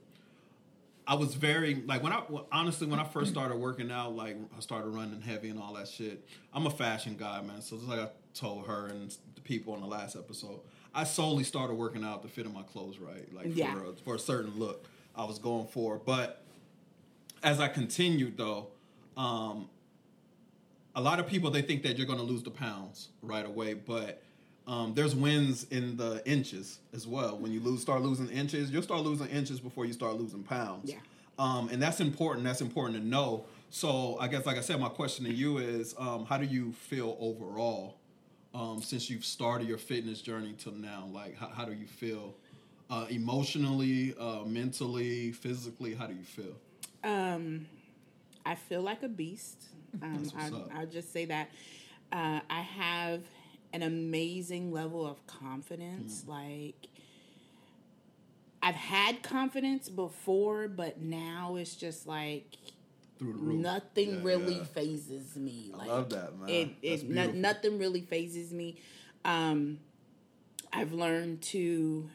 I 1.06 1.14
was 1.14 1.34
very 1.34 1.82
like 1.86 2.02
when 2.02 2.12
I 2.12 2.22
honestly 2.52 2.86
when 2.86 3.00
I 3.00 3.04
first 3.04 3.32
started 3.32 3.56
working 3.56 3.90
out, 3.90 4.14
like 4.14 4.36
I 4.56 4.60
started 4.60 4.90
running 4.90 5.20
heavy 5.20 5.50
and 5.50 5.58
all 5.60 5.74
that 5.74 5.88
shit. 5.88 6.24
I'm 6.54 6.66
a 6.66 6.70
fashion 6.70 7.16
guy, 7.18 7.42
man. 7.42 7.60
So 7.62 7.76
just 7.76 7.88
like 7.88 8.00
I 8.00 8.08
told 8.32 8.66
her 8.68 8.86
and 8.86 9.14
people 9.46 9.72
on 9.74 9.80
the 9.80 9.86
last 9.86 10.16
episode, 10.16 10.60
I 10.94 11.04
solely 11.04 11.44
started 11.44 11.74
working 11.74 12.04
out 12.04 12.22
to 12.22 12.28
fit 12.28 12.44
in 12.46 12.52
my 12.52 12.62
clothes 12.62 12.98
right, 12.98 13.32
like 13.32 13.46
Yeah. 13.56 13.72
for 13.74 13.84
a, 13.84 13.92
for 14.04 14.14
a 14.16 14.18
certain 14.18 14.58
look 14.58 14.86
I 15.14 15.24
was 15.24 15.38
going 15.38 15.66
for. 15.68 15.98
But 15.98 16.42
as 17.42 17.60
I 17.60 17.68
continued 17.68 18.36
though, 18.36 18.68
um, 19.16 19.68
a 20.94 21.00
lot 21.00 21.20
of 21.20 21.26
people 21.26 21.50
they 21.50 21.62
think 21.62 21.82
that 21.82 21.96
you're 21.98 22.06
going 22.06 22.18
to 22.18 22.24
lose 22.24 22.42
the 22.42 22.50
pounds 22.50 23.08
right 23.22 23.44
away, 23.46 23.74
but 23.74 24.22
um, 24.66 24.94
there's 24.94 25.14
wins 25.14 25.64
in 25.70 25.96
the 25.96 26.22
inches 26.26 26.78
as 26.92 27.06
well. 27.06 27.38
When 27.38 27.52
you 27.52 27.60
lose, 27.60 27.82
start 27.82 28.02
losing 28.02 28.28
inches, 28.30 28.70
you'll 28.70 28.82
start 28.82 29.02
losing 29.02 29.28
inches 29.28 29.60
before 29.60 29.84
you 29.86 29.92
start 29.92 30.14
losing 30.16 30.42
pounds. 30.42 30.90
Yeah. 30.90 30.96
Um, 31.38 31.68
and 31.68 31.80
that's 31.80 32.00
important. 32.00 32.44
That's 32.44 32.62
important 32.62 32.96
to 32.98 33.06
know. 33.06 33.44
So 33.70 34.16
I 34.18 34.26
guess, 34.28 34.46
like 34.46 34.56
I 34.56 34.60
said, 34.62 34.80
my 34.80 34.88
question 34.88 35.24
to 35.26 35.32
you 35.32 35.58
is, 35.58 35.94
um, 35.98 36.24
how 36.24 36.38
do 36.38 36.46
you 36.46 36.72
feel 36.72 37.16
overall 37.20 37.96
um, 38.56 38.80
since 38.80 39.10
you've 39.10 39.24
started 39.24 39.68
your 39.68 39.78
fitness 39.78 40.22
journey 40.22 40.54
till 40.56 40.72
now? 40.72 41.08
Like, 41.12 41.36
how, 41.36 41.48
how 41.48 41.64
do 41.66 41.74
you 41.74 41.86
feel 41.86 42.34
uh, 42.88 43.06
emotionally, 43.10 44.14
uh, 44.18 44.44
mentally, 44.46 45.32
physically? 45.32 45.94
How 45.94 46.06
do 46.06 46.14
you 46.14 46.24
feel? 46.24 46.54
Um, 47.04 47.66
I 48.46 48.54
feel 48.54 48.82
like 48.82 49.02
a 49.02 49.08
beast. 49.08 49.64
Um, 50.02 50.30
I, 50.36 50.48
up. 50.48 50.70
I'll 50.74 50.86
just 50.86 51.10
say 51.10 51.24
that. 51.24 51.48
Uh, 52.12 52.40
I 52.50 52.60
have 52.60 53.22
an 53.72 53.82
amazing 53.82 54.70
level 54.70 55.06
of 55.06 55.26
confidence. 55.26 56.22
Mm. 56.22 56.28
Like, 56.28 56.88
I've 58.62 58.74
had 58.74 59.22
confidence 59.22 59.88
before, 59.88 60.68
but 60.68 61.00
now 61.00 61.56
it's 61.56 61.74
just 61.74 62.06
like 62.06 62.58
Through 63.18 63.32
the 63.32 63.38
roof. 63.38 63.60
nothing 63.60 64.10
Yeah, 64.14 64.20
really 64.22 64.56
yeah. 64.56 64.64
phases 64.64 65.36
me. 65.36 65.70
I 65.74 65.76
Like, 65.78 65.88
love 65.88 66.10
that, 66.10 66.38
man. 66.38 66.48
It, 66.48 66.70
it 66.82 67.08
no, 67.08 67.30
nothing 67.30 67.78
really 67.78 68.02
phases 68.02 68.52
me. 68.52 68.76
Um, 69.24 69.78
I've 70.72 70.92
learned 70.92 71.42
to, 71.42 72.08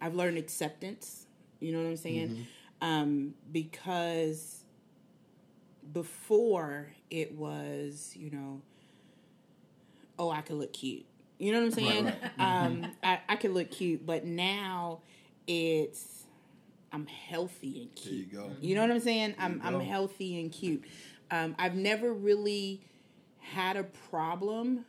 I've 0.00 0.14
learned 0.14 0.38
acceptance. 0.38 1.26
You 1.60 1.72
know 1.72 1.82
what 1.82 1.88
I'm 1.90 1.96
saying? 1.96 2.28
Mm-hmm. 2.28 2.42
Um, 2.80 3.34
because 3.50 4.62
before 5.92 6.88
it 7.10 7.32
was, 7.34 8.12
you 8.16 8.30
know, 8.30 8.60
oh, 10.18 10.30
I 10.30 10.40
could 10.42 10.56
look 10.56 10.72
cute. 10.72 11.04
You 11.38 11.52
know 11.52 11.58
what 11.60 11.66
I'm 11.66 11.72
saying? 11.72 12.04
right. 12.04 12.14
Um, 12.38 12.86
I, 13.02 13.20
I 13.28 13.36
could 13.36 13.52
look 13.52 13.70
cute, 13.70 14.04
but 14.04 14.24
now 14.24 15.00
it's 15.46 16.24
I'm 16.92 17.06
healthy 17.06 17.82
and 17.82 17.90
There 18.04 18.12
you 18.14 18.24
cute. 18.26 18.32
go. 18.32 18.50
You 18.60 18.74
know 18.74 18.82
what 18.82 18.90
I'm 18.90 19.00
saying? 19.00 19.34
I'm 19.38 19.60
I'm 19.64 19.80
healthy 19.80 20.40
and 20.40 20.50
cute. 20.50 20.84
Um, 21.30 21.54
I've 21.58 21.74
never 21.74 22.12
really 22.12 22.82
had 23.40 23.76
a 23.76 23.84
problem 23.84 24.84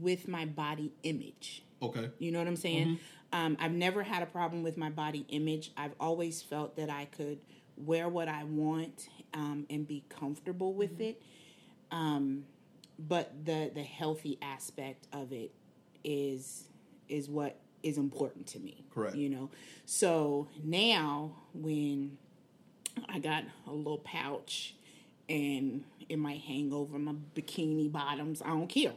with 0.00 0.28
my 0.28 0.44
body 0.44 0.92
image. 1.02 1.62
Okay. 1.82 2.10
You 2.18 2.32
know 2.32 2.38
what 2.38 2.48
I'm 2.48 2.56
saying? 2.56 2.98
Um, 3.32 3.56
I've 3.60 3.72
never 3.72 4.02
had 4.04 4.22
a 4.22 4.26
problem 4.26 4.62
with 4.62 4.76
my 4.76 4.90
body 4.90 5.26
image. 5.28 5.72
I've 5.76 5.94
always 5.98 6.40
felt 6.40 6.76
that 6.76 6.88
I 6.88 7.06
could 7.06 7.40
wear 7.76 8.08
what 8.08 8.28
I 8.28 8.44
want 8.44 9.08
um, 9.34 9.66
and 9.68 9.86
be 9.86 10.04
comfortable 10.08 10.72
with 10.72 11.00
it. 11.00 11.20
Um, 11.90 12.44
but 12.98 13.44
the 13.44 13.72
the 13.74 13.82
healthy 13.82 14.38
aspect 14.40 15.08
of 15.12 15.32
it 15.32 15.52
is 16.04 16.68
is 17.08 17.28
what 17.28 17.58
is 17.84 17.98
important 17.98 18.46
to 18.48 18.58
me. 18.58 18.84
Correct. 18.92 19.14
You 19.14 19.28
know. 19.28 19.50
So 19.86 20.48
now 20.62 21.36
when 21.52 22.18
I 23.08 23.18
got 23.18 23.44
a 23.66 23.72
little 23.72 23.98
pouch 23.98 24.74
and 25.28 25.84
it 26.08 26.18
might 26.18 26.40
hang 26.40 26.72
over 26.72 26.98
my 26.98 27.14
bikini 27.36 27.90
bottoms, 27.90 28.42
I 28.42 28.48
don't 28.48 28.68
care. 28.68 28.92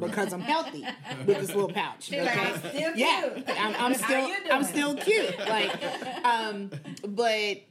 Because 0.00 0.32
I'm 0.32 0.40
healthy 0.40 0.84
with 1.26 1.38
this 1.38 1.54
little 1.54 1.72
pouch. 1.72 2.04
She's 2.04 2.18
like, 2.20 2.36
I'm 2.36 2.96
yeah. 2.96 3.30
I'm, 3.56 3.74
I'm 3.76 3.94
still 4.02 4.30
I'm 4.50 4.64
still 4.64 4.96
cute. 4.96 5.38
Like, 5.38 6.24
um, 6.24 6.70
but 7.06 7.62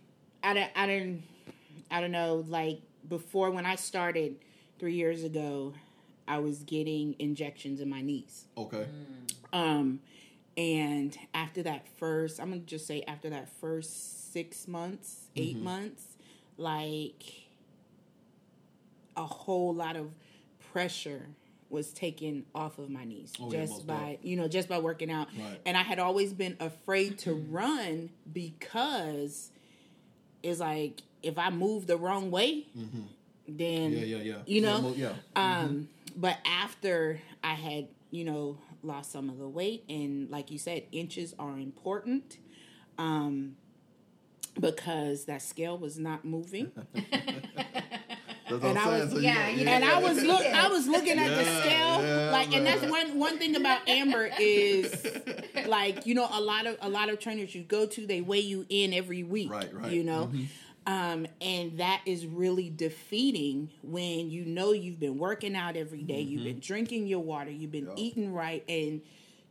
I 0.41 0.54
don't 0.54 0.71
I 0.75 0.88
don't 0.88 1.23
I 1.91 1.99
don't 1.99 2.12
know. 2.12 2.45
Like 2.47 2.80
before, 3.08 3.52
when 3.52 3.65
I 3.65 3.75
started 3.75 4.38
three 4.80 4.93
years 4.93 5.23
ago, 5.23 5.73
I 6.28 6.39
was 6.39 6.60
getting 6.60 7.15
injections 7.19 7.82
in 7.82 7.89
my 7.89 8.02
knees. 8.02 8.45
Okay. 8.58 8.88
Um, 9.52 9.99
And 10.60 11.17
after 11.34 11.63
that 11.63 11.88
first, 11.98 12.38
I'm 12.41 12.50
gonna 12.50 12.62
just 12.62 12.86
say 12.86 13.02
after 13.08 13.30
that 13.30 13.48
first 13.62 14.34
six 14.34 14.67
months, 14.67 15.30
8 15.38 15.56
Mm-hmm. 15.56 15.63
months, 15.63 16.04
like 16.58 17.24
a 19.15 19.24
whole 19.24 19.74
lot 19.74 19.95
of 19.95 20.12
pressure 20.74 21.28
was 21.69 21.93
taken 21.93 22.45
off 22.54 22.78
of 22.78 22.89
my 22.89 23.06
knees 23.06 23.34
Oh, 23.41 23.50
just 23.52 23.72
most 23.72 23.88
by 23.88 24.17
you 24.22 24.36
know 24.36 24.48
just 24.48 24.67
by 24.67 24.80
working 24.80 25.12
out 25.12 25.28
Right. 25.38 25.60
and 25.65 25.78
i 25.78 25.82
had 25.84 26.00
always 26.00 26.34
been 26.34 26.56
afraid 26.60 27.17
to 27.19 27.34
run 27.34 28.10
because 28.32 29.52
it's 30.41 30.60
like 30.60 31.02
if 31.22 31.38
i 31.38 31.50
move 31.50 31.86
the 31.88 31.98
wrong 31.98 32.32
way 32.32 32.67
then 33.48 33.91
Mm-hmm. 33.91 33.93
Yeah, 33.93 34.17
yeah, 34.17 34.17
yeah. 34.24 34.36
you 34.45 34.62
know 34.62 34.93
Yeah, 34.95 35.10
yeah. 35.36 35.58
um 35.60 35.89
but 36.15 36.38
after 36.45 37.19
i 37.43 37.54
had 37.54 37.88
you 38.12 38.24
know 38.26 38.58
lost 38.84 39.12
some 39.12 39.30
of 39.30 39.38
the 39.38 39.48
weight 39.48 39.84
and 39.89 40.30
like 40.30 40.52
you 40.52 40.58
said 40.58 40.84
inches 40.92 41.34
are 41.39 41.58
important 41.60 42.38
um 42.98 43.56
because 44.60 45.26
that 45.26 45.42
scale 45.42 45.78
was 45.78 45.98
not 46.00 46.26
moving. 46.26 46.72
And 48.52 48.80
I 48.80 48.88
was- 49.00 49.12
So 49.12 49.20
yeah, 49.20 49.46
and 49.48 49.86
I 49.86 50.00
was 50.02 50.24
look 50.24 50.42
I 50.44 50.68
was 50.70 50.88
looking 50.88 51.20
at 51.20 51.30
the 51.30 51.44
scale 51.46 52.02
yeah, 52.04 52.30
like 52.32 52.52
and 52.52 52.65
that's 52.65 52.82
one 52.89 53.20
one 53.20 53.38
thing 53.38 53.56
about 53.56 53.88
Amber 53.88 54.28
is 54.39 55.06
like 55.68 56.08
you 56.08 56.15
know 56.15 56.28
a 56.32 56.42
lot 56.42 56.65
of 56.65 56.76
a 56.82 56.89
lot 56.89 57.10
of 57.10 57.20
trainers 57.20 57.54
you 57.54 57.62
go 57.62 57.86
to 57.86 58.08
they 58.08 58.22
weigh 58.22 58.39
you 58.39 58.65
in 58.70 58.92
every 58.92 59.22
week 59.22 59.52
Right, 59.52 59.72
right. 59.72 59.92
you 59.92 60.04
know 60.04 60.32
um 60.89 61.28
and 61.41 61.78
that 61.80 62.02
is 62.06 62.25
really 62.25 62.69
defeating 62.69 63.69
when 63.84 64.30
you 64.32 64.43
know 64.45 64.71
you've 64.71 64.99
been 64.99 65.17
working 65.17 65.56
out 65.56 65.75
every 65.78 66.02
day, 66.04 66.21
you've 66.21 66.43
been 66.43 66.60
drinking 66.60 67.06
your 67.08 67.19
water 67.19 67.52
you've 67.52 67.71
been 67.71 67.86
Yeah. 67.88 68.04
eating 68.04 68.34
right 68.34 68.63
and 68.67 69.02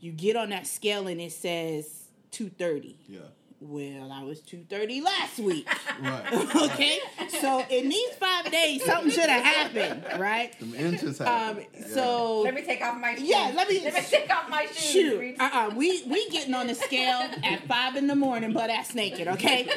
you 0.00 0.10
get 0.12 0.36
on 0.36 0.50
that 0.50 0.66
scale 0.66 1.06
and 1.06 1.20
it 1.20 1.32
says 1.32 2.08
230 2.32 2.96
Yeah. 3.08 3.20
well 3.60 4.10
I 4.12 4.22
was 4.24 4.40
230 4.40 5.00
last 5.00 5.38
week 5.38 5.68
Right. 6.02 6.32
okay 6.72 6.98
so 7.40 7.64
in 7.70 7.88
these 7.88 8.10
five 8.18 8.27
days 8.50 8.84
something 8.84 9.10
should 9.10 9.28
have 9.28 9.44
happened 9.44 10.20
right 10.20 10.58
Them 10.60 10.74
inches 10.74 11.20
um. 11.20 11.58
Yeah. 11.74 11.86
so 11.88 12.40
Let 12.42 12.54
me 12.54 12.62
take 12.62 12.82
off 12.82 12.98
my 13.00 13.14
shoes. 13.14 13.28
Yeah, 13.28 13.52
let 13.54 13.68
me- 13.68 13.80
let 13.84 13.94
me 13.94 14.00
take 14.02 14.30
off 14.34 14.48
my 14.48 14.66
shoes. 14.66 14.78
shoot, 14.78 15.18
Reese. 15.20 15.40
uh, 15.40 15.50
uh 15.52 15.74
we 15.76 16.02
we 16.04 16.28
getting 16.30 16.54
on 16.54 16.66
the 16.66 16.74
scale 16.74 17.28
at 17.44 17.66
five 17.66 17.96
in 17.96 18.06
the 18.06 18.14
morning, 18.16 18.52
butt 18.52 18.70
ass 18.70 18.94
naked. 18.94 19.28
Okay, 19.28 19.68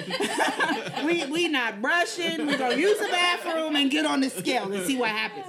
we 1.06 1.26
we 1.28 1.48
not 1.48 1.82
brushing. 1.82 2.46
We 2.48 2.58
gonna 2.58 2.76
use 2.76 2.98
the 3.00 3.08
bathroom 3.08 3.76
and 3.76 3.90
get 3.92 4.06
on 4.06 4.22
the 4.22 4.30
scale 4.30 4.72
and 4.72 4.86
see 4.86 4.98
what 4.98 5.10
happens. 5.10 5.46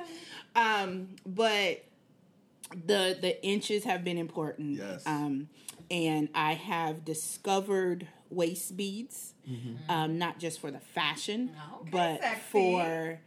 Um, 0.55 1.09
but 1.27 1.85
the 2.73 3.17
the 3.21 3.43
inches 3.45 3.85
have 3.85 4.05
been 4.05 4.19
important. 4.19 4.77
Yes. 4.79 5.07
Um, 5.07 5.49
and 5.91 6.29
I 6.35 6.55
have 6.55 7.05
discovered 7.05 8.09
waist 8.31 8.77
beads, 8.77 9.32
um, 9.89 10.19
not 10.19 10.39
just 10.39 10.61
for 10.61 10.71
the 10.71 10.81
fashion, 10.81 11.51
Okay, 11.81 11.91
but 11.91 12.21
sexy. 12.21 12.41
for 12.51 13.19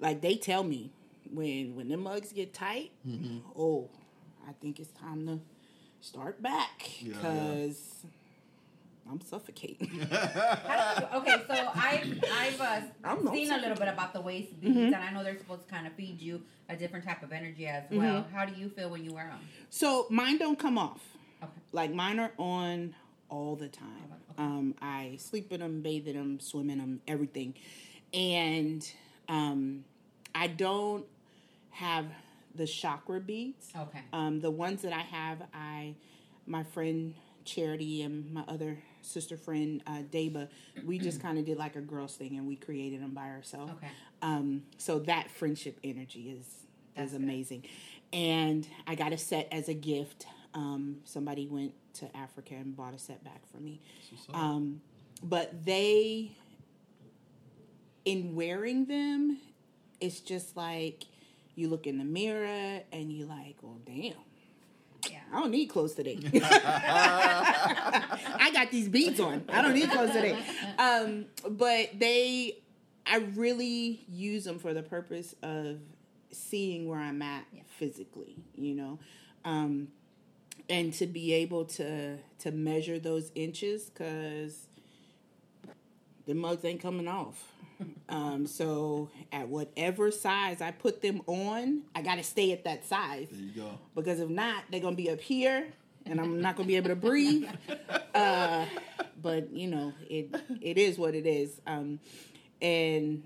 like 0.00 0.20
they 0.20 0.36
tell 0.36 0.62
me 0.64 0.90
when 1.32 1.74
when 1.76 1.88
the 1.88 1.96
mugs 1.96 2.32
get 2.32 2.52
tight. 2.54 2.90
Oh, 3.56 3.88
I 4.48 4.52
think 4.60 4.78
it's 4.80 4.90
time 4.92 5.26
to 5.26 5.40
start 6.00 6.42
back 6.42 7.00
Yeah, 7.00 7.08
yeah. 7.08 7.14
because 7.16 7.94
I'm 9.10 9.20
suffocating. 9.22 10.02
okay, 10.02 11.42
so 11.48 11.70
I've 11.74 12.24
I've 12.32 12.60
uh, 12.60 12.80
I'm 13.04 13.24
not 13.24 13.34
seen 13.34 13.50
a 13.50 13.56
little 13.58 13.76
bit 13.76 13.88
about 13.88 14.12
the 14.12 14.20
waist 14.20 14.60
beads, 14.60 14.76
and 14.76 14.94
I 14.96 15.10
know 15.12 15.24
they're 15.24 15.38
supposed 15.38 15.66
to 15.66 15.74
kind 15.74 15.86
of 15.86 15.94
feed 15.94 16.20
you 16.20 16.42
a 16.68 16.76
different 16.76 17.06
type 17.06 17.22
of 17.22 17.32
energy 17.32 17.66
as 17.66 17.84
well. 17.90 18.26
How 18.34 18.44
do 18.44 18.54
you 18.60 18.68
feel 18.68 18.90
when 18.90 19.02
you 19.04 19.12
wear 19.14 19.28
them? 19.28 19.40
so 19.70 20.06
mine 20.10 20.36
don't 20.38 20.58
come 20.58 20.76
off. 20.76 21.00
Okay. 21.42 21.52
Like 21.72 21.92
mine 21.94 22.18
are 22.20 22.32
on 22.38 22.94
all 23.30 23.56
the 23.56 23.68
time. 23.68 24.12
Um, 24.38 24.74
I 24.80 25.16
sleep 25.18 25.52
in 25.52 25.60
them, 25.60 25.82
bathe 25.82 26.06
in 26.06 26.16
them, 26.16 26.40
swim 26.40 26.70
in 26.70 26.78
them, 26.78 27.00
everything, 27.06 27.54
and 28.14 28.88
um, 29.28 29.84
I 30.34 30.46
don't 30.46 31.04
have 31.70 32.06
the 32.54 32.66
chakra 32.66 33.20
beads. 33.20 33.70
Okay. 33.76 34.00
Um, 34.12 34.40
the 34.40 34.50
ones 34.50 34.82
that 34.82 34.92
I 34.92 35.00
have, 35.00 35.42
I, 35.52 35.94
my 36.46 36.62
friend 36.62 37.14
Charity 37.44 38.02
and 38.02 38.32
my 38.32 38.44
other 38.46 38.78
sister 39.02 39.36
friend 39.36 39.82
uh, 39.86 40.02
Deba, 40.10 40.48
we 40.84 40.98
just 40.98 41.20
kind 41.22 41.38
of 41.38 41.44
did 41.44 41.56
like 41.56 41.76
a 41.76 41.80
girls 41.80 42.14
thing 42.14 42.36
and 42.36 42.46
we 42.46 42.56
created 42.56 43.02
them 43.02 43.14
by 43.14 43.28
ourselves. 43.28 43.72
Okay. 43.72 43.88
Um, 44.22 44.62
so 44.76 44.98
that 45.00 45.30
friendship 45.30 45.78
energy 45.82 46.30
is 46.38 46.46
That's 46.94 47.12
is 47.12 47.18
good. 47.18 47.22
amazing, 47.24 47.64
and 48.12 48.66
I 48.86 48.94
got 48.96 49.12
a 49.12 49.18
set 49.18 49.48
as 49.52 49.68
a 49.68 49.74
gift. 49.74 50.26
Um, 50.54 50.98
somebody 51.04 51.46
went 51.46 51.72
to 51.94 52.16
Africa 52.16 52.54
and 52.54 52.76
bought 52.76 52.94
a 52.94 52.98
set 52.98 53.22
back 53.24 53.46
for 53.50 53.58
me. 53.58 53.80
Um, 54.32 54.80
but 55.22 55.64
they, 55.64 56.32
in 58.04 58.34
wearing 58.34 58.86
them, 58.86 59.38
it's 60.00 60.20
just 60.20 60.56
like 60.56 61.04
you 61.54 61.68
look 61.68 61.86
in 61.86 61.98
the 61.98 62.04
mirror 62.04 62.80
and 62.92 63.12
you 63.12 63.26
like, 63.26 63.56
oh 63.64 63.76
damn, 63.84 64.12
Yeah. 65.10 65.18
I 65.32 65.40
don't 65.40 65.50
need 65.50 65.66
clothes 65.66 65.94
today. 65.94 66.18
I 66.42 68.50
got 68.52 68.70
these 68.70 68.88
beads 68.88 69.20
on. 69.20 69.44
I 69.48 69.62
don't 69.62 69.74
need 69.74 69.90
clothes 69.90 70.12
today. 70.12 70.38
Um, 70.78 71.26
but 71.50 71.98
they, 71.98 72.58
I 73.06 73.18
really 73.34 74.04
use 74.08 74.44
them 74.44 74.58
for 74.58 74.72
the 74.72 74.82
purpose 74.82 75.34
of 75.42 75.78
seeing 76.30 76.88
where 76.88 77.00
I'm 77.00 77.22
at 77.22 77.44
Yeah. 77.52 77.62
physically. 77.78 78.36
You 78.54 78.74
know, 78.74 78.98
um, 79.44 79.88
and 80.68 80.92
to 80.94 81.06
be 81.06 81.32
able 81.34 81.64
to 81.64 82.18
to 82.40 82.50
measure 82.50 82.98
those 82.98 83.30
inches 83.34 83.84
because 83.90 84.66
the 86.26 86.34
mugs 86.34 86.64
ain't 86.64 86.80
coming 86.80 87.08
off. 87.08 87.52
Um, 88.08 88.46
so 88.46 89.08
at 89.30 89.48
whatever 89.48 90.10
size 90.10 90.60
I 90.62 90.72
put 90.72 91.00
them 91.02 91.20
on, 91.26 91.82
I 91.94 92.02
got 92.02 92.16
to 92.16 92.24
stay 92.24 92.50
at 92.52 92.64
that 92.64 92.84
size 92.86 93.28
There 93.30 93.40
you 93.40 93.52
go. 93.52 93.78
because 93.94 94.18
if 94.18 94.28
not, 94.28 94.64
they're 94.70 94.80
gonna 94.80 94.96
be 94.96 95.10
up 95.10 95.20
here, 95.20 95.66
and 96.06 96.18
I'm 96.20 96.40
not 96.40 96.56
gonna 96.56 96.66
be 96.66 96.74
able 96.76 96.88
to 96.88 96.96
breathe. 96.96 97.48
Uh, 98.14 98.64
but 99.22 99.52
you 99.52 99.68
know, 99.68 99.92
it 100.10 100.34
it 100.60 100.76
is 100.78 100.98
what 100.98 101.14
it 101.14 101.24
is, 101.26 101.60
um, 101.68 102.00
and 102.60 103.22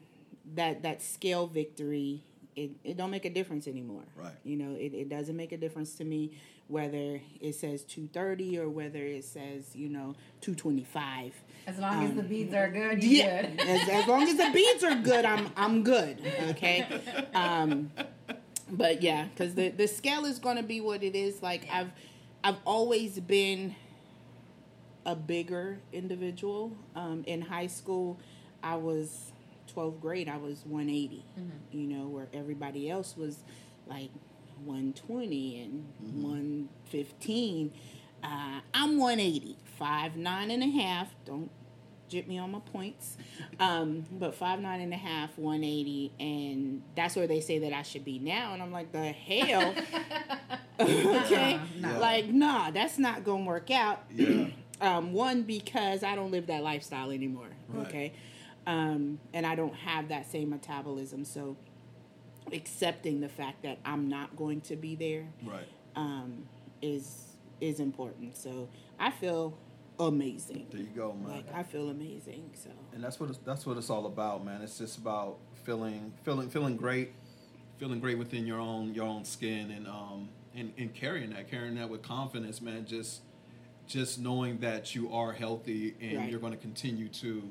that 0.54 0.82
that 0.82 1.00
scale 1.00 1.46
victory, 1.46 2.22
it, 2.56 2.72
it 2.84 2.96
don't 2.98 3.10
make 3.10 3.24
a 3.24 3.30
difference 3.30 3.66
anymore. 3.66 4.02
Right. 4.16 4.34
You 4.44 4.56
know, 4.58 4.74
it, 4.74 4.92
it 4.92 5.08
doesn't 5.08 5.36
make 5.36 5.52
a 5.52 5.56
difference 5.56 5.94
to 5.94 6.04
me 6.04 6.32
whether 6.72 7.20
it 7.40 7.54
says 7.54 7.84
230 7.84 8.58
or 8.58 8.68
whether 8.68 8.98
it 9.04 9.24
says 9.24 9.76
you 9.76 9.88
know 9.88 10.14
225. 10.40 11.34
As 11.66 11.78
long 11.78 12.04
as 12.04 12.14
the 12.16 12.22
beads 12.24 12.52
are 12.54 12.68
good, 12.68 13.04
Yeah, 13.04 13.42
good. 13.46 13.60
as, 13.60 13.88
as 13.88 14.08
long 14.08 14.22
as 14.22 14.36
the 14.36 14.50
beads 14.52 14.82
are 14.82 14.96
good, 14.96 15.24
I'm 15.24 15.50
I'm 15.56 15.82
good. 15.84 16.18
Okay, 16.50 16.86
um, 17.34 17.92
but 18.70 19.02
yeah, 19.02 19.26
because 19.26 19.54
the 19.54 19.68
the 19.68 19.86
scale 19.86 20.24
is 20.24 20.38
going 20.38 20.56
to 20.56 20.62
be 20.62 20.80
what 20.80 21.02
it 21.04 21.14
is. 21.14 21.42
Like 21.42 21.68
I've 21.72 21.90
I've 22.42 22.58
always 22.64 23.20
been 23.20 23.76
a 25.04 25.14
bigger 25.14 25.78
individual. 25.92 26.72
Um, 26.96 27.22
in 27.26 27.42
high 27.42 27.66
school, 27.68 28.18
I 28.62 28.76
was 28.76 29.32
12th 29.74 30.00
grade. 30.00 30.28
I 30.28 30.38
was 30.38 30.64
180. 30.64 31.24
You 31.70 31.86
know, 31.86 32.06
where 32.08 32.28
everybody 32.32 32.90
else 32.90 33.16
was 33.16 33.44
like 33.86 34.10
120 34.64 35.62
and 35.62 36.22
115. 36.22 37.72
Uh, 38.22 38.60
I'm 38.72 38.98
180, 38.98 39.56
five 39.78 40.16
nine 40.16 40.50
and 40.50 40.62
a 40.62 40.68
half. 40.68 41.08
Don't 41.24 41.50
jip 42.12 42.28
me 42.28 42.38
on 42.38 42.50
my 42.52 42.60
points. 42.60 43.16
Um, 43.58 44.04
but 44.12 44.34
five 44.34 44.60
nine 44.60 44.80
and 44.80 44.92
a 44.92 44.96
half, 44.96 45.36
180, 45.38 46.12
and 46.20 46.82
that's 46.94 47.16
where 47.16 47.26
they 47.26 47.40
say 47.40 47.58
that 47.60 47.72
I 47.72 47.82
should 47.82 48.04
be 48.04 48.18
now. 48.18 48.52
And 48.52 48.62
I'm 48.62 48.70
like, 48.70 48.92
the 48.92 49.12
hell? 49.12 49.74
okay, 50.80 51.58
no. 51.78 51.98
like 51.98 52.28
nah, 52.28 52.70
that's 52.70 52.98
not 52.98 53.24
gonna 53.24 53.44
work 53.44 53.70
out. 53.70 54.04
Yeah. 54.14 54.46
Um, 54.80 55.12
one 55.12 55.42
because 55.42 56.02
I 56.02 56.14
don't 56.14 56.30
live 56.30 56.48
that 56.48 56.62
lifestyle 56.62 57.10
anymore. 57.10 57.50
Right. 57.68 57.86
Okay, 57.86 58.12
um, 58.66 59.18
and 59.32 59.46
I 59.46 59.54
don't 59.54 59.74
have 59.74 60.08
that 60.08 60.30
same 60.30 60.50
metabolism. 60.50 61.24
So 61.24 61.56
accepting 62.52 63.20
the 63.20 63.28
fact 63.28 63.62
that 63.62 63.78
I'm 63.84 64.08
not 64.08 64.36
going 64.36 64.60
to 64.62 64.76
be 64.76 64.94
there 64.96 65.28
Right. 65.44 65.68
um, 65.96 66.44
is 66.80 67.26
is 67.60 67.78
important. 67.78 68.36
So 68.36 68.68
I 68.98 69.10
feel 69.10 69.56
amazing. 70.00 70.66
There 70.70 70.80
you 70.80 70.88
go, 70.88 71.12
man. 71.12 71.30
Like 71.30 71.54
I 71.54 71.62
feel 71.62 71.88
amazing. 71.90 72.50
So 72.54 72.70
and 72.92 73.02
that's 73.04 73.20
what 73.20 73.30
it's, 73.30 73.38
that's 73.44 73.64
what 73.66 73.76
it's 73.76 73.90
all 73.90 74.06
about, 74.06 74.44
man. 74.44 74.62
It's 74.62 74.78
just 74.78 74.98
about 74.98 75.38
feeling 75.64 76.12
feeling 76.24 76.48
feeling 76.50 76.76
great, 76.76 77.12
feeling 77.78 78.00
great 78.00 78.18
within 78.18 78.46
your 78.46 78.58
own 78.58 78.94
your 78.94 79.06
own 79.06 79.24
skin, 79.24 79.70
and 79.70 79.86
um 79.86 80.28
and, 80.54 80.72
and 80.76 80.92
carrying 80.92 81.30
that, 81.30 81.50
carrying 81.50 81.76
that 81.76 81.88
with 81.88 82.02
confidence, 82.02 82.60
man. 82.60 82.84
Just 82.84 83.22
just 83.86 84.18
knowing 84.18 84.58
that 84.58 84.94
you 84.94 85.12
are 85.12 85.32
healthy 85.32 85.94
and 86.00 86.18
Right. 86.18 86.30
you're 86.30 86.40
going 86.40 86.52
to 86.52 86.58
continue 86.58 87.08
to 87.08 87.42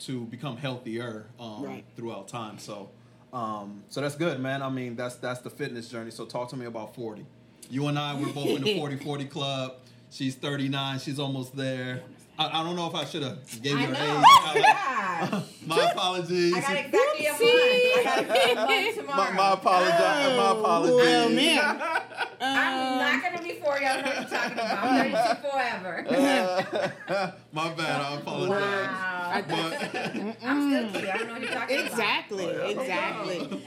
to 0.00 0.24
become 0.26 0.56
healthier 0.56 1.26
um, 1.38 1.62
Right. 1.62 1.84
throughout 1.96 2.26
time. 2.28 2.58
So 2.58 2.90
um 3.32 3.82
so 3.88 4.00
that's 4.00 4.14
good, 4.16 4.40
man. 4.40 4.62
I 4.62 4.68
mean 4.68 4.96
that's 4.96 5.16
that's 5.16 5.40
the 5.40 5.50
fitness 5.50 5.88
journey. 5.88 6.10
So 6.10 6.24
talk 6.24 6.48
to 6.50 6.56
me 6.56 6.66
about 6.66 6.94
forty. 6.94 7.24
You 7.70 7.86
and 7.86 7.98
I 7.98 8.14
we're 8.14 8.32
both 8.32 8.48
in 8.48 8.62
the 8.62 8.76
40 8.78 8.96
40 8.96 9.24
club. 9.26 9.74
she's 10.10 10.34
39. 10.34 10.98
She's 10.98 11.18
almost 11.18 11.56
there. 11.56 12.02
I, 12.38 12.60
I 12.60 12.64
don't 12.64 12.76
know 12.76 12.86
if 12.88 12.94
I 12.94 13.04
should 13.04 13.22
have 13.22 13.38
gave 13.62 13.76
I 13.76 13.82
her 13.84 13.92
know. 13.92 14.18
age. 14.18 14.24
Oh, 14.24 15.28
gosh. 15.30 15.42
my 15.66 15.90
apologies. 15.90 16.54
I 16.54 16.60
got 16.60 16.76
exactly 16.76 17.26
a 17.26 17.30
month. 17.30 17.42
I 17.42 18.02
got 18.04 18.18
exactly 18.20 18.52
a 18.52 18.54
month 18.54 18.68
my, 19.06 19.26
tomorrow. 19.26 19.32
my 19.34 19.52
apologies. 19.52 20.36
my 20.36 20.50
apologies. 20.58 20.96
Well, 20.96 21.28
man. 21.30 21.82
I'm 22.42 22.98
not 22.98 23.22
gonna 23.22 23.42
be 23.42 23.54
40. 23.60 23.84
I 23.84 23.94
don't 23.94 24.04
know 24.04 24.10
what 24.10 24.30
you're 24.30 24.38
talking 24.38 24.52
about. 24.52 24.84
I'm 24.84 25.12
32 25.12 25.48
forever. 25.48 27.34
my 27.52 27.74
bad. 27.74 28.00
I 28.00 28.14
apologize. 28.16 28.60
Wow. 28.60 29.44
But, 29.48 30.36
I'm 30.44 30.70
still 30.70 31.00
cute. 31.00 31.08
I 31.10 31.16
don't 31.18 31.26
know 31.28 31.32
what 31.34 31.42
you're 31.42 31.50
talking 31.52 31.78
Exactly, 31.78 32.44
exactly. 32.46 33.62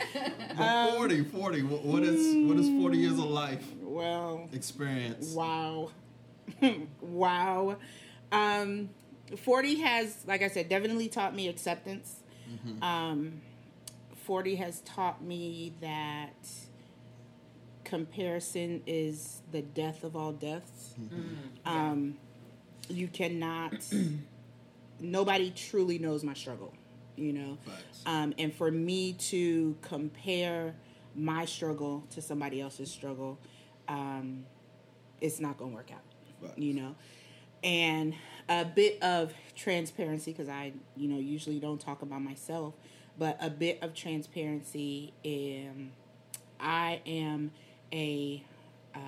but 0.57 0.91
40, 0.91 1.23
40. 1.23 1.63
What, 1.63 1.83
what 1.83 2.03
is 2.03 2.47
what 2.47 2.57
is 2.57 2.67
40 2.69 2.97
years 2.97 3.13
of 3.13 3.25
life 3.25 3.63
Well, 3.81 4.47
experience? 4.53 5.33
wow. 5.33 5.89
wow. 7.01 7.77
Um, 8.31 8.89
40 9.43 9.75
has, 9.81 10.17
like 10.27 10.41
I 10.43 10.47
said, 10.49 10.69
definitely 10.69 11.07
taught 11.09 11.35
me 11.35 11.47
acceptance. 11.47 12.17
Um, 12.81 13.41
40 14.23 14.55
has 14.55 14.81
taught 14.81 15.23
me 15.23 15.73
that 15.81 16.33
comparison 17.85 18.81
is 18.85 19.41
the 19.51 19.61
death 19.61 20.03
of 20.03 20.15
all 20.15 20.33
deaths. 20.33 20.95
Um, 21.65 22.17
you 22.89 23.07
cannot, 23.07 23.73
nobody 24.99 25.51
truly 25.51 25.97
knows 25.99 26.23
my 26.23 26.33
struggle, 26.33 26.73
you 27.15 27.33
know? 27.33 27.57
Um, 28.05 28.33
and 28.37 28.53
for 28.53 28.69
me 28.71 29.13
to 29.13 29.77
compare 29.81 30.75
my 31.15 31.45
struggle 31.45 32.03
to 32.11 32.21
somebody 32.21 32.59
else's 32.59 32.91
struggle, 32.91 33.39
um, 33.87 34.45
it's 35.21 35.39
not 35.39 35.57
going 35.57 35.71
to 35.71 35.75
work 35.77 35.91
out, 35.91 36.01
Facts. 36.41 36.57
you 36.57 36.73
know? 36.73 36.95
And 37.63 38.13
a 38.49 38.65
bit 38.65 39.01
of 39.01 39.33
transparency, 39.55 40.31
because 40.31 40.49
I, 40.49 40.73
you 40.95 41.07
know, 41.07 41.19
usually 41.19 41.59
don't 41.59 41.79
talk 41.79 42.01
about 42.01 42.21
myself, 42.21 42.73
but 43.17 43.37
a 43.39 43.49
bit 43.49 43.79
of 43.81 43.93
transparency. 43.95 45.13
Um, 45.25 45.91
I 46.59 47.01
am 47.05 47.51
a 47.93 48.43
uh, 48.93 48.99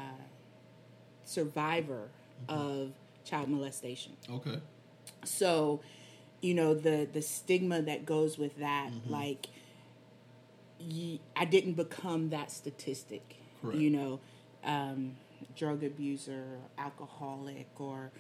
survivor 1.26 2.10
of 2.50 2.92
child 3.26 3.50
molestation. 3.50 4.14
Okay. 4.30 4.60
so 5.24 5.82
you 6.42 6.54
know 6.54 6.74
the 6.74 7.08
the 7.12 7.22
stigma 7.22 7.82
that 7.82 8.06
goes 8.06 8.38
with 8.38 8.58
that 8.60 8.92
like 9.08 9.48
I 11.36 11.46
didn't 11.46 11.74
become 11.74 12.30
that 12.30 12.52
statistic 12.52 13.36
Correct. 13.62 13.78
you 13.80 13.90
know 13.90 14.20
um, 14.64 15.16
drug 15.56 15.84
abuser 15.84 16.46
alcoholic 16.78 17.68
or 17.80 18.12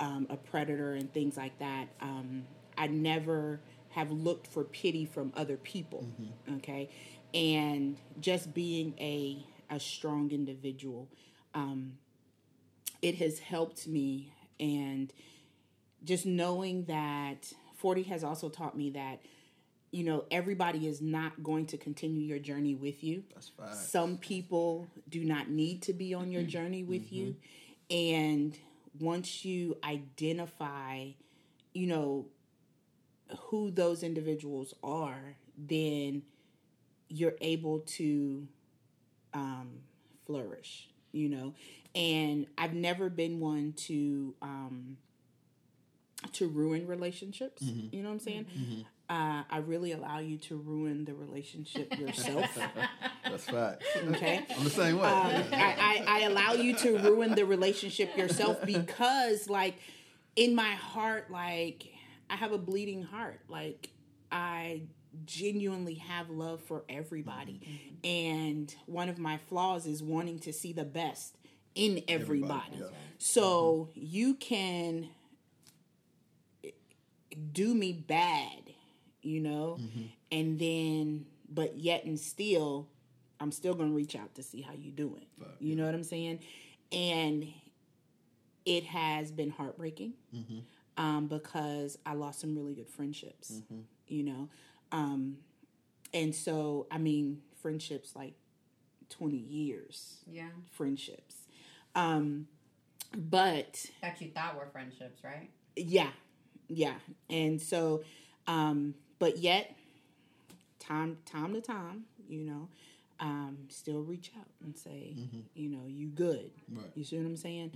um, 0.00 0.26
a 0.30 0.36
predator 0.36 0.92
and 0.94 1.12
things 1.12 1.36
like 1.36 1.58
that. 1.58 1.88
Um, 2.00 2.44
i 2.76 2.86
never 2.88 3.60
have 3.90 4.10
looked 4.10 4.48
for 4.48 4.64
pity 4.64 5.04
from 5.04 5.32
other 5.36 5.56
people 5.56 6.04
okay? 6.56 6.88
And 7.32 7.96
just 8.20 8.52
being 8.54 8.94
a 8.98 9.38
a 9.70 9.80
strong 9.80 10.30
individual. 10.30 11.08
Um, 11.54 11.98
it 13.02 13.16
has 13.16 13.38
helped 13.38 13.86
me 13.86 14.32
and 14.58 15.12
just 16.04 16.26
knowing 16.26 16.84
that 16.84 17.52
40 17.76 18.04
has 18.04 18.24
also 18.24 18.48
taught 18.48 18.76
me 18.76 18.90
that 18.90 19.20
you 19.90 20.02
know 20.02 20.24
everybody 20.30 20.88
is 20.88 21.00
not 21.00 21.42
going 21.42 21.66
to 21.66 21.76
continue 21.76 22.22
your 22.22 22.38
journey 22.38 22.74
with 22.74 23.04
you. 23.04 23.22
That's 23.32 23.48
facts. 23.48 23.88
some 23.88 24.18
people 24.18 24.88
do 25.08 25.22
not 25.24 25.48
need 25.48 25.82
to 25.82 25.92
be 25.92 26.14
on 26.14 26.30
your 26.30 26.42
journey 26.56 26.82
with 26.82 27.12
you. 27.12 27.36
And 27.90 28.56
once 28.98 29.44
you 29.44 29.76
identify 29.84 31.10
you 31.72 31.86
know 31.88 32.26
who 33.48 33.70
those 33.70 34.02
individuals 34.02 34.74
are 34.82 35.36
then 35.58 36.22
you're 37.08 37.34
able 37.40 37.80
to 37.80 38.46
um, 39.34 39.80
flourish, 40.26 40.88
you 41.12 41.28
know. 41.28 41.54
And 41.94 42.46
I've 42.56 42.74
never 42.74 43.10
been 43.10 43.40
one 43.40 43.74
to 43.86 44.34
um, 44.42 44.96
to 46.32 46.48
ruin 46.48 46.86
relationships. 46.86 47.62
You 47.62 48.02
know 48.02 48.08
what 48.08 48.14
I'm 48.14 48.20
saying? 48.20 48.46
Uh, 49.08 49.42
I 49.50 49.58
really 49.58 49.92
allow 49.92 50.18
you 50.18 50.38
to 50.38 50.56
ruin 50.56 51.04
the 51.04 51.14
relationship 51.14 51.94
yourself. 51.98 52.58
That's 53.22 53.44
facts. 53.44 53.84
Okay. 54.08 54.44
I'm 54.56 54.64
the 54.64 54.70
same 54.70 54.96
way. 54.96 55.06
Um, 55.08 55.44
I, 55.52 55.74
I, 55.78 56.04
I 56.08 56.20
allow 56.22 56.54
you 56.54 56.74
to 56.76 56.98
ruin 56.98 57.34
the 57.34 57.44
relationship 57.44 58.16
yourself 58.16 58.62
because, 58.64 59.50
like, 59.50 59.74
in 60.36 60.54
my 60.54 60.70
heart, 60.72 61.30
like, 61.30 61.84
I 62.30 62.36
have 62.36 62.52
a 62.52 62.58
bleeding 62.58 63.02
heart. 63.02 63.40
Like, 63.48 63.90
I 64.32 64.82
genuinely 65.24 65.94
have 65.94 66.30
love 66.30 66.60
for 66.60 66.84
everybody. 66.88 67.60
Mm-hmm. 67.64 68.06
And 68.06 68.74
one 68.86 69.08
of 69.08 69.18
my 69.18 69.38
flaws 69.38 69.86
is 69.86 70.02
wanting 70.02 70.38
to 70.40 70.52
see 70.52 70.72
the 70.72 70.84
best 70.84 71.36
in 71.74 72.02
everybody. 72.08 72.76
yeah. 72.78 72.86
So 73.18 73.90
mm-hmm. 73.90 74.00
you 74.02 74.34
can 74.34 75.08
do 77.52 77.74
me 77.74 77.92
bad, 77.92 78.72
you 79.22 79.40
know, 79.40 79.78
mm-hmm. 79.80 80.02
and 80.30 80.58
then, 80.58 81.26
but 81.48 81.76
yet 81.76 82.04
and 82.04 82.18
still, 82.18 82.88
I'm 83.40 83.52
still 83.52 83.74
gonna 83.74 83.92
reach 83.92 84.14
out 84.14 84.34
to 84.36 84.42
see 84.42 84.60
how 84.60 84.72
you 84.72 84.90
doing. 84.90 85.26
Right, 85.38 85.50
You 85.58 85.76
know 85.76 85.84
what 85.84 85.94
I'm 85.94 86.04
saying? 86.04 86.40
And 86.92 87.46
it 88.64 88.84
has 88.84 89.30
been 89.30 89.50
heartbreaking 89.50 90.14
um, 90.96 91.26
because 91.26 91.98
I 92.06 92.14
lost 92.14 92.40
some 92.40 92.56
really 92.56 92.74
good 92.74 92.88
friendships. 92.88 93.60
You 94.06 94.22
know, 94.22 94.48
um, 94.94 95.38
and 96.12 96.34
so 96.34 96.86
I 96.90 96.98
mean, 96.98 97.42
friendships 97.60 98.14
like 98.16 98.34
20 99.10 99.36
years 99.36 100.18
Yeah. 100.30 100.48
friendships. 100.72 101.34
Um, 101.94 102.48
but 103.16 103.86
That 104.00 104.20
you 104.20 104.30
thought 104.30 104.56
were 104.56 104.66
friendships, 104.72 105.22
right? 105.22 105.50
yeah, 105.76 106.10
yeah, 106.68 106.94
and 107.30 107.60
so, 107.60 108.02
um, 108.46 108.94
but 109.18 109.38
yet, 109.38 109.76
time 110.80 111.18
time 111.24 111.52
to 111.54 111.60
time, 111.60 112.04
you 112.28 112.44
know, 112.44 112.68
um, 113.20 113.58
still 113.68 114.02
reach 114.02 114.30
out 114.38 114.46
and 114.64 114.76
say, 114.76 115.14
you 115.54 115.68
know, 115.68 115.86
you 115.86 116.08
good. 116.08 116.50
Right. 116.72 116.90
You 116.94 117.04
see 117.04 117.16
what 117.18 117.26
I'm 117.26 117.36
saying? 117.36 117.72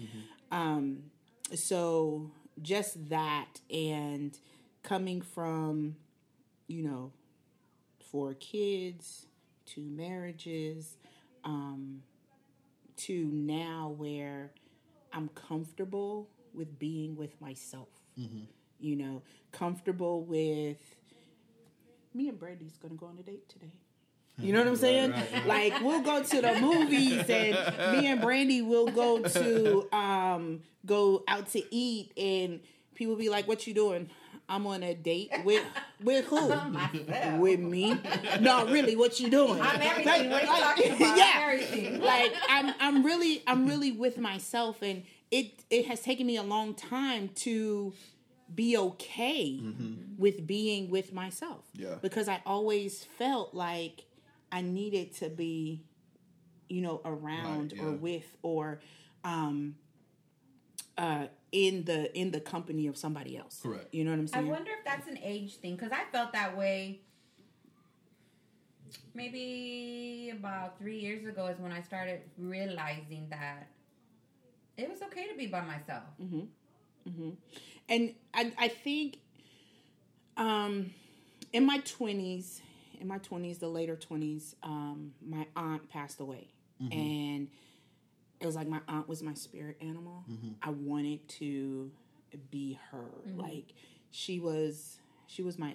Um, 0.51 1.05
so 1.55 2.31
just 2.63 3.09
that, 3.11 3.61
and 3.71 4.37
coming 4.83 5.21
from, 5.23 5.97
you 6.69 6.83
know, 6.83 7.13
four 8.13 8.35
kids, 8.35 9.27
two 9.67 9.83
marriages, 9.83 10.97
um, 11.45 12.03
to 12.97 13.25
now 13.33 13.95
where 13.97 14.53
I'm 15.13 15.29
comfortable 15.29 16.29
with 16.55 16.79
being 16.79 17.17
with 17.17 17.41
myself. 17.41 17.89
You 18.81 18.97
know, 18.97 19.23
comfortable 19.53 20.25
with 20.25 20.79
me 22.15 22.29
and 22.29 22.39
Brandi's 22.39 22.77
gonna 22.79 22.95
go 22.95 23.07
on 23.07 23.17
a 23.19 23.23
date 23.23 23.49
today. 23.49 23.73
You 24.41 24.53
know 24.53 24.61
what 24.61 24.69
I'm 24.69 24.77
saying? 24.77 25.11
right, 25.13 25.33
right. 25.33 25.47
Like 25.73 25.81
we'll 25.83 26.01
go 26.03 26.23
to 26.23 26.41
the 26.41 26.61
movies 26.61 27.25
and 27.29 27.55
me 27.97 28.07
and 28.07 28.21
Brandi 28.21 28.65
will 28.67 28.87
go 28.89 29.23
to 29.23 29.89
um 29.97 30.61
go 30.87 31.25
out 31.29 31.49
to 31.53 31.63
eat 31.75 32.13
and 32.17 32.61
people 32.95 33.17
be 33.17 33.29
like, 33.29 33.47
What 33.49 33.67
you 33.67 33.75
doing? 33.75 34.11
I'm 34.49 34.67
on 34.67 34.83
a 34.83 34.95
date 34.95 35.31
with 35.45 35.65
with 36.03 36.25
who? 36.27 36.49
Myself. 36.71 37.39
with 37.39 37.61
me. 37.61 37.99
No, 38.41 38.67
really, 38.67 38.97
what 38.97 39.21
you 39.21 39.31
doing? 39.31 39.61
I'm 39.61 39.81
everything. 39.81 40.31
What 40.31 40.45
are 40.45 40.47
Like- 40.47 40.63
talking 40.77 40.97
about? 40.97 41.19
yeah. 41.19 41.95
I'm 41.95 42.01
like 42.01 42.33
I'm 42.49 42.75
I'm 42.81 43.05
really 43.05 43.43
I'm 43.47 43.67
really 43.67 43.93
with 43.93 44.19
myself 44.19 44.83
and 44.83 45.03
it 45.31 45.65
it 45.71 45.87
has 45.87 46.01
taken 46.01 46.27
me 46.27 46.37
a 46.37 46.43
long 46.43 46.75
time 46.75 47.29
to 47.37 47.93
be 48.55 48.77
okay 48.79 49.61
with 50.17 50.47
being 50.47 50.89
with 50.89 51.13
myself. 51.13 51.65
Yeah. 51.75 51.97
Because 52.01 52.29
I 52.29 52.41
always 52.47 53.05
felt 53.19 53.53
like 53.55 54.07
I 54.51 54.63
needed 54.63 55.15
to 55.17 55.29
be 55.29 55.83
you 56.71 56.81
know 56.81 57.01
around 57.05 57.75
Right, 57.77 57.83
or 57.87 57.93
with 57.93 58.25
or 58.43 58.81
um 59.25 59.75
uh 60.99 61.27
in 61.53 61.85
the 61.85 62.17
in 62.19 62.31
the 62.31 62.41
company 62.41 62.87
of 62.87 62.97
somebody 62.97 63.37
else. 63.37 63.61
Correct. 63.63 63.95
You 63.95 64.05
know 64.05 64.11
what 64.11 64.19
I'm 64.21 64.27
saying? 64.29 64.47
I 64.47 64.51
wonder 64.51 64.71
if 64.79 64.85
that's 64.85 65.09
an 65.09 65.19
age 65.23 65.57
thing 65.57 65.77
because 65.77 65.93
I 65.93 66.05
felt 66.13 66.33
that 66.33 66.57
way. 66.57 67.01
Maybe 69.15 70.33
about 70.37 70.79
three 70.79 70.99
years 70.99 71.27
ago 71.27 71.47
is 71.47 71.59
when 71.59 71.73
I 71.73 71.83
started 71.83 72.21
realizing 72.39 73.27
that 73.31 73.69
it 74.77 74.89
was 74.89 75.03
okay 75.03 75.27
to 75.29 75.35
be 75.37 75.47
by 75.47 75.61
myself. 75.61 76.05
and 77.89 78.15
I, 78.35 78.53
I 78.59 78.69
think 78.69 79.19
um 80.37 80.91
in 81.53 81.65
my 81.65 81.79
20s 81.79 82.61
in 83.01 83.09
my 83.09 83.19
20s 83.19 83.59
the 83.61 83.69
later 83.69 83.97
20s 83.97 84.55
um 84.63 85.13
my 85.27 85.47
aunt 85.57 85.89
passed 85.89 86.21
away 86.21 86.49
and 86.93 87.49
it 88.41 88.47
was 88.47 88.55
like 88.55 88.69
my 88.69 88.81
aunt 88.89 89.09
was 89.09 89.23
my 89.23 89.35
spirit 89.35 89.77
animal. 89.81 90.25
I 90.63 90.71
wanted 90.71 91.27
to 91.41 91.91
be 92.51 92.79
her. 92.91 93.07
Like 93.35 93.73
she 94.11 94.39
was 94.41 94.99
she 95.27 95.43
was 95.43 95.59
my 95.59 95.75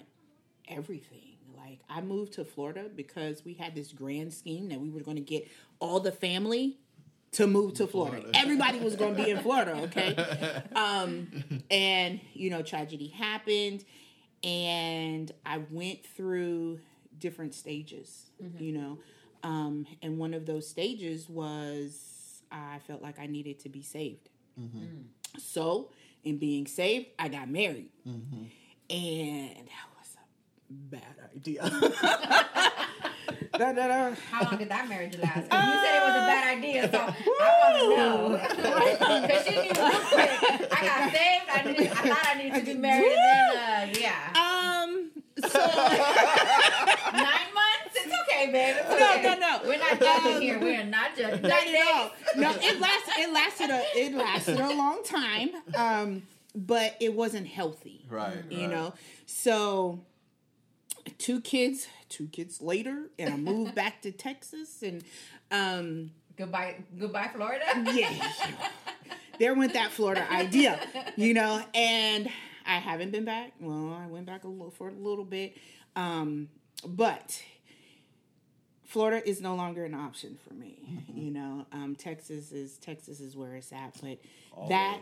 everything. 0.68 1.36
Like 1.56 1.80
I 1.88 2.00
moved 2.00 2.34
to 2.34 2.44
Florida 2.44 2.88
because 2.94 3.44
we 3.44 3.54
had 3.54 3.74
this 3.74 3.92
grand 3.92 4.32
scheme 4.32 4.68
that 4.70 4.80
we 4.80 4.90
were 4.90 5.00
going 5.00 5.16
to 5.16 5.22
get 5.22 5.46
all 5.78 6.00
the 6.00 6.12
family 6.12 6.78
to 7.32 7.46
move 7.46 7.74
to 7.74 7.86
Florida. 7.86 8.20
Florida. 8.20 8.38
Everybody 8.38 8.78
was 8.80 8.96
going 8.96 9.16
to 9.16 9.24
be 9.24 9.30
in 9.30 9.38
Florida, 9.40 9.72
okay? 9.84 10.62
Um 10.76 11.62
and 11.70 12.20
you 12.32 12.50
know 12.50 12.62
tragedy 12.62 13.08
happened 13.08 13.84
and 14.42 15.30
I 15.44 15.58
went 15.70 16.04
through 16.04 16.80
different 17.18 17.54
stages, 17.54 18.30
you 18.58 18.72
know. 18.72 18.98
Um 19.42 19.86
and 20.02 20.18
one 20.18 20.34
of 20.34 20.46
those 20.46 20.68
stages 20.68 21.28
was 21.28 22.14
I 22.52 22.78
felt 22.86 23.02
like 23.02 23.18
I 23.18 23.26
needed 23.26 23.58
to 23.60 23.68
be 23.68 23.82
saved. 23.82 24.28
So, 25.38 25.90
in 26.22 26.38
being 26.38 26.66
saved, 26.66 27.06
I 27.18 27.28
got 27.28 27.48
married. 27.50 27.88
And 28.06 29.66
that 29.66 29.86
was 29.98 30.16
a 30.16 30.26
bad 30.70 31.02
idea. 31.34 31.62
Da, 33.56 33.72
da, 33.72 33.86
da. 33.86 34.14
How 34.30 34.42
long 34.50 34.58
did 34.58 34.68
that 34.68 34.88
marriage 34.88 35.16
last? 35.18 35.48
'Cause 35.48 35.64
you 35.64 35.74
said 35.82 35.96
it 35.96 36.02
was 36.02 36.16
a 36.16 36.26
bad 36.26 36.44
idea, 36.58 36.90
so 36.90 36.98
I 36.98 37.50
want 37.62 37.74
to 37.78 37.84
know. 37.96 38.12
Because 39.22 39.44
she 39.46 39.54
knew 39.54 39.62
real 39.62 40.00
quick. 40.10 40.30
I 40.72 40.80
got 40.84 41.00
saved. 41.14 41.46
I, 41.48 41.62
did, 41.62 41.78
I 41.80 41.92
thought 41.94 42.26
I 42.26 42.34
needed 42.42 42.58
to 42.60 42.66
be 42.66 42.74
married. 42.78 43.12
And 43.16 43.20
then, 43.22 43.56
uh, 43.56 43.98
yeah. 44.00 44.22
Um, 44.34 44.90
so, 45.38 45.58
Nine 47.12 47.22
months? 47.22 47.34
It's 47.34 47.43
okay, 48.44 48.52
babe. 48.52 48.76
It's 48.78 48.88
No, 49.00 49.12
okay. 49.14 49.22
no, 49.22 49.34
no. 49.38 49.68
We're 49.68 49.78
not 49.78 49.98
judging 50.00 50.42
here. 50.42 50.58
We're 50.60 50.84
not 50.84 51.16
judging. 51.16 51.42
not 51.42 51.66
at 51.66 51.94
all. 51.96 52.10
No, 52.36 52.50
it 52.60 52.80
lasted. 52.80 53.14
It 53.18 53.32
lasted 53.32 53.70
a. 53.70 53.82
It 53.96 54.14
lasted 54.14 54.60
a 54.60 54.68
long 54.74 55.02
time. 55.04 55.50
Um, 55.76 56.22
but 56.54 56.96
it 57.00 57.14
wasn't 57.14 57.46
healthy. 57.48 58.06
Right. 58.08 58.36
you 58.50 58.60
right. 58.60 58.70
know 58.70 58.94
so 59.26 60.00
two 61.18 61.40
kids 61.40 61.88
two 62.08 62.28
kids 62.28 62.60
later 62.62 63.10
and 63.18 63.32
i 63.32 63.36
moved 63.36 63.74
back 63.82 64.02
to 64.02 64.12
texas 64.12 64.82
and 64.82 65.02
um 65.50 66.10
Goodbye, 66.36 66.76
goodbye, 66.98 67.30
Florida. 67.32 67.64
yeah 67.92 68.28
there 69.38 69.54
went 69.54 69.72
that 69.72 69.90
florida 69.90 70.24
idea 70.32 70.78
you 71.16 71.34
know 71.34 71.62
and 71.74 72.28
i 72.66 72.76
haven't 72.78 73.10
been 73.10 73.24
back 73.24 73.52
well 73.60 73.98
i 74.00 74.06
went 74.06 74.26
back 74.26 74.44
a 74.44 74.48
little 74.48 74.70
for 74.70 74.88
a 74.88 74.92
little 74.92 75.24
bit 75.24 75.56
um 75.96 76.48
but 76.86 77.42
Florida 78.94 79.28
is 79.28 79.40
no 79.40 79.56
longer 79.56 79.84
an 79.84 79.92
option 79.92 80.38
for 80.46 80.54
me. 80.54 80.78
You 81.12 81.32
know, 81.32 81.66
um, 81.72 81.96
Texas 81.96 82.52
is 82.52 82.78
Texas 82.78 83.18
is 83.18 83.36
where 83.36 83.56
it's 83.56 83.72
at. 83.72 83.92
But 84.00 84.18
that 84.68 85.00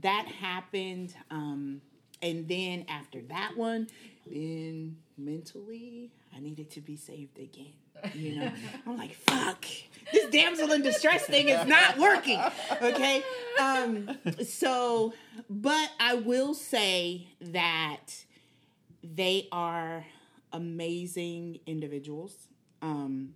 that 0.00 0.26
happened, 0.26 1.14
um, 1.30 1.82
and 2.22 2.48
then 2.48 2.86
after 2.88 3.20
that 3.28 3.52
one, 3.54 3.88
then 4.26 4.96
mentally 5.18 6.10
I 6.34 6.40
needed 6.40 6.70
to 6.70 6.80
be 6.80 6.96
saved 6.96 7.38
again. 7.38 7.74
You 8.14 8.36
know, 8.36 8.52
I'm 8.86 8.96
like, 8.96 9.12
fuck, 9.14 9.66
this 10.10 10.30
damsel 10.30 10.72
in 10.72 10.80
distress 10.80 11.26
thing 11.26 11.50
is 11.50 11.66
not 11.66 11.98
working. 11.98 12.40
Okay, 12.80 13.22
um, 13.60 14.08
so 14.42 15.12
but 15.50 15.90
I 16.00 16.14
will 16.14 16.54
say 16.54 17.28
that 17.42 18.06
they 19.02 19.48
are 19.52 20.06
amazing 20.50 21.60
individuals. 21.66 22.48
Um, 22.84 23.34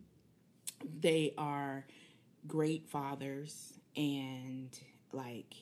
they 1.01 1.35
are 1.39 1.87
great 2.47 2.89
fathers, 2.89 3.75
and 3.97 4.69
like, 5.13 5.55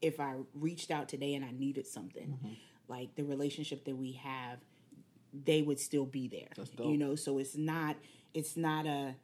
if 0.00 0.18
I 0.18 0.34
reached 0.54 0.90
out 0.90 1.08
today 1.08 1.34
and 1.34 1.44
I 1.44 1.50
needed 1.52 1.86
something, 1.86 2.56
like 2.88 3.14
the 3.14 3.22
relationship 3.24 3.84
that 3.84 3.96
we 3.96 4.12
have, 4.12 4.58
they 5.44 5.62
would 5.62 5.78
still 5.78 6.06
be 6.06 6.28
there. 6.28 6.48
That's 6.56 6.70
dope. 6.70 6.86
You 6.90 6.96
know, 6.98 7.14
so 7.14 7.38
it's 7.38 7.56
not 7.56 7.96
it's 8.34 8.56
not 8.56 8.86
a 8.86 9.14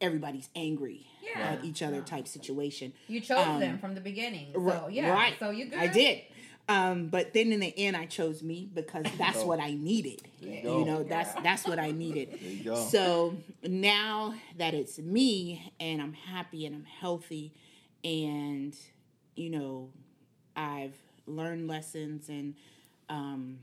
everybody's 0.00 0.48
angry 0.54 1.06
Yeah. 1.22 1.40
at 1.52 1.64
each 1.64 1.82
other 1.82 2.00
type 2.02 2.26
situation. 2.28 2.92
You 3.08 3.20
chose 3.20 3.38
Um, 3.46 3.60
them 3.60 3.78
from 3.78 3.94
the 3.94 4.00
beginning. 4.00 4.52
So, 4.54 4.88
yeah. 4.90 5.10
Right. 5.10 5.34
So 5.38 5.50
you 5.50 5.66
good? 5.66 5.78
I 5.78 5.86
did. 5.86 6.22
Um, 6.66 7.08
but 7.08 7.34
then 7.34 7.52
in 7.52 7.60
the 7.60 7.78
end, 7.78 7.96
I 7.96 8.06
chose 8.06 8.42
me 8.42 8.70
because 8.72 9.04
that's 9.18 9.44
what 9.44 9.60
I 9.60 9.72
needed. 9.72 10.22
you 10.40 10.50
You, 10.62 10.84
know, 10.86 11.02
that's 11.02 11.34
that's 11.42 11.66
what 11.66 11.78
I 11.78 11.90
needed. 11.90 12.38
There 12.40 12.50
you 12.50 12.64
go. 12.64 12.74
So 12.74 13.36
now 13.62 14.34
that 14.56 14.72
it's 14.72 14.98
me 14.98 15.72
and 15.78 16.00
I'm 16.00 16.14
happy 16.14 16.64
and 16.64 16.74
I'm 16.74 16.84
healthy, 16.84 17.52
and 18.02 18.74
you 19.36 19.50
know, 19.50 19.90
I've 20.56 20.96
learned 21.26 21.68
lessons 21.68 22.28
and 22.28 22.54
um, 23.10 23.58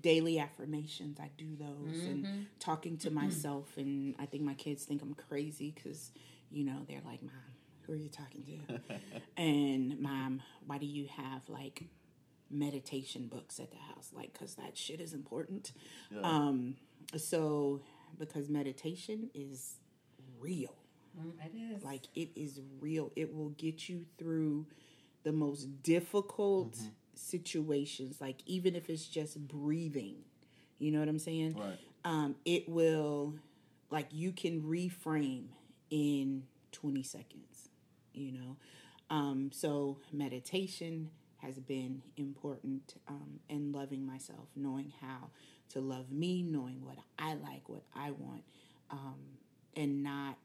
daily 0.00 0.38
affirmations. 0.38 1.18
I 1.20 1.30
do 1.36 1.56
those 1.58 2.04
and 2.06 2.48
talking 2.58 2.96
to 2.98 3.10
myself. 3.10 3.76
And 3.76 4.14
I 4.18 4.26
think 4.26 4.42
my 4.42 4.54
kids 4.54 4.84
think 4.84 5.02
I'm 5.02 5.14
crazy 5.14 5.72
because, 5.74 6.12
you 6.50 6.64
know, 6.64 6.84
they're 6.88 7.02
like, 7.04 7.22
"Mom, 7.22 7.32
who 7.88 7.94
are 7.94 7.96
you 7.96 8.08
talking 8.10 8.44
to?" 8.44 8.80
and 9.36 9.98
mom, 9.98 10.42
why 10.66 10.78
do 10.78 10.86
you 10.86 11.08
have 11.16 11.48
like 11.48 11.86
meditation 12.50 13.26
books 13.26 13.58
at 13.58 13.70
the 13.72 13.78
house? 13.78 14.10
Like, 14.14 14.38
cause 14.38 14.54
that 14.54 14.76
shit 14.78 15.00
is 15.00 15.12
important. 15.12 15.72
Yeah. 16.10 16.20
Um, 16.22 16.76
so 17.16 17.80
because 18.18 18.48
meditation 18.48 19.30
is 19.34 19.78
real. 20.38 20.74
Mm, 21.18 21.32
It 21.44 21.76
is. 21.76 21.82
Like 21.82 22.02
it 22.14 22.30
is 22.36 22.60
real. 22.80 23.10
It 23.16 23.34
will 23.34 23.50
get 23.50 23.88
you 23.88 24.04
through 24.18 24.66
the 25.24 25.32
most 25.32 25.82
difficult 25.82 26.76
situations. 27.14 28.20
Like 28.20 28.36
even 28.46 28.76
if 28.76 28.88
it's 28.88 29.06
just 29.06 29.46
breathing, 29.48 30.16
you 30.78 30.90
know 30.92 31.00
what 31.00 31.08
I'm 31.08 31.18
saying? 31.18 31.54
Right. 31.58 31.78
Um, 32.04 32.36
it 32.44 32.68
will, 32.68 33.34
like 33.90 34.06
you 34.12 34.32
can 34.32 34.62
reframe 34.62 35.46
in 35.90 36.44
20 36.72 37.02
seconds. 37.02 37.47
You 38.18 38.32
know, 38.32 38.56
um, 39.10 39.50
so 39.52 39.98
meditation 40.12 41.10
has 41.38 41.58
been 41.60 42.02
important, 42.16 42.96
um, 43.06 43.38
and 43.48 43.72
loving 43.72 44.04
myself, 44.04 44.48
knowing 44.56 44.92
how 45.00 45.30
to 45.70 45.80
love 45.80 46.10
me, 46.10 46.42
knowing 46.42 46.84
what 46.84 46.96
I 47.18 47.34
like, 47.34 47.68
what 47.68 47.84
I 47.94 48.10
want, 48.10 48.42
um, 48.90 49.18
and 49.76 50.02
not 50.02 50.38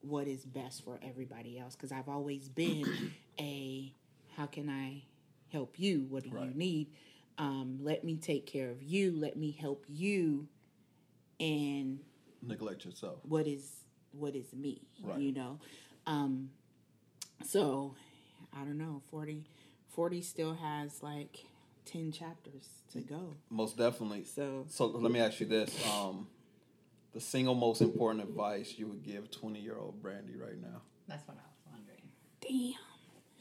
what 0.00 0.26
is 0.26 0.44
best 0.44 0.84
for 0.84 0.98
everybody 1.02 1.58
else 1.58 1.74
because 1.74 1.92
I've 1.92 2.08
always 2.08 2.48
been 2.48 3.12
a 3.38 3.92
how 4.36 4.46
can 4.46 4.68
I 4.68 5.02
help 5.52 5.78
you? 5.78 6.06
What 6.08 6.24
do 6.24 6.30
you 6.30 6.52
need? 6.54 6.88
Um, 7.38 7.78
let 7.82 8.04
me 8.04 8.16
take 8.16 8.46
care 8.46 8.70
of 8.70 8.82
you. 8.82 9.12
Let 9.16 9.36
me 9.36 9.50
help 9.50 9.84
you. 9.88 10.48
And 11.38 12.00
Neglect 12.42 12.84
yourself. 12.84 13.18
what 13.22 13.46
is 13.46 13.70
what 14.12 14.34
is 14.34 14.52
me? 14.52 14.82
Right. 15.02 15.18
You 15.18 15.32
know. 15.32 15.58
Um, 16.06 16.50
so 17.44 17.94
I 18.54 18.60
don't 18.64 18.78
know. 18.78 19.02
40, 19.10 19.44
40 19.88 20.22
still 20.22 20.54
has 20.54 21.02
like 21.02 21.44
ten 21.84 22.10
chapters 22.12 22.68
to 22.92 23.00
go. 23.00 23.34
Most 23.50 23.76
definitely. 23.76 24.24
So 24.24 24.64
So 24.68 24.86
let 24.86 25.10
me 25.12 25.20
ask 25.20 25.40
you 25.40 25.46
this: 25.46 25.70
um, 25.94 26.26
the 27.12 27.20
single 27.20 27.54
most 27.54 27.80
important 27.82 28.24
advice 28.24 28.74
you 28.76 28.86
would 28.88 29.02
give 29.02 29.30
twenty-year-old 29.30 30.02
Brandi 30.02 30.38
right 30.40 30.60
now? 30.60 30.82
That's 31.08 31.26
what 31.28 31.36
I 31.36 31.46
was 31.48 31.72
wondering. 31.72 32.02
damn. 32.40 32.80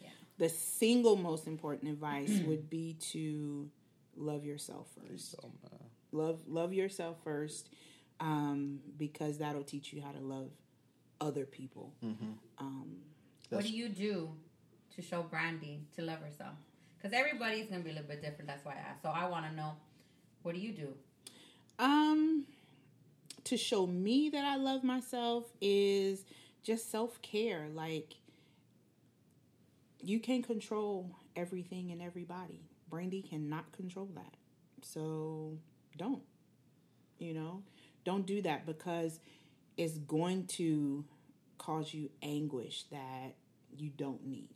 Yeah. 0.02 0.10
The 0.38 0.50
single 0.50 1.16
most 1.16 1.48
important 1.48 1.90
advice 1.92 2.40
would 2.46 2.70
be 2.70 2.96
to 3.12 3.70
love 4.16 4.46
yourself 4.46 4.88
first. 5.10 5.32
So, 5.32 5.52
love 6.12 6.42
love 6.48 6.74
yourself 6.74 7.18
first 7.24 7.70
um, 8.20 8.80
because 8.98 9.40
that'll 9.40 9.64
teach 9.64 9.92
you 9.94 10.02
how 10.02 10.12
to 10.12 10.20
love 10.20 10.52
other 11.22 11.46
people 11.46 11.94
um, 12.60 12.98
What 13.50 13.64
do 13.64 13.70
you 13.70 13.90
do 13.90 14.30
to 14.96 15.02
show 15.02 15.24
Brandi 15.24 15.80
to 15.96 16.02
love 16.02 16.20
herself? 16.20 16.56
Because 16.98 17.14
everybody's 17.18 17.68
gonna 17.68 17.84
be 17.84 17.92
a 17.92 17.94
little 17.94 18.08
bit 18.08 18.22
different. 18.22 18.48
That's 18.48 18.66
why 18.66 18.74
I 18.74 18.90
asked. 18.90 19.04
So 19.04 19.10
I 19.10 19.28
want 19.28 19.46
to 19.50 19.56
know, 19.56 19.74
what 20.42 20.56
do 20.56 20.62
you 20.62 20.72
do? 20.72 20.94
um 21.80 22.46
to 23.44 23.58
show 23.58 23.86
me 23.86 24.30
that 24.30 24.46
i 24.46 24.56
love 24.56 24.84
myself 24.84 25.46
is 25.62 26.26
just 26.64 26.90
self-care 26.90 27.68
like 27.74 28.16
you 30.02 30.20
can't 30.20 30.46
control 30.46 31.12
everything 31.36 31.92
and 31.92 32.02
everybody 32.02 32.62
brandi 32.90 33.28
cannot 33.28 33.70
control 33.72 34.10
that 34.16 34.36
so 34.82 35.58
don't 35.98 36.22
you 37.20 37.34
know 37.34 37.62
don't 38.06 38.26
do 38.26 38.42
that 38.42 38.66
because 38.66 39.20
it's 39.78 39.98
going 40.00 40.46
to 40.46 41.04
cause 41.66 41.94
you 41.94 42.10
anguish 42.22 42.84
that 42.92 43.36
you 43.78 43.90
don't 43.90 44.26
need 44.26 44.50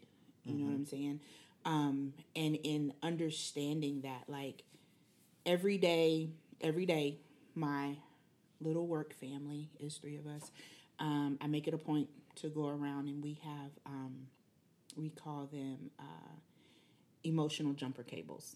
you 0.43 0.53
know 0.53 0.65
what 0.65 0.73
i'm 0.73 0.85
saying 0.85 1.19
um 1.65 2.13
and 2.35 2.55
in 2.63 2.93
understanding 3.03 4.01
that 4.01 4.23
like 4.27 4.63
every 5.45 5.77
day 5.77 6.29
every 6.61 6.85
day 6.85 7.17
my 7.55 7.95
little 8.61 8.87
work 8.87 9.13
family 9.13 9.69
is 9.79 9.95
three 9.97 10.17
of 10.17 10.27
us 10.27 10.51
um, 10.99 11.37
I 11.41 11.47
make 11.47 11.67
it 11.67 11.73
a 11.73 11.77
point 11.77 12.09
to 12.35 12.49
go 12.49 12.67
around 12.67 13.07
and 13.07 13.23
we 13.23 13.39
have 13.43 13.71
um, 13.85 14.27
we 14.97 15.09
call 15.09 15.47
them 15.51 15.91
uh, 15.99 16.03
emotional 17.23 17.73
jumper 17.73 18.03
cables. 18.03 18.55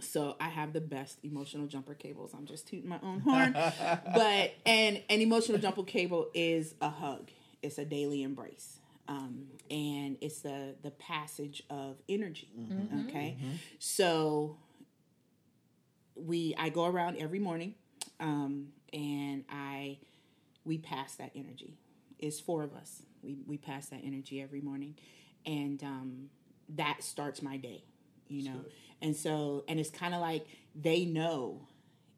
So 0.00 0.36
I 0.40 0.48
have 0.48 0.72
the 0.72 0.80
best 0.80 1.18
emotional 1.22 1.66
jumper 1.66 1.94
cables. 1.94 2.32
I'm 2.36 2.46
just 2.46 2.66
tooting 2.68 2.88
my 2.88 2.98
own 3.02 3.20
horn, 3.20 3.52
but 4.14 4.54
and 4.64 5.02
an 5.10 5.20
emotional 5.20 5.58
jumper 5.58 5.82
cable 5.82 6.28
is 6.34 6.74
a 6.80 6.88
hug. 6.88 7.28
It's 7.62 7.78
a 7.78 7.84
daily 7.84 8.22
embrace, 8.22 8.78
um, 9.08 9.46
and 9.70 10.16
it's 10.20 10.40
the 10.40 10.74
the 10.82 10.90
passage 10.90 11.62
of 11.70 11.96
energy. 12.08 12.48
Okay, 13.08 13.36
so 13.78 14.56
we 16.16 16.54
I 16.58 16.68
go 16.68 16.86
around 16.86 17.16
every 17.18 17.38
morning, 17.38 17.74
um, 18.20 18.68
and 18.92 19.44
I 19.48 19.98
we 20.64 20.78
pass 20.78 21.14
that 21.16 21.30
energy. 21.34 21.78
It's 22.18 22.40
four 22.40 22.62
of 22.62 22.74
us. 22.74 23.02
We 23.22 23.38
we 23.46 23.56
pass 23.56 23.86
that 23.88 24.00
energy 24.04 24.40
every 24.42 24.60
morning, 24.60 24.96
and 25.46 25.82
um, 25.82 26.28
that 26.70 27.02
starts 27.02 27.42
my 27.42 27.56
day. 27.56 27.84
You 28.28 28.44
know, 28.44 28.60
and 29.00 29.14
so 29.16 29.64
and 29.68 29.78
it's 29.78 29.90
kind 29.90 30.14
of 30.14 30.20
like 30.20 30.46
they 30.74 31.04
know 31.04 31.66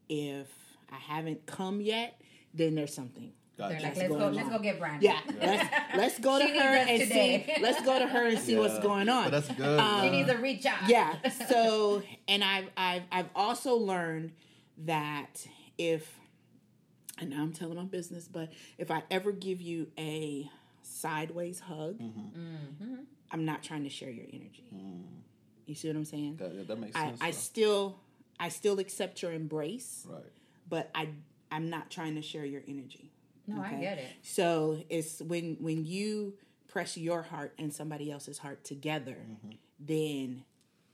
if 0.09 0.47
I 0.91 0.95
haven't 0.97 1.45
come 1.45 1.81
yet, 1.81 2.19
then 2.53 2.75
there's 2.75 2.93
something. 2.93 3.31
They're 3.57 3.69
Gotcha. 3.69 3.83
like, 3.83 3.95
let's 3.97 4.09
go, 4.09 4.27
let's 4.29 4.49
go 4.49 4.59
get 4.59 4.79
Brandi. 4.81 5.01
Yeah, 5.01 5.19
let's 5.41 5.69
let's 5.95 6.19
go 6.19 6.39
to 6.39 6.45
She 6.45 6.57
her 6.59 6.71
needs 6.75 6.81
us 6.83 6.89
and 6.89 7.01
today. 7.01 7.53
see. 7.55 7.61
Let's 7.61 7.81
go 7.85 7.99
to 7.99 8.07
her 8.07 8.25
and 8.27 8.37
see 8.39 8.57
what's 8.57 8.79
going 8.79 9.07
on. 9.07 9.29
But 9.29 9.31
that's 9.45 9.51
good. 9.57 9.79
Um, 9.79 10.01
she 10.01 10.09
needs 10.11 10.29
a 10.29 10.37
reach 10.37 10.65
out. 10.65 10.89
yeah 10.89 11.15
so 11.49 12.03
and 12.27 12.43
i've 12.43 12.65
i've 12.75 13.03
i've 13.13 13.29
also 13.35 13.75
learned 13.75 14.33
that 14.85 15.47
if 15.77 16.17
and 17.19 17.29
now 17.29 17.41
i'm 17.43 17.53
telling 17.53 17.75
my 17.77 17.83
business 17.85 18.27
but 18.27 18.51
if 18.77 18.91
i 18.91 19.03
ever 19.09 19.31
give 19.31 19.61
you 19.61 19.87
a 19.97 20.49
sideways 20.81 21.61
hug 21.61 21.97
Mm-hmm. 21.99 22.41
mm-hmm. 22.83 22.95
i'm 23.31 23.45
not 23.45 23.63
trying 23.63 23.83
to 23.83 23.89
share 23.89 24.09
your 24.09 24.25
energy 24.33 24.65
mm. 24.75 25.01
you 25.65 25.75
see 25.75 25.87
what 25.87 25.95
i'm 25.95 26.03
saying 26.05 26.35
That, 26.37 26.53
yeah, 26.53 26.63
that 26.67 26.79
makes 26.79 26.95
I, 26.95 27.05
sense. 27.05 27.19
I 27.21 27.25
though. 27.27 27.37
still 27.37 27.99
i 28.39 28.49
still 28.49 28.79
accept 28.79 29.21
your 29.21 29.31
embrace 29.31 30.05
right. 30.09 30.23
but 30.69 30.91
i 30.93 31.07
i'm 31.51 31.69
not 31.69 31.89
trying 31.89 32.15
to 32.15 32.21
share 32.21 32.45
your 32.45 32.61
energy 32.67 33.11
No, 33.47 33.61
I 33.61 33.73
get 33.75 33.97
it. 33.99 34.07
so 34.23 34.79
it's 34.89 35.21
when 35.21 35.57
when 35.59 35.85
you 35.85 36.33
press 36.67 36.97
your 36.97 37.21
heart 37.21 37.53
and 37.59 37.73
somebody 37.73 38.11
else's 38.11 38.37
heart 38.39 38.63
together, 38.63 39.17
then 39.79 40.43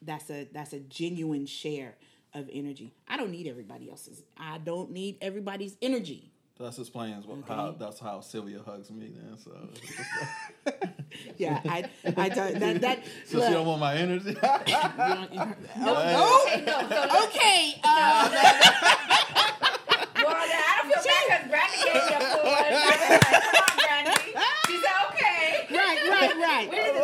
that's 0.01 0.29
a 0.29 0.47
that's 0.51 0.73
a 0.73 0.79
genuine 0.79 1.45
share 1.45 1.95
of 2.33 2.49
energy. 2.51 2.93
I 3.07 3.17
don't 3.17 3.31
need 3.31 3.47
everybody 3.47 3.89
else's. 3.89 4.23
I 4.37 4.57
don't 4.57 4.91
need 4.91 5.17
everybody's 5.21 5.75
energy. 5.81 6.31
That's 6.59 6.77
explains 6.77 7.25
what, 7.25 7.39
how 7.47 7.71
that's 7.71 7.99
how 7.99 8.19
Sylvia 8.21 8.61
hugs 8.63 8.91
me. 8.91 9.11
Then 9.15 9.35
so, 9.37 9.51
Yeah, 11.37 11.59
I 11.65 11.89
I 12.17 12.29
don't 12.29 12.59
that 12.59 12.81
that 12.81 12.99
so 13.25 13.37
look, 13.39 13.47
she 13.47 13.53
don't 13.53 13.65
want 13.65 13.79
my 13.79 13.95
energy. 13.95 14.29
you 14.29 14.35
don't- 14.35 15.33
No, 15.33 15.93
no. 15.93 16.45
Hey, 16.45 16.63
no, 16.63 16.79
so 16.87 17.25
Okay, 17.25 17.81
uh, 17.83 18.29
well, 20.23 20.35
I 20.37 20.81
don't 20.83 20.93
feel 20.93 21.03
bad 21.03 21.49
because 21.49 21.51
Brandi 21.51 21.77
gave 21.83 21.93
me 21.95 21.99
a 22.13 22.19
full 22.19 22.43
one. 22.43 22.73
I 22.73 22.85
was 22.85 23.00
like, 23.11 23.21
come 23.21 23.63
on, 23.63 23.77
Brandi. 23.77 24.15
She 24.67 24.75
said, 24.77 24.97
okay. 25.09 25.67
right, 25.71 25.99
right, 26.09 26.35
right. 26.37 26.67
We 26.69 26.75
the 26.77 26.91
two 26.97 27.03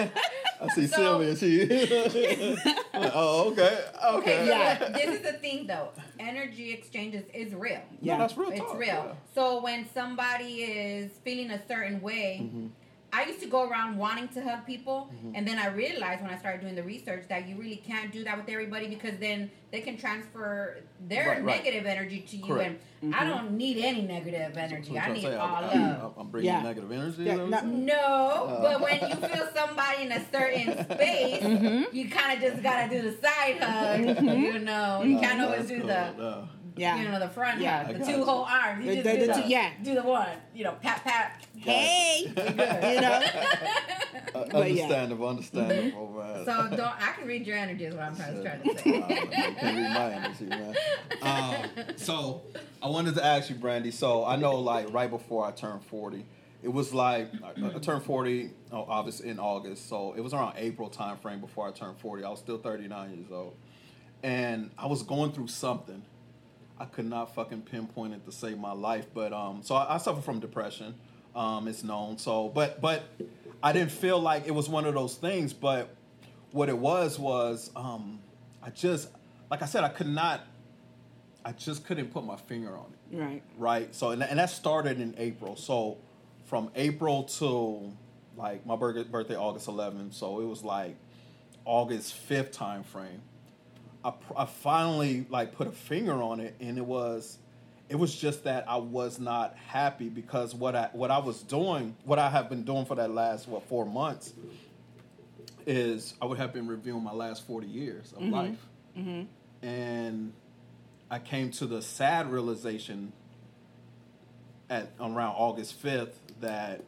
hours. 0.00 0.10
I 0.62 0.68
see 0.74 0.86
So- 0.86 0.96
Sylvia. 0.96 1.36
She. 1.36 1.64
Like, 1.66 3.12
oh, 3.14 3.50
okay, 3.52 3.78
okay. 4.04 4.18
Okay, 4.18 4.46
Yeah. 4.46 4.88
this 4.94 5.08
is 5.16 5.22
the 5.22 5.32
thing 5.38 5.66
though. 5.66 5.88
Energy 6.18 6.72
exchanges 6.72 7.24
is 7.32 7.54
real. 7.54 7.80
Yeah. 8.02 8.14
No, 8.14 8.18
that's 8.20 8.36
real. 8.36 8.50
It's 8.50 8.60
talk, 8.60 8.74
real. 8.78 8.86
yeah. 8.88 9.12
So 9.34 9.62
when 9.62 9.86
somebody 9.94 10.62
is 10.64 11.10
feeling 11.24 11.50
a 11.50 11.66
certain 11.66 12.00
way, 12.02 12.40
Mm-hmm. 12.42 12.66
I 13.12 13.24
used 13.24 13.40
to 13.40 13.46
go 13.46 13.68
around 13.68 13.96
wanting 13.98 14.28
to 14.28 14.40
hug 14.42 14.66
people, 14.66 15.10
mm-hmm. 15.12 15.34
and 15.34 15.46
then 15.46 15.58
I 15.58 15.66
realized 15.68 16.22
when 16.22 16.30
I 16.30 16.38
started 16.38 16.60
doing 16.60 16.74
the 16.76 16.82
research 16.82 17.24
that 17.28 17.48
you 17.48 17.56
really 17.56 17.76
can't 17.76 18.12
do 18.12 18.22
that 18.24 18.36
with 18.36 18.48
everybody 18.48 18.86
because 18.88 19.18
then 19.18 19.50
they 19.72 19.80
can 19.80 19.96
transfer 19.96 20.78
their 21.08 21.26
Right, 21.28 21.44
right. 21.44 21.56
negative 21.64 21.86
energy 21.86 22.20
to 22.20 22.36
you, 22.36 22.44
Correct. 22.54 22.80
and 23.02 23.12
mm-hmm. 23.14 23.20
I 23.22 23.26
don't 23.26 23.52
need 23.52 23.78
any 23.78 24.02
negative 24.02 24.56
energy. 24.56 24.88
So 24.88 24.94
what 24.94 25.02
I 25.04 25.08
you 25.08 25.14
need 25.14 25.22
say? 25.22 25.34
all 25.36 25.56
I'm, 25.56 25.62
love. 25.80 26.12
I'm, 26.16 26.20
I'm 26.22 26.28
bringing 26.30 26.50
Yeah. 26.52 26.62
negative 26.62 26.92
energy. 26.92 27.22
Yeah, 27.24 27.32
is 27.32 27.38
that 27.38 27.42
what 27.42 27.50
not- 27.50 27.64
you're 27.64 27.72
saying? 27.72 27.86
No, 27.86 27.94
uh. 27.94 28.62
but 28.62 28.80
when 28.80 29.10
you 29.10 29.16
feel 29.28 29.48
somebody 29.54 30.02
in 30.02 30.12
a 30.12 30.30
certain 30.30 30.84
space, 30.96 31.42
Mm-hmm. 31.42 31.96
you 31.96 32.08
kind 32.10 32.42
of 32.42 32.50
just 32.50 32.62
gotta 32.62 32.88
do 32.90 33.02
the 33.10 33.16
side 33.20 33.58
hug. 33.62 34.00
Mm-hmm. 34.00 34.28
You 34.28 34.58
know, 34.60 35.02
you 35.04 35.18
can't 35.18 35.40
always 35.40 35.66
that's 35.66 35.68
do 35.70 35.78
cool, 35.78 35.88
the 35.88 36.14
yeah. 36.18 36.42
Yeah. 36.80 36.96
you 37.02 37.08
know 37.08 37.18
the 37.20 37.28
front 37.28 37.60
Yeah. 37.60 37.84
hug, 37.84 37.98
the 37.98 38.04
two 38.06 38.12
you. 38.18 38.24
whole 38.24 38.44
arms. 38.44 38.84
You 38.84 38.90
The- 38.90 38.96
just 39.02 39.04
the- 39.04 39.12
do 39.12 39.26
the 39.26 39.32
the, 39.34 39.42
two- 39.42 39.48
yeah. 39.48 39.70
do 39.82 39.94
the 39.94 40.02
one. 40.02 40.28
You 40.54 40.64
know, 40.64 40.72
pat 40.82 41.04
pat. 41.04 41.44
Hey, 41.56 42.22
you 42.94 43.00
know. 43.00 43.20
Uh, 44.34 44.44
But 44.52 44.70
yeah. 44.72 44.82
understandable, 44.84 45.28
understandable, 45.28 46.08
man. 46.18 46.44
So 46.44 46.76
don't 46.76 46.80
I 46.80 47.12
can 47.18 47.26
read 47.26 47.46
your 47.46 47.56
energy 47.56 47.84
is 47.86 47.94
what 47.94 48.04
I'm 48.04 48.16
trying, 48.16 48.42
trying 48.42 48.62
to 48.62 48.78
say. 48.78 48.90
you 48.96 49.02
can 49.02 49.76
read 49.76 49.90
my 49.92 50.12
energy, 50.12 50.44
man. 50.46 50.74
Um, 51.22 51.84
so 51.96 52.42
I 52.82 52.88
wanted 52.88 53.14
to 53.16 53.24
ask 53.24 53.50
you, 53.50 53.56
Brandi. 53.56 53.92
So 53.92 54.24
I 54.24 54.36
know, 54.36 54.56
like, 54.56 54.92
right 54.92 55.10
before 55.10 55.44
I 55.46 55.50
turned 55.52 55.82
forty, 55.84 56.26
it 56.62 56.68
was 56.68 56.92
like 56.94 57.28
I, 57.42 57.66
I 57.74 57.78
turned 57.78 58.04
forty, 58.04 58.50
oh, 58.72 58.86
obviously 58.88 59.30
in 59.30 59.38
August. 59.40 59.88
So 59.88 60.12
it 60.16 60.20
was 60.20 60.32
around 60.32 60.54
April 60.58 60.88
time 60.88 61.16
frame 61.16 61.40
before 61.40 61.66
I 61.66 61.72
turned 61.72 61.98
forty. 61.98 62.22
I 62.22 62.28
was 62.30 62.38
still 62.38 62.58
thirty 62.58 62.86
nine 62.88 63.10
years 63.16 63.32
old, 63.32 63.56
and 64.22 64.70
I 64.78 64.86
was 64.86 65.02
going 65.02 65.32
through 65.32 65.48
something. 65.48 66.02
I 66.80 66.86
could 66.86 67.04
not 67.04 67.34
fucking 67.34 67.62
pinpoint 67.62 68.14
it 68.14 68.24
to 68.24 68.32
save 68.32 68.58
my 68.58 68.72
life, 68.72 69.06
but 69.12 69.34
um, 69.34 69.60
so 69.62 69.74
I, 69.74 69.96
I 69.96 69.98
suffer 69.98 70.22
from 70.22 70.40
depression. 70.40 70.94
Um, 71.36 71.68
it's 71.68 71.84
known. 71.84 72.16
So, 72.16 72.48
but 72.48 72.80
but 72.80 73.02
I 73.62 73.72
didn't 73.72 73.92
feel 73.92 74.18
like 74.18 74.46
it 74.46 74.50
was 74.52 74.68
one 74.68 74.86
of 74.86 74.94
those 74.94 75.14
things. 75.14 75.52
But 75.52 75.94
what 76.52 76.70
it 76.70 76.78
was 76.78 77.18
was 77.18 77.70
um, 77.76 78.18
I 78.62 78.70
just 78.70 79.10
like 79.50 79.60
I 79.62 79.66
said, 79.66 79.84
I 79.84 79.90
could 79.90 80.08
not. 80.08 80.40
I 81.44 81.52
just 81.52 81.84
couldn't 81.86 82.12
put 82.12 82.24
my 82.24 82.36
finger 82.36 82.76
on 82.76 82.86
it 83.12 83.16
Right. 83.16 83.42
right? 83.56 83.94
So 83.94 84.10
and, 84.10 84.22
and 84.22 84.38
that 84.38 84.50
started 84.50 85.00
in 85.00 85.14
April. 85.18 85.56
So 85.56 85.98
from 86.46 86.70
April 86.74 87.24
to 87.24 87.92
like 88.36 88.64
my 88.66 88.76
birthday, 88.76 89.36
August 89.36 89.66
11th. 89.66 90.14
So 90.14 90.40
it 90.40 90.46
was 90.46 90.62
like 90.64 90.96
August 91.64 92.14
5th 92.28 92.52
time 92.52 92.82
frame. 92.82 93.20
I, 94.04 94.10
pr- 94.10 94.32
I 94.36 94.44
finally 94.46 95.26
like 95.28 95.54
put 95.54 95.66
a 95.66 95.72
finger 95.72 96.22
on 96.22 96.40
it, 96.40 96.54
and 96.60 96.78
it 96.78 96.84
was 96.84 97.38
it 97.88 97.98
was 97.98 98.14
just 98.14 98.44
that 98.44 98.68
I 98.68 98.76
was 98.76 99.18
not 99.18 99.56
happy 99.66 100.08
because 100.08 100.54
what 100.54 100.76
I 100.76 100.88
what 100.92 101.10
I 101.10 101.18
was 101.18 101.42
doing, 101.42 101.96
what 102.04 102.18
I 102.18 102.30
have 102.30 102.48
been 102.48 102.64
doing 102.64 102.84
for 102.86 102.94
that 102.94 103.10
last 103.10 103.48
what 103.48 103.64
four 103.64 103.84
months, 103.84 104.32
is 105.66 106.14
I 106.22 106.26
would 106.26 106.38
have 106.38 106.52
been 106.52 106.66
reviewing 106.66 107.02
my 107.02 107.12
last 107.12 107.46
40 107.46 107.66
years 107.66 108.12
of 108.12 108.20
mm-hmm. 108.20 108.32
life, 108.32 108.68
mm-hmm. 108.96 109.66
and 109.66 110.32
I 111.10 111.18
came 111.18 111.50
to 111.52 111.66
the 111.66 111.82
sad 111.82 112.30
realization 112.30 113.12
at 114.70 114.92
around 115.00 115.34
August 115.36 115.82
5th 115.82 116.12
that 116.40 116.84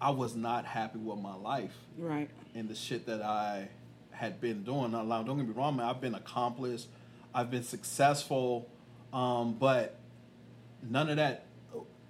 I 0.00 0.10
was 0.10 0.36
not 0.36 0.66
happy 0.66 0.98
with 0.98 1.18
my 1.18 1.34
life. 1.34 1.74
Right. 1.96 2.28
and 2.54 2.68
the 2.68 2.74
shit 2.74 3.06
that 3.06 3.22
I 3.22 3.68
had 4.14 4.40
been 4.40 4.62
doing. 4.62 4.92
Now, 4.92 5.22
don't 5.22 5.36
get 5.38 5.46
me 5.48 5.52
wrong, 5.54 5.76
man. 5.76 5.86
I've 5.86 6.00
been 6.00 6.14
accomplished, 6.14 6.86
I've 7.34 7.50
been 7.50 7.62
successful, 7.64 8.68
um, 9.12 9.54
but 9.54 9.96
none 10.88 11.08
of 11.10 11.16
that. 11.16 11.46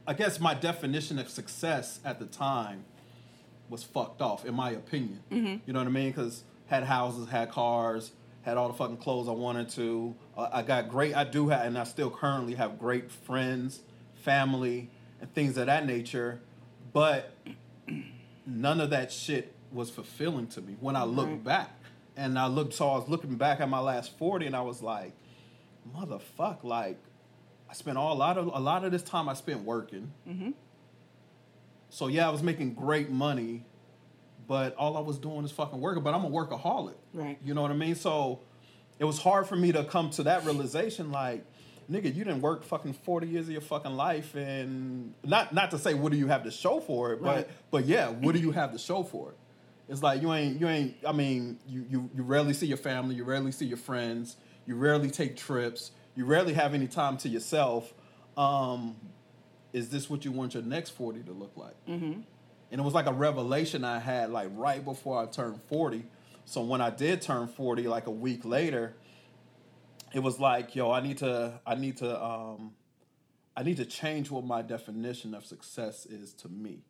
I 0.07 0.12
guess 0.12 0.38
my 0.38 0.52
definition 0.55 1.18
of 1.18 1.28
success 1.30 1.98
at 2.05 2.18
the 2.18 2.26
time 2.26 2.84
was 3.70 3.82
fucked 3.82 4.20
off, 4.20 4.44
in 4.44 4.55
my 4.55 4.70
opinion. 4.70 5.20
You 5.66 5.72
know 5.72 5.78
what 5.80 5.88
I 5.88 5.90
mean? 5.90 6.11
Because 6.11 6.44
had 6.66 6.84
houses, 6.84 7.28
had 7.30 7.50
cars, 7.50 8.12
had 8.42 8.59
all 8.59 8.68
the 8.68 8.74
fucking 8.74 8.98
clothes 8.98 9.28
I 9.28 9.32
wanted 9.32 9.70
to. 9.70 10.14
Uh, 10.36 10.48
I 10.52 10.62
got 10.62 10.90
great. 10.90 11.14
I 11.16 11.24
do 11.24 11.48
have, 11.48 11.64
and 11.64 11.78
I 11.78 11.84
still 11.84 12.11
currently 12.11 12.55
have 12.57 12.78
great 12.78 13.11
friends, 13.11 13.80
family, 14.16 14.90
and 15.22 15.32
things 15.34 15.57
of 15.57 15.66
that 15.66 15.86
nature. 15.86 16.40
But 16.92 17.34
none 18.46 18.80
of 18.82 18.90
that 18.90 19.11
shit 19.11 19.55
was 19.72 19.88
fulfilling 19.90 20.46
to 20.48 20.61
me 20.61 20.76
when 20.80 20.96
I 20.96 21.05
look 21.05 21.28
Right. 21.28 21.44
back. 21.44 21.70
And 22.17 22.39
I 22.39 22.47
looked, 22.47 22.75
so 22.75 22.89
I 22.91 22.97
was 22.99 23.09
looking 23.09 23.35
back 23.37 23.61
at 23.61 23.69
my 23.69 23.81
last 23.81 24.17
forty, 24.19 24.47
and 24.47 24.55
I 24.55 24.61
was 24.61 24.83
like, 24.83 25.12
"Motherfuck!" 25.97 26.62
Like, 26.62 26.99
I 27.69 27.73
spent 27.75 27.99
all 27.99 28.12
a 28.12 28.19
lot 28.19 28.39
of 28.39 28.47
a 28.47 28.61
lot 28.61 28.85
of 28.85 28.93
this 28.93 29.03
time 29.03 29.29
I 29.29 29.35
spent 29.35 29.65
working. 29.65 30.12
Mm-hmm. 30.29 30.51
So 31.91 32.07
yeah, 32.09 32.29
I 32.29 32.31
was 32.31 32.43
making 32.43 32.75
great 32.75 33.11
money, 33.11 33.65
but 34.47 34.75
all 34.77 34.97
I 34.97 35.01
was 35.01 35.19
doing 35.19 35.45
is 35.45 35.51
fucking 35.53 35.81
working. 35.81 36.03
But 36.03 36.15
I'm 36.15 36.25
a 36.25 36.31
workaholic. 36.31 36.95
Right. 37.12 37.39
You 37.45 37.55
know 37.55 37.62
what 37.62 37.71
I 37.71 37.75
mean? 37.75 37.95
So 37.97 38.41
it 38.99 39.05
was 39.05 39.19
hard 39.19 39.47
for 39.47 39.57
me 39.57 39.73
to 39.73 39.85
come 39.85 40.11
to 40.11 40.23
that 40.25 40.45
realization, 40.45 41.11
like, 41.11 41.45
nigga, 41.91 42.05
you 42.15 42.25
didn't 42.25 42.43
work 42.43 42.62
fucking 42.65 42.93
forty 42.93 43.27
years 43.27 43.47
of 43.47 43.53
your 43.53 43.61
fucking 43.61 43.97
life, 43.97 44.37
and 44.37 45.15
not 45.25 45.53
not 45.53 45.73
to 45.73 45.79
say 45.79 45.95
what 45.95 46.12
do 46.12 46.19
you 46.19 46.29
have 46.29 46.45
to 46.45 46.51
show 46.53 46.79
for 46.81 47.12
it, 47.12 47.21
Right. 47.21 47.47
but 47.47 47.51
but 47.73 47.85
yeah, 47.87 48.09
what 48.11 48.35
do 48.37 48.41
you 48.41 48.53
have 48.53 48.71
to 48.73 48.79
show 48.79 49.03
for 49.03 49.31
it? 49.31 49.37
It's 49.89 50.03
like 50.03 50.22
you 50.22 50.32
ain't 50.32 50.61
you 50.61 50.68
ain't. 50.68 50.97
I 51.07 51.12
mean, 51.12 51.59
you 51.66 51.85
you 51.89 52.11
you 52.14 52.22
rarely 52.22 52.55
see 52.55 52.66
your 52.66 52.78
family, 52.78 53.14
you 53.14 53.24
rarely 53.24 53.53
see 53.53 53.66
your 53.66 53.76
friends, 53.76 54.37
you 54.66 54.76
rarely 54.76 55.11
take 55.11 55.37
trips, 55.37 55.91
you 56.14 56.24
rarely 56.24 56.55
have 56.55 56.74
any 56.74 56.89
time 56.89 57.16
to 57.18 57.28
yourself. 57.28 57.93
Um, 58.37 58.97
is 59.72 59.91
this 59.91 60.09
what 60.09 60.24
you 60.24 60.32
want 60.32 60.55
your 60.55 60.62
next 60.62 60.91
40 60.91 61.24
to 61.24 61.32
look 61.32 61.53
like? 61.57 61.74
Mm-hmm. 61.87 62.20
And 62.70 62.80
it 62.80 62.82
was 62.82 62.95
like 62.95 63.07
a 63.07 63.12
revelation 63.12 63.85
I 63.85 63.99
had 63.99 64.30
like 64.30 64.49
right 64.53 64.85
before 64.85 65.22
I 65.22 65.26
turned 65.26 65.61
40. 65.68 66.05
So 66.45 66.62
when 66.62 66.80
I 66.80 66.91
did 66.91 67.22
turn 67.22 67.49
40, 67.49 67.89
like 67.89 68.07
a 68.07 68.11
week 68.11 68.45
later, 68.45 68.95
it 70.12 70.20
was 70.20 70.39
like, 70.39 70.74
yo, 70.76 70.91
I 70.91 71.01
need 71.01 71.18
to, 71.18 71.61
I 71.66 71.74
need 71.74 71.97
to, 71.99 72.24
um, 72.24 72.72
I 73.57 73.62
need 73.62 73.76
to 73.78 73.85
change 73.85 74.30
what 74.30 74.45
my 74.45 74.62
definition 74.62 75.35
of 75.35 75.45
success 75.45 76.07
is 76.07 76.32
to 76.35 76.49
me. 76.49 76.82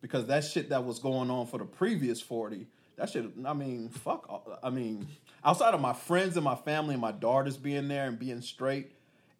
Because 0.00 0.26
that 0.26 0.44
shit 0.44 0.70
that 0.70 0.84
was 0.84 0.98
going 0.98 1.30
on 1.30 1.46
for 1.46 1.58
the 1.58 1.64
previous 1.64 2.20
40, 2.20 2.66
that 2.96 3.10
shit, 3.10 3.24
I 3.44 3.52
mean, 3.52 3.88
fuck, 3.90 4.26
all- 4.28 4.58
I 4.62 4.70
mean, 4.70 5.06
outside 5.44 5.74
of 5.74 5.80
my 5.80 5.92
friends 5.92 6.36
and 6.36 6.44
my 6.44 6.54
family 6.54 6.94
and 6.94 7.00
my 7.02 7.12
daughters 7.12 7.56
being 7.56 7.88
there 7.88 8.06
and 8.06 8.18
being 8.18 8.40
straight, 8.40 8.92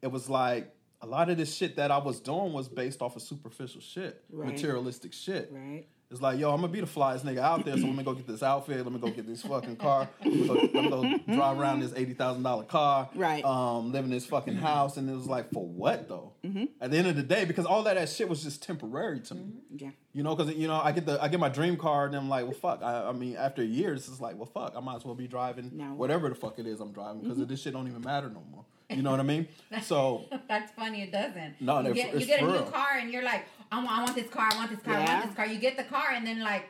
it 0.02 0.08
was 0.08 0.28
like 0.28 0.74
a 1.02 1.06
lot 1.06 1.30
of 1.30 1.38
this 1.38 1.54
shit 1.54 1.76
that 1.76 1.90
I 1.90 1.96
was 1.98 2.20
doing 2.20 2.52
was 2.52 2.68
based 2.68 3.00
off 3.00 3.16
of 3.16 3.22
superficial 3.22 3.80
shit, 3.80 4.22
Right. 4.30 4.48
materialistic 4.48 5.12
shit. 5.14 5.50
Right. 5.50 5.86
It's 6.10 6.20
like, 6.20 6.40
yo, 6.40 6.52
I'm 6.52 6.60
gonna 6.60 6.72
be 6.72 6.80
the 6.80 6.86
flyest 6.86 7.20
nigga 7.20 7.38
out 7.38 7.64
there, 7.64 7.76
so 7.78 7.86
let 7.86 7.94
me 7.94 8.02
go 8.02 8.14
get 8.14 8.26
this 8.26 8.42
outfit. 8.42 8.82
Let 8.82 8.92
me 8.92 8.98
go 8.98 9.10
get 9.10 9.28
this 9.28 9.42
fucking 9.42 9.76
car. 9.76 10.08
Let 10.24 10.34
me 10.34 10.46
go, 10.48 10.54
let 10.54 10.74
me 10.74 10.90
go 10.90 11.34
drive 11.36 11.60
around 11.60 11.80
this 11.80 11.92
eighty 11.94 12.14
thousand 12.14 12.42
dollar 12.42 12.64
car. 12.64 13.08
Right. 13.14 13.44
Um, 13.44 13.92
live 13.92 14.04
in 14.04 14.10
this 14.10 14.26
fucking 14.26 14.56
house, 14.56 14.96
and 14.96 15.08
it 15.08 15.14
was 15.14 15.28
like, 15.28 15.52
for 15.52 15.64
what 15.64 16.08
though? 16.08 16.32
Mm-hmm. 16.44 16.64
At 16.80 16.90
the 16.90 16.98
end 16.98 17.06
of 17.06 17.14
the 17.14 17.22
day, 17.22 17.44
because 17.44 17.64
all 17.64 17.84
that 17.84 17.94
that 17.94 18.08
shit 18.08 18.28
was 18.28 18.42
just 18.42 18.60
temporary 18.60 19.20
to 19.20 19.36
me. 19.36 19.42
Mm-hmm. 19.42 19.84
Yeah. 19.84 19.90
You 20.12 20.24
know, 20.24 20.34
because 20.34 20.52
you 20.52 20.66
know, 20.66 20.80
I 20.80 20.90
get 20.90 21.06
the 21.06 21.22
I 21.22 21.28
get 21.28 21.38
my 21.38 21.48
dream 21.48 21.76
car, 21.76 22.06
and 22.06 22.16
I'm 22.16 22.28
like, 22.28 22.42
well, 22.42 22.54
fuck. 22.54 22.82
I, 22.82 23.04
I 23.04 23.12
mean, 23.12 23.36
after 23.36 23.62
years, 23.62 24.08
it's 24.08 24.20
like, 24.20 24.36
well, 24.36 24.50
fuck. 24.52 24.74
I 24.76 24.80
might 24.80 24.96
as 24.96 25.04
well 25.04 25.14
be 25.14 25.28
driving 25.28 25.70
Now 25.74 25.94
whatever 25.94 26.28
the 26.28 26.34
fuck 26.34 26.58
it 26.58 26.66
is 26.66 26.80
I'm 26.80 26.90
driving, 26.90 27.20
because 27.20 27.38
mm-hmm. 27.38 27.46
this 27.46 27.62
shit 27.62 27.72
don't 27.72 27.86
even 27.86 28.02
matter 28.02 28.28
no 28.28 28.42
more. 28.50 28.64
You 28.90 29.02
know 29.02 29.12
what 29.12 29.20
I 29.20 29.24
mean? 29.24 29.46
So 29.82 30.24
That's 30.48 30.72
funny. 30.72 31.02
It 31.02 31.12
doesn't. 31.12 31.60
No, 31.60 31.78
you 31.78 31.84
they're- 31.84 31.94
get, 31.94 32.20
you 32.20 32.26
get 32.26 32.42
a 32.42 32.46
for 32.46 32.52
new 32.52 32.70
car 32.70 32.98
and 32.98 33.12
you're 33.12 33.22
like, 33.22 33.46
I 33.72 33.76
want, 33.78 33.90
I 33.90 34.02
want 34.02 34.14
this 34.16 34.28
car. 34.28 34.48
I 34.52 34.56
want 34.56 34.70
this 34.70 34.80
car. 34.80 34.94
I 34.94 35.04
want 35.04 35.26
this 35.26 35.34
car. 35.36 35.46
You 35.46 35.58
get 35.58 35.76
the 35.76 35.84
car 35.84 36.10
and 36.14 36.26
then 36.26 36.40
like 36.40 36.64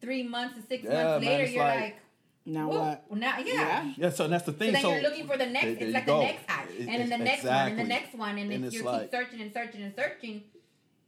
three 0.00 0.22
months 0.22 0.56
to 0.56 0.66
six 0.66 0.84
Yeah, 0.84 1.04
months 1.04 1.26
later, 1.26 1.44
it's 1.44 1.52
you're 1.52 1.62
like- 1.64 1.80
like, 1.80 1.96
Now 2.46 2.68
what? 2.68 3.04
well, 3.08 3.18
now, 3.20 3.38
yeah. 3.38 3.44
Yeah. 3.54 3.92
yeah, 3.96 4.10
so 4.10 4.26
that's 4.26 4.44
the 4.44 4.52
So 4.52 4.58
thing. 4.58 4.72
then 4.72 4.82
so 4.82 4.92
you're 4.92 5.02
looking 5.02 5.26
for 5.26 5.36
the 5.36 5.46
next. 5.46 5.64
there- 5.66 5.74
there 5.76 5.84
it's 5.88 5.94
like 5.94 6.06
go. 6.06 6.18
the 6.18 6.24
next 6.24 6.50
high, 6.50 6.64
and 6.78 6.88
then 6.88 7.08
the 7.08 7.14
it's- 7.16 7.28
next 7.28 7.44
one, 7.44 7.68
and 7.68 7.78
the 7.78 7.84
next 7.84 8.14
one, 8.14 8.38
and, 8.38 8.52
And 8.52 8.64
if 8.64 8.68
it's 8.68 8.76
you 8.76 8.82
like- 8.82 9.02
keep 9.02 9.10
searching 9.10 9.40
and 9.42 9.52
searching 9.52 9.82
and 9.82 9.94
searching 9.94 10.42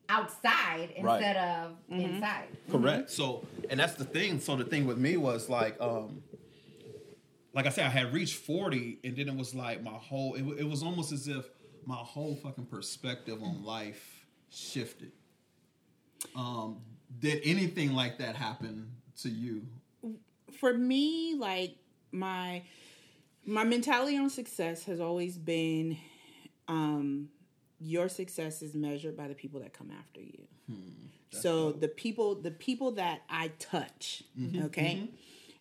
outside 0.09 0.93
Right. 1.01 1.17
instead 1.23 1.37
of 1.37 1.77
inside. 1.89 2.49
Correct. 2.71 3.11
So, 3.11 3.47
and 3.71 3.81
that's 3.81 3.95
the 3.95 4.05
thing. 4.05 4.41
So 4.41 4.57
the 4.57 4.65
thing 4.65 4.87
with 4.87 4.99
me 4.99 5.17
was 5.17 5.49
like, 5.49 5.81
um, 5.81 6.23
like 7.55 7.67
I 7.67 7.71
said, 7.71 7.87
I 7.87 7.91
had 7.91 8.13
reached 8.13 8.37
forty, 8.37 8.99
and 9.05 9.17
then 9.17 9.29
it 9.29 9.35
was 9.37 9.55
like 9.55 9.83
my 9.83 9.91
whole. 9.93 10.35
It, 10.35 10.61
it 10.61 10.65
was 10.69 10.83
almost 10.83 11.13
as 11.13 11.29
if 11.29 11.47
my 11.87 11.97
whole 11.97 12.37
fucking 12.37 12.67
perspective 12.67 13.43
on 13.43 13.65
life 13.65 14.27
shifted. 14.51 15.13
Um, 16.37 16.79
did 17.19 17.41
anything 17.45 17.93
like 17.95 18.19
that 18.19 18.37
happen 18.37 18.91
to 19.23 19.29
you? 19.29 19.63
for 20.53 20.73
me, 20.73 21.35
like 21.35 21.77
my 22.13 22.63
my 23.45 23.65
mentality 23.65 24.17
on 24.17 24.31
success 24.31 24.85
has 24.85 25.01
always 25.01 25.37
been 25.37 25.97
um 26.69 27.29
your 27.81 28.09
success 28.09 28.63
is 28.63 28.75
measured 28.75 29.17
by 29.17 29.27
the 29.27 29.35
people 29.35 29.61
that 29.61 29.73
come 29.73 29.91
after 29.91 30.21
you. 30.21 30.47
so 31.31 31.73
the 31.73 31.89
people 31.89 32.37
the 32.37 32.51
people 32.51 32.93
that 32.93 33.23
I 33.29 33.49
touch, 33.59 34.23
okay? 34.67 35.09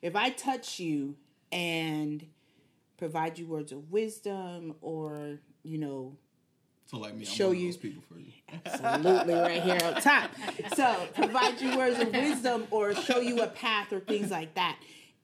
If 0.02 0.16
I 0.16 0.30
touch 0.30 0.80
you 0.80 1.16
and 1.52 2.26
provide 2.98 3.40
you 3.40 3.48
words 3.48 3.72
of 3.72 3.92
wisdom 3.92 4.76
or, 4.82 5.40
you 5.64 5.78
know, 5.80 6.18
So 6.92 6.98
like 6.98 7.14
me, 7.16 7.22
I'm 7.22 7.26
Show 7.26 7.48
one 7.48 7.56
of 7.56 7.62
you- 7.62 7.68
those 7.70 7.78
people 7.78 8.04
for 8.12 8.20
you. 8.20 8.34
absolutely 8.66 9.34
right 9.34 9.64
here 9.64 9.80
up 9.82 10.04
top. 10.04 10.32
So 10.76 11.08
provide 11.16 11.62
you 11.62 11.78
words 11.78 11.98
of 12.00 12.12
wisdom 12.12 12.68
or 12.70 12.94
show 12.94 13.22
you 13.22 13.42
a 13.42 13.48
path 13.48 13.94
or 13.94 14.02
things 14.02 14.30
like 14.30 14.56
that. 14.56 14.78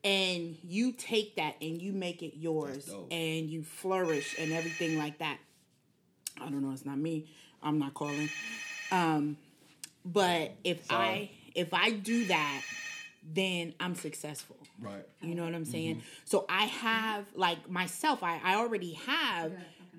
And 0.05 0.57
you 0.63 0.93
take 0.93 1.35
that 1.35 1.55
and 1.61 1.81
you 1.81 1.91
make 1.91 2.23
it 2.23 2.37
yours 2.37 2.89
and 3.11 3.49
you 3.49 3.63
flourish 3.63 4.35
and 4.39 4.53
everything 4.53 4.97
like 4.97 5.17
that. 5.17 5.39
I 6.39 6.45
don't 6.49 6.61
know, 6.61 6.71
it's 6.71 6.85
not 6.85 6.97
me. 6.97 7.25
I'm 7.61 7.79
not 7.79 7.93
calling. 7.93 8.29
Um, 8.93 9.35
but 10.05 10.53
if 10.63 10.89
I 10.89 11.31
if 11.53 11.73
I 11.73 11.91
do 11.91 12.27
that, 12.27 12.61
then 13.33 13.73
I'm 13.81 13.95
successful. 13.95 14.55
Right. 14.79 15.03
You 15.21 15.35
know 15.35 15.43
what 15.43 15.53
I'm 15.55 15.65
saying? 15.65 15.95
Mm-hmm. 15.97 16.05
So 16.23 16.45
I 16.47 16.65
have 16.65 17.25
like 17.35 17.69
myself, 17.69 18.23
I, 18.23 18.39
I 18.41 18.55
already 18.55 18.93
have 18.93 19.51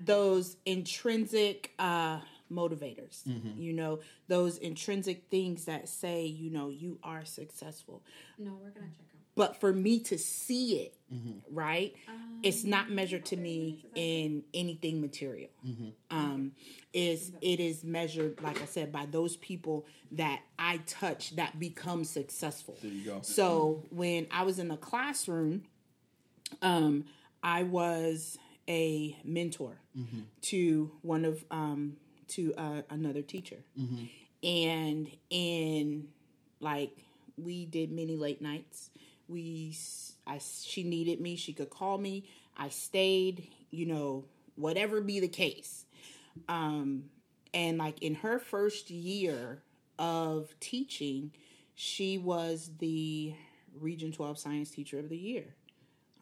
those 0.05 0.57
intrinsic 0.66 1.72
uh 1.78 2.20
motivators. 2.53 3.24
Mm-hmm. 3.28 3.61
You 3.61 3.72
know, 3.74 4.01
those 4.26 4.57
intrinsic 4.59 5.24
things 5.30 5.66
that 5.66 5.88
say, 5.88 6.24
you 6.24 6.51
know, 6.51 6.70
you 6.70 6.99
are 7.03 7.24
successful. 7.24 8.03
No, 8.38 8.53
we're 8.62 8.70
gonna 8.70 8.86
check 8.86 9.07
out. 9.14 9.20
But 9.34 9.61
for 9.61 9.72
me 9.72 10.01
to 10.01 10.18
see 10.18 10.78
it, 10.80 10.94
Mm-hmm. 11.11 11.57
right, 11.57 11.94
it's 12.42 12.64
not 12.64 12.90
measured 12.90 13.24
to 13.26 13.36
me 13.38 13.86
in 13.94 14.42
anything 14.53 15.01
material. 15.01 15.49
Mm-hmm. 15.66 15.88
Um, 16.11 16.53
is 16.92 17.32
it 17.40 17.61
is 17.61 17.82
measured, 17.82 18.42
like 18.42 18.61
I 18.61 18.66
said, 18.66 18.92
by 18.92 19.07
those 19.07 19.38
people 19.38 19.86
that 20.12 20.42
I 20.59 20.82
touch 20.86 21.34
that 21.36 21.59
become 21.59 22.05
successful. 22.05 22.76
There 22.82 22.90
you 22.90 23.05
go. 23.07 23.20
So 23.22 23.84
when 23.88 24.26
I 24.30 24.42
was 24.42 24.59
in 24.59 24.68
the 24.68 24.76
classroom, 24.76 25.62
um, 26.61 27.07
I 27.42 27.62
was 27.62 28.36
a 28.68 29.16
mentor 29.24 29.78
to 30.42 30.90
one 31.02 31.24
of 31.24 31.44
um, 31.50 31.96
to 32.28 32.52
uh, 32.56 32.82
another 32.90 33.22
teacher, 33.22 33.58
and 34.42 35.08
in 35.30 36.08
like 36.60 36.92
we 37.36 37.64
did 37.64 37.90
many 37.90 38.16
late 38.16 38.40
nights. 38.42 38.90
We 39.28 39.76
I 40.26 40.38
she 40.38 40.82
needed 40.82 41.20
me. 41.20 41.36
She 41.36 41.52
could 41.52 41.70
call 41.70 41.98
me. 41.98 42.24
I 42.56 42.68
stayed. 42.68 43.48
You 43.70 43.86
know, 43.86 44.24
whatever 44.56 45.00
be 45.00 45.20
the 45.20 45.28
case. 45.28 45.84
Um, 46.48 47.04
and 47.54 47.78
like 47.78 48.02
in 48.02 48.16
her 48.16 48.38
first 48.38 48.90
year 48.90 49.62
of 49.98 50.54
teaching, 50.60 51.32
she 51.74 52.18
was 52.18 52.70
the 52.78 53.34
Region 53.78 54.12
12 54.12 54.38
Science 54.38 54.70
Teacher 54.70 54.98
of 54.98 55.08
the 55.08 55.16
Year. 55.16 55.54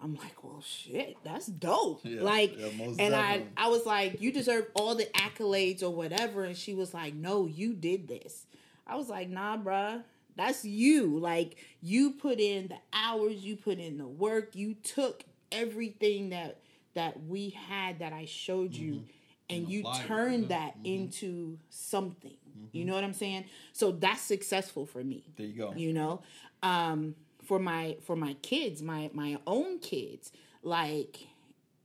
I'm 0.03 0.15
like, 0.15 0.45
well, 0.45 0.63
shit, 0.63 1.17
that's 1.25 1.47
dope. 1.47 2.01
Yeah, 2.05 2.23
like, 2.23 2.57
yeah, 2.57 2.67
and 2.67 2.97
definitely. 2.97 3.49
I, 3.57 3.67
I 3.67 3.69
was 3.69 3.87
like, 3.87 4.21
you 4.21 4.31
deserve 4.31 4.67
all 4.75 4.95
the 4.95 5.07
accolades 5.15 5.83
or 5.83 5.91
whatever. 5.91 6.45
And 6.45 6.57
she 6.57 6.75
was 6.75 6.93
like, 6.93 7.15
no, 7.15 7.47
you 7.47 7.73
did 7.73 8.07
this. 8.07 8.47
I 8.87 8.97
was 8.97 9.09
like, 9.09 9.29
nah, 9.31 9.57
bruh, 9.57 10.03
that's 10.37 10.65
you. 10.65 11.19
Like, 11.19 11.57
you 11.81 12.13
put 12.13 12.41
in 12.41 12.69
the 12.69 12.77
hours, 12.93 13.37
you 13.37 13.57
put 13.57 13.79
in 13.79 13.97
the 13.99 14.07
work, 14.07 14.55
you 14.55 14.75
took 14.75 15.25
everything 15.51 16.31
that 16.31 16.61
that 16.95 17.23
we 17.25 17.51
had 17.51 17.99
that 17.99 18.13
I 18.15 18.25
showed 18.25 18.75
you, 18.75 18.93
mm-hmm. 18.93 19.05
and 19.51 19.65
And 19.65 19.69
you 19.69 19.85
turned 20.07 20.51
yeah. 20.51 20.59
that 20.59 20.79
mm-hmm. 20.79 20.87
into 20.87 21.59
something. 21.69 22.37
You 22.73 22.81
mm-hmm. 22.81 22.89
know 22.89 22.95
what 22.95 23.05
I'm 23.05 23.13
saying? 23.13 23.45
So 23.73 23.93
that's 23.93 24.23
successful 24.23 24.87
for 24.87 25.05
me 25.05 25.25
There 25.37 25.47
you 25.47 25.53
go. 25.53 25.75
you 25.77 25.93
know 25.93 26.23
um 26.63 27.15
for 27.47 27.59
my 27.59 27.97
for 28.03 28.17
my 28.17 28.35
kids 28.43 28.83
my 28.83 29.11
my 29.15 29.39
own 29.47 29.79
kids 29.79 30.33
like 30.63 31.21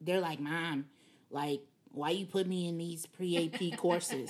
they're 0.01 0.19
like 0.19 0.39
mom 0.39 0.85
like 1.29 1.61
why 1.91 2.09
you 2.09 2.25
put 2.25 2.47
me 2.47 2.67
in 2.67 2.77
these 2.77 3.05
pre-ap 3.05 3.59
courses 3.77 4.29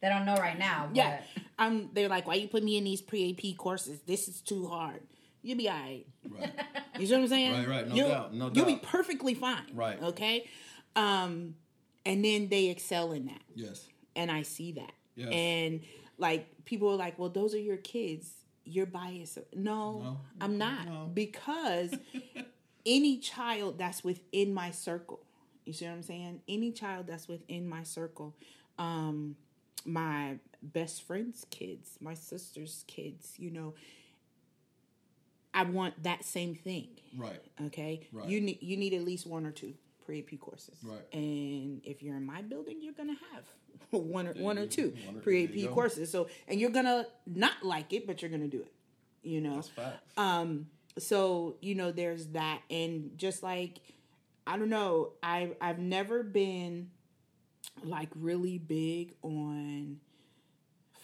They 0.00 0.08
don't 0.08 0.24
know 0.24 0.36
right 0.36 0.58
now. 0.58 0.86
But 0.88 0.96
yeah 0.96 1.20
um 1.58 1.90
they're 1.92 2.08
like 2.08 2.26
why 2.26 2.34
you 2.34 2.48
put 2.48 2.62
me 2.62 2.76
in 2.76 2.84
these 2.84 3.00
pre-ap 3.02 3.56
courses 3.56 4.00
this 4.06 4.28
is 4.28 4.40
too 4.40 4.66
hard 4.68 5.00
you'll 5.42 5.58
be 5.58 5.68
all 5.68 5.76
right 5.76 6.06
Right. 6.28 6.52
you 6.98 7.06
see 7.06 7.14
what 7.14 7.22
i'm 7.22 7.28
saying 7.28 7.52
Right, 7.52 7.68
right, 7.68 7.88
no 7.88 7.94
you'll, 7.94 8.08
doubt, 8.08 8.34
no 8.34 8.50
you'll 8.54 8.66
be 8.66 8.76
perfectly 8.82 9.34
fine 9.34 9.64
Right. 9.74 10.00
okay 10.02 10.48
um 10.96 11.54
and 12.06 12.24
then 12.24 12.48
they 12.48 12.66
excel 12.68 13.12
in 13.12 13.26
that 13.26 13.42
Yes. 13.54 13.86
and 14.16 14.30
I 14.30 14.42
see 14.42 14.72
that. 14.72 14.92
Yes. 15.16 15.28
And 15.32 15.80
like 16.16 16.46
people 16.64 16.88
are 16.90 16.96
like, 16.96 17.18
"Well, 17.18 17.28
those 17.28 17.54
are 17.54 17.58
your 17.60 17.76
kids. 17.76 18.30
You're 18.68 18.86
biased." 18.86 19.38
No, 19.54 20.00
No. 20.00 20.20
I'm 20.40 20.58
not 20.58 20.86
No. 20.86 21.10
because 21.12 21.94
any 22.86 23.18
child 23.18 23.78
that's 23.78 24.02
within 24.04 24.52
my 24.54 24.70
circle, 24.70 25.20
you 25.64 25.72
see 25.72 25.84
what 25.86 25.92
I'm 25.92 26.02
saying? 26.02 26.42
Any 26.48 26.72
child 26.72 27.06
that's 27.06 27.28
within 27.28 27.68
my 27.68 27.82
circle, 27.82 28.34
um, 28.78 29.36
my 29.84 30.38
best 30.62 31.02
friend's 31.02 31.44
kids, 31.50 31.96
my 32.00 32.14
sister's 32.14 32.84
kids, 32.86 33.34
you 33.38 33.50
know, 33.50 33.74
I 35.54 35.64
want 35.64 36.02
that 36.04 36.24
same 36.24 36.54
thing. 36.54 36.88
Right. 37.16 37.40
Okay, 37.66 38.06
Right. 38.12 38.28
you 38.28 38.40
need 38.40 38.62
you 38.62 38.76
need 38.76 38.92
at 38.94 39.02
least 39.02 39.26
one 39.26 39.46
or 39.46 39.50
two 39.52 39.74
pre 40.04 40.20
AP 40.20 40.38
courses. 40.40 40.78
Right. 40.82 41.02
And 41.12 41.80
if 41.84 42.02
you're 42.02 42.16
in 42.16 42.24
my 42.24 42.42
building, 42.42 42.78
you're 42.80 42.92
gonna 42.92 43.16
have 43.32 43.44
one 43.90 44.26
or 44.28 44.32
one 44.34 44.58
or 44.58 44.66
two 44.66 44.94
pre 45.22 45.44
AP 45.44 45.70
courses. 45.74 46.10
So 46.10 46.28
and 46.46 46.60
you're 46.60 46.70
gonna 46.70 47.06
not 47.26 47.62
like 47.62 47.92
it, 47.92 48.06
but 48.06 48.22
you're 48.22 48.30
gonna 48.30 48.48
do 48.48 48.60
it. 48.62 48.72
You 49.22 49.40
know. 49.40 49.62
Um. 50.16 50.66
So 50.98 51.56
you 51.60 51.74
know, 51.74 51.92
there's 51.92 52.26
that, 52.28 52.60
and 52.70 53.12
just 53.16 53.42
like 53.42 53.80
I 54.46 54.56
don't 54.58 54.70
know, 54.70 55.12
I 55.22 55.50
I've 55.60 55.78
never 55.78 56.22
been 56.22 56.90
like 57.84 58.08
really 58.16 58.58
big 58.58 59.14
on 59.22 59.98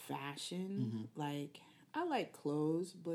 fashion. 0.09 1.09
Like 1.17 1.61
I 1.95 2.05
like 2.07 2.33
clothes, 2.33 2.93
but 2.93 3.13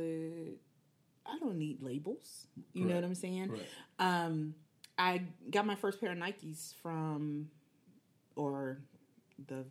I 1.25 1.37
don't 1.39 1.57
need 1.57 1.81
labels. 1.81 2.47
You 2.73 2.85
know 2.85 2.95
what 2.95 3.03
I'm 3.03 3.15
saying? 3.15 3.51
Um, 3.99 4.55
I 4.97 5.21
got 5.49 5.65
my 5.65 5.75
first 5.75 5.99
pair 5.99 6.11
of 6.11 6.17
Nikes 6.17 6.73
from, 6.81 7.49
or 8.35 8.79
the 9.47 9.65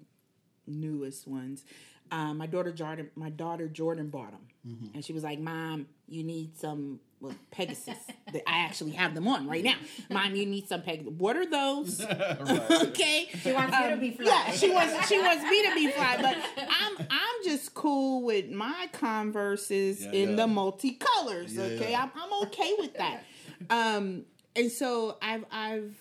newest 0.66 1.26
ones. 1.26 1.64
Um, 2.10 2.38
my 2.38 2.46
daughter 2.46 2.72
Jordan, 2.72 3.10
my 3.16 3.30
daughter 3.30 3.68
Jordan 3.68 4.08
bought 4.08 4.30
them, 4.32 4.40
Mm-hmm. 4.66 4.94
and 4.94 5.04
she 5.04 5.12
was 5.12 5.22
like, 5.22 5.38
"Mom, 5.38 5.86
you 6.08 6.24
need 6.24 6.56
some 6.58 7.00
well, 7.20 7.34
Pegasus. 7.50 7.96
that 8.32 8.42
I 8.48 8.60
actually 8.64 8.92
have 8.92 9.14
them 9.14 9.26
on 9.28 9.46
right 9.48 9.62
now. 9.64 9.74
Mom, 10.10 10.34
you 10.34 10.46
need 10.46 10.68
some 10.68 10.82
Pegasus. 10.82 11.12
What 11.16 11.36
are 11.36 11.46
those? 11.46 12.00
okay, 12.82 13.28
She 13.42 13.52
wants 13.52 13.76
you 13.78 13.90
to 13.90 13.96
be 13.96 14.10
fly. 14.12 14.24
yeah, 14.26 14.52
she 14.52 14.70
wants 14.70 15.08
she 15.08 15.18
wants 15.20 15.42
me 15.44 15.62
to 15.68 15.74
be 15.74 15.90
fly, 15.90 16.16
but 16.20 16.36
I'm 16.68 17.06
I'm 17.10 17.44
just 17.44 17.74
cool 17.74 18.22
with 18.24 18.50
my 18.50 18.88
Converses 18.92 20.04
Yeah, 20.04 20.12
in 20.12 20.30
yeah. 20.30 20.36
the 20.36 20.46
multicolors. 20.46 21.54
Yeah, 21.54 21.62
okay, 21.64 21.90
yeah. 21.92 22.02
I'm 22.02 22.10
I'm 22.32 22.46
okay 22.48 22.74
with 22.78 22.94
that. 22.96 23.24
Um, 23.70 24.24
and 24.56 24.70
so 24.72 25.16
I've 25.22 25.44
I've 25.50 25.94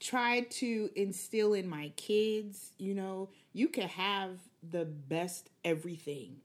tried 0.00 0.50
to 0.52 0.90
instill 0.94 1.54
in 1.54 1.68
my 1.68 1.92
kids, 1.96 2.72
you 2.78 2.94
know, 2.94 3.30
you 3.52 3.68
can 3.68 3.88
have 3.88 4.38
the 4.68 4.84
best 4.84 5.50
everything, 5.64 6.36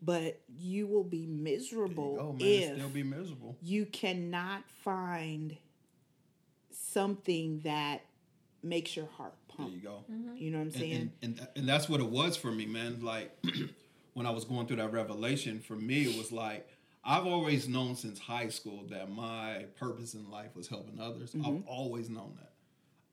but 0.00 0.40
you 0.58 0.86
will 0.86 1.04
be 1.04 1.26
miserable 1.26 2.18
Oh 2.20 2.32
man, 2.32 2.40
if 2.42 2.76
still 2.76 2.88
be 2.88 3.02
miserable. 3.02 3.56
you 3.62 3.86
cannot 3.86 4.62
find 4.84 5.56
something 6.70 7.60
that 7.64 8.02
makes 8.62 8.96
your 8.96 9.06
heart 9.06 9.34
pump. 9.48 9.70
There 9.70 9.78
you 9.78 9.82
go. 9.82 10.04
You 10.36 10.50
know 10.50 10.58
what 10.58 10.62
I'm 10.62 10.68
and, 10.68 10.74
saying? 10.74 11.12
and, 11.22 11.38
and 11.38 11.48
and 11.56 11.68
that's 11.68 11.88
what 11.88 12.00
it 12.00 12.08
was 12.08 12.36
for 12.36 12.50
me, 12.52 12.66
man. 12.66 13.00
Like 13.02 13.36
when 14.14 14.26
I 14.26 14.30
was 14.30 14.44
going 14.44 14.66
through 14.66 14.76
that 14.76 14.92
revelation, 14.92 15.60
for 15.60 15.74
me 15.76 16.02
it 16.02 16.16
was 16.16 16.30
like 16.32 16.68
I've 17.04 17.26
always 17.26 17.68
known 17.68 17.96
since 17.96 18.18
high 18.18 18.48
school 18.48 18.84
that 18.90 19.10
my 19.10 19.64
purpose 19.78 20.14
in 20.14 20.30
life 20.30 20.54
was 20.54 20.68
helping 20.68 21.00
others. 21.00 21.32
Mm-hmm. 21.32 21.46
I've 21.46 21.66
always 21.66 22.08
known 22.08 22.34
that. 22.40 22.51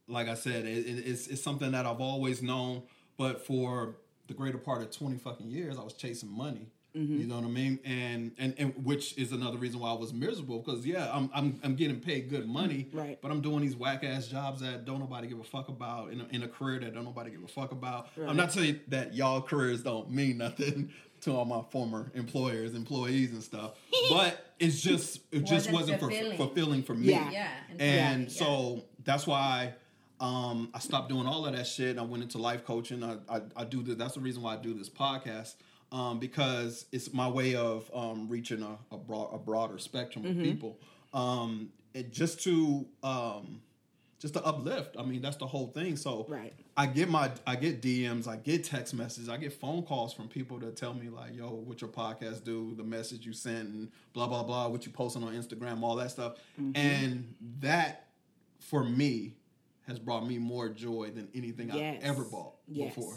Like 0.09 0.27
I 0.27 0.33
said, 0.35 0.65
it, 0.65 0.85
it, 0.85 1.07
it's 1.07 1.27
it's 1.27 1.41
something 1.41 1.71
that 1.71 1.85
I've 1.85 2.01
always 2.01 2.41
known. 2.41 2.83
But 3.17 3.45
for 3.45 3.95
the 4.27 4.33
greater 4.33 4.57
part 4.57 4.81
of 4.81 4.91
twenty 4.91 5.17
fucking 5.17 5.49
years, 5.49 5.77
I 5.77 5.83
was 5.83 5.93
chasing 5.93 6.29
money. 6.29 6.67
Mm-hmm. 6.97 7.19
You 7.21 7.27
know 7.27 7.35
what 7.35 7.43
I 7.43 7.49
mean? 7.49 7.77
And, 7.85 8.31
and 8.39 8.55
and 8.57 8.73
which 8.83 9.15
is 9.15 9.31
another 9.31 9.59
reason 9.59 9.79
why 9.79 9.91
I 9.91 9.93
was 9.93 10.11
miserable 10.11 10.57
because 10.59 10.83
yeah, 10.87 11.07
I'm 11.13 11.29
I'm 11.35 11.59
I'm 11.63 11.75
getting 11.75 11.99
paid 11.99 12.29
good 12.31 12.47
money, 12.47 12.87
Right. 12.91 13.19
But 13.21 13.29
I'm 13.29 13.41
doing 13.41 13.61
these 13.61 13.75
whack 13.75 14.03
ass 14.03 14.25
jobs 14.27 14.61
that 14.61 14.85
don't 14.85 14.99
nobody 14.99 15.27
give 15.27 15.39
a 15.39 15.43
fuck 15.43 15.69
about 15.69 16.11
in 16.11 16.21
a, 16.21 16.27
in 16.31 16.41
a 16.41 16.47
career 16.47 16.79
that 16.79 16.95
don't 16.95 17.03
nobody 17.03 17.29
give 17.29 17.43
a 17.43 17.47
fuck 17.47 17.71
about. 17.71 18.07
Right. 18.17 18.27
I'm 18.27 18.35
not 18.35 18.51
saying 18.51 18.79
that 18.87 19.13
y'all 19.13 19.39
careers 19.41 19.83
don't 19.83 20.09
mean 20.09 20.39
nothing 20.39 20.91
to 21.21 21.31
all 21.35 21.45
my 21.45 21.61
former 21.69 22.11
employers, 22.15 22.73
employees, 22.73 23.33
and 23.33 23.43
stuff, 23.43 23.73
but 24.09 24.53
it's 24.57 24.81
just 24.81 25.19
it 25.31 25.41
just 25.45 25.71
Wasn't 25.71 25.73
wasn't 25.73 25.99
for, 25.99 26.09
fulfilling. 26.09 26.37
fulfilling 26.37 26.83
for 26.83 26.95
me. 26.95 27.11
Yeah. 27.11 27.29
Yeah, 27.29 27.47
And 27.79 28.23
yeah. 28.23 28.29
so 28.29 28.83
that's 29.03 29.27
why 29.27 29.73
um, 30.19 30.69
I 30.73 30.79
stopped 30.79 31.09
doing 31.09 31.25
all 31.27 31.45
of 31.45 31.55
that 31.55 31.65
shit. 31.67 31.91
And 31.91 31.99
I 31.99 32.03
went 32.03 32.23
into 32.23 32.37
life 32.37 32.65
coaching. 32.65 33.03
I, 33.03 33.17
I, 33.29 33.41
I 33.55 33.63
do 33.65 33.81
this. 33.83 33.95
That's 33.95 34.15
the 34.15 34.19
reason 34.19 34.41
why 34.41 34.55
I 34.55 34.57
do 34.57 34.73
this 34.73 34.89
podcast 34.89 35.55
um, 35.91 36.19
because 36.19 36.85
it's 36.91 37.13
my 37.13 37.27
way 37.27 37.55
of 37.55 37.89
um, 37.93 38.27
reaching 38.29 38.61
a, 38.61 38.77
a, 38.93 38.97
broad, 38.97 39.33
a 39.33 39.37
broader 39.37 39.77
spectrum 39.77 40.25
Mm-hmm. 40.25 40.39
of 40.39 40.45
people. 40.45 40.79
Um, 41.13 41.69
and 41.95 42.11
just 42.11 42.43
to 42.43 42.85
um, 43.01 43.61
just 44.19 44.33
to 44.35 44.43
uplift. 44.45 44.95
I 44.99 45.03
mean, 45.03 45.21
that's 45.21 45.37
the 45.37 45.47
whole 45.47 45.67
thing. 45.67 45.95
So 45.95 46.25
Right. 46.29 46.53
I 46.77 46.85
get 46.85 47.09
my 47.09 47.31
I 47.47 47.55
get 47.55 47.81
DMs, 47.81 48.27
I 48.27 48.35
get 48.35 48.63
text 48.65 48.93
messages, 48.93 49.27
I 49.29 49.37
get 49.37 49.53
phone 49.53 49.81
calls 49.83 50.13
from 50.13 50.27
people 50.27 50.59
that 50.59 50.75
tell 50.75 50.93
me 50.93 51.09
like, 51.09 51.35
"Yo, 51.35 51.47
what 51.49 51.81
your 51.81 51.89
podcast 51.89 52.43
do? 52.43 52.73
The 52.75 52.83
message 52.83 53.25
you 53.25 53.33
sent, 53.33 53.69
and 53.69 53.91
blah 54.13 54.27
blah 54.27 54.43
blah, 54.43 54.67
what 54.67 54.85
you 54.85 54.91
posting 54.91 55.23
on 55.23 55.33
Instagram, 55.33 55.81
all 55.81 55.95
that 55.95 56.11
stuff." 56.11 56.33
Mm-hmm. 56.61 56.71
And 56.75 57.33
that, 57.61 58.07
for 58.59 58.83
me, 58.83 59.33
has 59.89 59.99
brought 59.99 60.25
me 60.25 60.37
more 60.37 60.69
joy 60.69 61.11
than 61.13 61.27
anything 61.33 61.69
Yes. 61.73 61.97
I've 61.97 62.03
ever 62.09 62.23
bought 62.23 62.53
Yes. 62.67 62.93
before. 62.95 63.15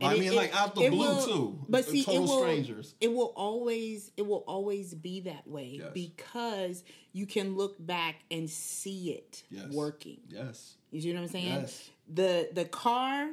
And 0.00 0.10
I 0.10 0.14
it- 0.14 0.20
mean, 0.20 0.32
it- 0.32 0.36
like 0.36 0.54
out 0.54 0.74
the 0.76 0.88
blue 0.88 0.98
will- 0.98 1.26
too. 1.26 1.58
But 1.68 1.84
see, 1.84 2.04
total 2.04 2.24
it 2.24 2.28
will, 2.28 2.38
strangers. 2.40 2.94
It 3.00 3.12
will 3.12 3.32
always, 3.36 4.12
it 4.16 4.22
will 4.26 4.44
always 4.46 4.94
be 4.94 5.20
that 5.22 5.46
way 5.46 5.78
Yes. 5.80 5.90
because 5.92 6.84
you 7.12 7.26
can 7.26 7.56
look 7.56 7.74
back 7.84 8.24
and 8.30 8.48
see 8.48 9.10
it 9.10 9.42
working. 9.72 10.20
Yes, 10.28 10.76
You 10.92 11.00
see 11.00 11.12
what 11.12 11.22
I'm 11.22 11.28
saying? 11.28 11.46
Yes. 11.46 11.90
The 12.08 12.48
the 12.52 12.64
car, 12.64 13.30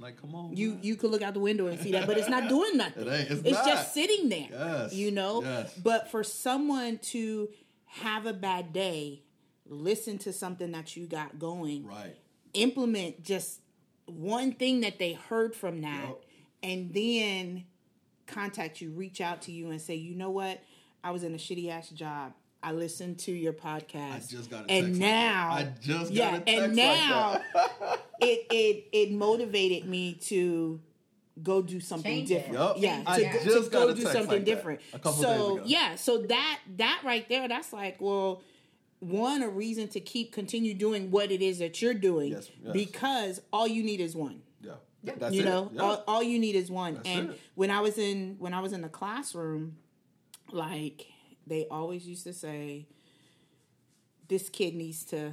like 0.00 0.16
come 0.20 0.34
on, 0.34 0.56
you 0.56 0.70
man. 0.70 0.82
you 0.82 0.96
could 0.96 1.10
look 1.10 1.20
out 1.22 1.34
the 1.34 1.40
window 1.40 1.66
and 1.66 1.78
see 1.78 1.92
that, 1.92 2.06
but 2.06 2.16
it's 2.16 2.28
not 2.30 2.48
doing 2.48 2.76
nothing. 2.78 3.06
It 3.06 3.10
ain't- 3.12 3.30
it's 3.30 3.42
it's 3.44 3.66
just 3.66 3.92
sitting 3.92 4.28
there. 4.30 4.48
Yes. 4.50 4.94
You 4.94 5.10
know. 5.10 5.42
Yes. 5.42 5.74
But 5.76 6.10
for 6.10 6.24
someone 6.24 6.96
to 7.12 7.50
have 7.84 8.24
a 8.24 8.32
bad 8.32 8.72
day, 8.72 9.22
listen 9.70 10.18
to 10.18 10.32
something 10.32 10.72
that 10.72 10.96
you 10.96 11.06
got 11.06 11.38
going, 11.38 11.86
right. 11.86 12.16
implement 12.54 13.22
just 13.22 13.60
one 14.06 14.52
thing 14.52 14.80
that 14.82 14.98
they 14.98 15.12
heard 15.14 15.54
from 15.54 15.80
that 15.82 16.02
Yup. 16.08 16.22
and 16.64 16.92
then 16.92 17.64
contact 18.26 18.80
you 18.80 18.90
reach 18.90 19.20
out 19.20 19.42
to 19.42 19.52
you 19.52 19.70
and 19.70 19.80
say 19.80 19.94
you 19.94 20.14
know 20.16 20.30
what 20.30 20.60
i 21.04 21.10
was 21.12 21.22
in 21.24 21.32
a 21.34 21.36
shitty 21.38 21.68
ass 21.70 21.88
job 21.90 22.32
i 22.62 22.72
listened 22.72 23.18
to 23.18 23.30
your 23.32 23.52
podcast 23.52 24.12
I 24.14 24.20
just 24.28 24.50
got 24.50 24.66
a 24.68 24.70
and 24.72 24.86
text 24.86 25.00
like 25.00 25.00
now 25.00 25.54
that. 25.54 25.66
I 25.66 25.72
just 25.80 26.04
got 26.08 26.12
yeah 26.12 26.36
a 26.36 26.40
text 26.40 26.48
and 26.48 26.62
like 26.62 26.74
now 26.76 27.40
that. 27.54 28.00
it 28.20 28.46
it 28.50 28.84
it 28.92 29.12
motivated 29.12 29.88
me 29.88 30.14
to 30.22 30.80
go 31.42 31.62
do 31.62 31.78
something 31.80 32.10
Change 32.26 32.28
different 32.28 32.54
Yup. 32.54 32.76
yeah 32.78 33.02
I 33.06 33.16
to, 33.16 33.22
Yeah. 33.22 33.32
to 33.32 33.44
just 33.44 33.70
got 33.72 33.78
go 33.86 33.88
a 33.88 33.94
do 33.94 34.02
text 34.02 34.12
something 34.12 34.36
like 34.38 34.44
different 34.44 34.80
a 34.92 34.98
couple 34.98 35.12
so 35.22 35.28
days 35.28 35.56
ago. 35.58 35.62
yeah 35.66 35.94
so 35.94 36.18
that 36.18 36.58
that 36.76 37.00
right 37.04 37.28
there 37.28 37.46
that's 37.48 37.72
like 37.72 38.00
well 38.00 38.42
one 39.00 39.42
a 39.42 39.48
reason 39.48 39.88
to 39.88 40.00
keep 40.00 40.32
continue 40.32 40.74
doing 40.74 41.10
what 41.10 41.30
it 41.30 41.40
is 41.42 41.58
that 41.58 41.80
you're 41.82 41.94
doing 41.94 42.32
Yes, 42.32 42.50
yes. 42.62 42.72
because 42.72 43.40
all 43.52 43.66
you 43.66 43.82
need 43.82 44.00
is 44.00 44.14
one 44.14 44.42
Yeah, 44.62 44.72
that's 45.16 45.34
you 45.34 45.40
it. 45.42 45.44
know 45.46 45.70
Yeah. 45.72 45.80
all, 45.82 46.04
all 46.06 46.22
you 46.22 46.38
need 46.38 46.54
is 46.54 46.70
one 46.70 46.94
That's 46.94 47.08
and 47.08 47.30
it. 47.30 47.40
when 47.54 47.70
i 47.70 47.80
was 47.80 47.96
in 47.96 48.36
when 48.38 48.52
i 48.52 48.60
was 48.60 48.72
in 48.74 48.82
the 48.82 48.88
classroom 48.90 49.76
like 50.52 51.06
they 51.46 51.66
always 51.70 52.06
used 52.06 52.24
to 52.24 52.32
say 52.34 52.86
this 54.28 54.48
kid 54.48 54.74
needs 54.74 55.04
to 55.06 55.32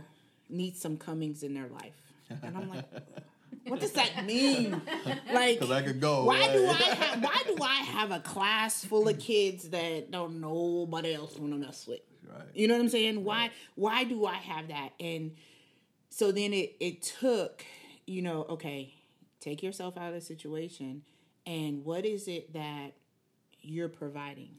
need 0.49 0.77
some 0.77 0.97
cummings 0.97 1.43
in 1.43 1.53
their 1.53 1.67
life 1.67 1.95
and 2.41 2.55
i'm 2.57 2.69
like 2.69 2.85
what 3.67 3.81
does 3.81 3.91
that 3.91 4.25
mean 4.25 4.81
like 5.33 5.59
'Cause 5.59 5.71
I 5.71 5.81
could 5.81 5.99
go, 5.99 6.23
why 6.23 6.51
do 6.53 6.65
i 6.67 6.73
have 6.73 7.21
why 7.23 7.41
do 7.45 7.57
i 7.61 7.75
have 7.97 8.11
a 8.11 8.19
class 8.21 8.85
full 8.85 9.09
of 9.09 9.19
kids 9.19 9.69
that 9.71 10.09
don't 10.09 10.39
nobody 10.39 11.13
else 11.13 11.35
want 11.37 11.51
to 11.51 11.59
mess 11.59 11.85
with 11.85 11.99
Right. 12.29 12.43
you 12.53 12.67
know 12.67 12.75
what 12.75 12.81
i'm 12.81 12.89
saying 12.89 13.23
why 13.23 13.51
why 13.75 14.03
do 14.03 14.25
i 14.25 14.35
have 14.35 14.67
that 14.69 14.91
and 14.99 15.31
so 16.09 16.31
then 16.31 16.53
it 16.53 16.75
it 16.79 17.01
took 17.01 17.63
you 18.05 18.21
know 18.21 18.45
okay 18.49 18.93
take 19.39 19.61
yourself 19.63 19.97
out 19.97 20.09
of 20.09 20.13
the 20.13 20.21
situation 20.21 21.03
and 21.45 21.85
what 21.85 22.05
is 22.05 22.27
it 22.27 22.53
that 22.53 22.93
you're 23.61 23.89
providing 23.89 24.49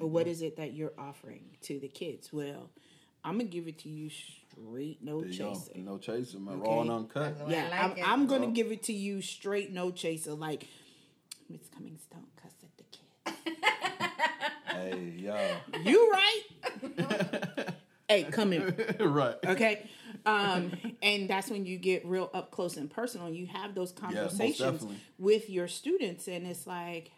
or 0.00 0.08
what 0.08 0.26
is 0.26 0.42
it 0.42 0.56
that 0.56 0.74
you're 0.74 0.92
offering 0.98 1.42
to 1.62 1.78
the 1.80 1.88
kids 1.88 2.32
well 2.32 2.70
i'm 3.24 3.32
gonna 3.38 3.44
give 3.44 3.66
it 3.68 3.78
to 3.78 3.88
you 3.88 4.08
straight 4.10 5.02
no 5.02 5.20
There 5.20 5.30
you 5.30 5.38
go. 5.38 5.54
chaser 5.54 5.72
No 5.76 5.98
chaser, 5.98 6.38
man. 6.38 6.60
Okay. 6.60 6.68
Raw 6.70 6.80
and 6.82 6.90
uncut. 6.90 7.36
Yeah 7.48 7.68
I 7.72 7.86
like 7.88 7.98
it. 7.98 8.02
I'm, 8.08 8.20
I'm 8.22 8.26
gonna 8.26 8.46
Well. 8.46 8.50
give 8.54 8.70
it 8.72 8.82
to 8.84 8.92
you 8.92 9.22
straight 9.22 9.72
no 9.72 9.90
chaser 9.90 10.34
like 10.34 10.66
miss 11.48 11.68
cummings 11.74 12.02
don't 12.12 12.28
cuss 12.36 12.52
at 12.62 12.76
the 12.76 12.84
kids 12.84 13.58
Hey, 14.68 15.14
yo. 15.16 15.36
you 15.82 16.10
right 16.12 16.42
hey 18.08 18.24
come 18.24 18.52
in. 18.52 18.74
right. 19.00 19.36
okay 19.46 19.88
um 20.26 20.72
and 21.02 21.28
that's 21.28 21.50
when 21.50 21.64
you 21.66 21.76
get 21.78 22.04
real 22.06 22.30
up 22.34 22.50
close 22.50 22.76
and 22.76 22.90
personal 22.90 23.28
you 23.28 23.46
have 23.46 23.74
those 23.74 23.92
conversations 23.92 24.58
definitely. 24.58 24.96
with 25.18 25.48
your 25.50 25.68
students 25.68 26.26
and 26.28 26.46
it's 26.46 26.66
like 26.66 27.10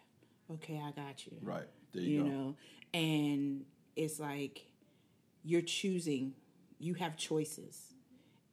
okay 0.51 0.81
i 0.85 0.91
got 0.91 1.27
you 1.27 1.33
Right. 1.43 1.65
There 1.93 2.03
you 2.03 2.11
you, 2.19 2.23
go. 2.25 2.29
know 2.29 2.57
and 2.95 3.65
it's 3.97 4.19
like 4.21 4.67
you're 5.45 5.63
choosing 5.63 6.35
you 6.79 6.95
have 6.95 7.17
choices 7.17 7.95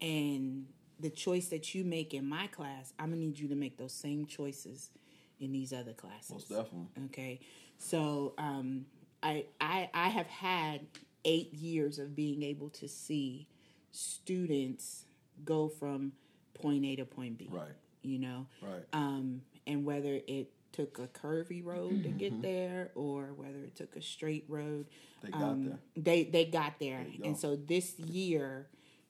and 0.01 0.67
the 0.99 1.09
choice 1.09 1.47
that 1.49 1.73
you 1.75 1.83
make 1.83 2.13
in 2.13 2.27
my 2.27 2.47
class 2.47 2.93
i'm 2.99 3.09
gonna 3.09 3.21
need 3.21 3.37
you 3.39 3.47
to 3.47 3.55
make 3.55 3.77
those 3.77 3.93
same 3.93 4.25
choices 4.25 4.91
in 5.39 5.51
these 5.51 5.71
other 5.73 5.93
classes 5.93 6.31
Most 6.31 6.49
definitely. 6.49 6.87
okay 7.05 7.39
so 7.77 8.33
um 8.37 8.85
i 9.27 9.45
i 9.61 9.89
i 9.93 10.07
have 10.09 10.27
had 10.27 10.81
eight 11.25 11.53
years 11.53 11.99
of 11.99 12.15
being 12.15 12.41
able 12.43 12.69
to 12.69 12.87
see 12.87 13.47
students 13.91 15.05
go 15.43 15.67
from 15.67 16.11
point 16.53 16.85
a 16.85 16.95
to 16.95 17.05
point 17.05 17.37
b 17.37 17.49
Right. 17.51 17.75
you 18.01 18.19
know 18.19 18.47
Right. 18.61 18.85
um 18.93 19.41
and 19.65 19.83
whether 19.85 20.13
it 20.27 20.47
took 20.71 20.99
a 20.99 21.07
curvy 21.07 21.63
road 21.65 22.03
to 22.03 22.09
Mm-hmm. 22.09 22.17
get 22.17 22.41
there 22.41 22.91
or 22.95 23.33
whether 23.33 23.59
it 23.59 23.75
took 23.75 23.95
a 23.95 24.01
straight 24.01 24.45
road 24.47 24.85
They 25.21 25.29
got 25.31 25.41
um, 25.41 25.65
there. 25.65 25.79
they 25.95 26.23
they 26.25 26.45
got 26.45 26.73
there 26.79 27.05
you 27.11 27.23
and 27.25 27.37
so 27.37 27.55
this 27.55 27.97
year 27.99 28.67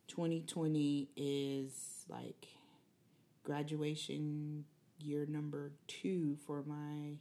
2020 0.08 1.10
is 1.18 2.06
like 2.10 2.48
graduation 3.44 4.64
year 5.00 5.26
number 5.30 5.72
two 5.88 6.38
for 6.46 6.64
my, 6.66 7.18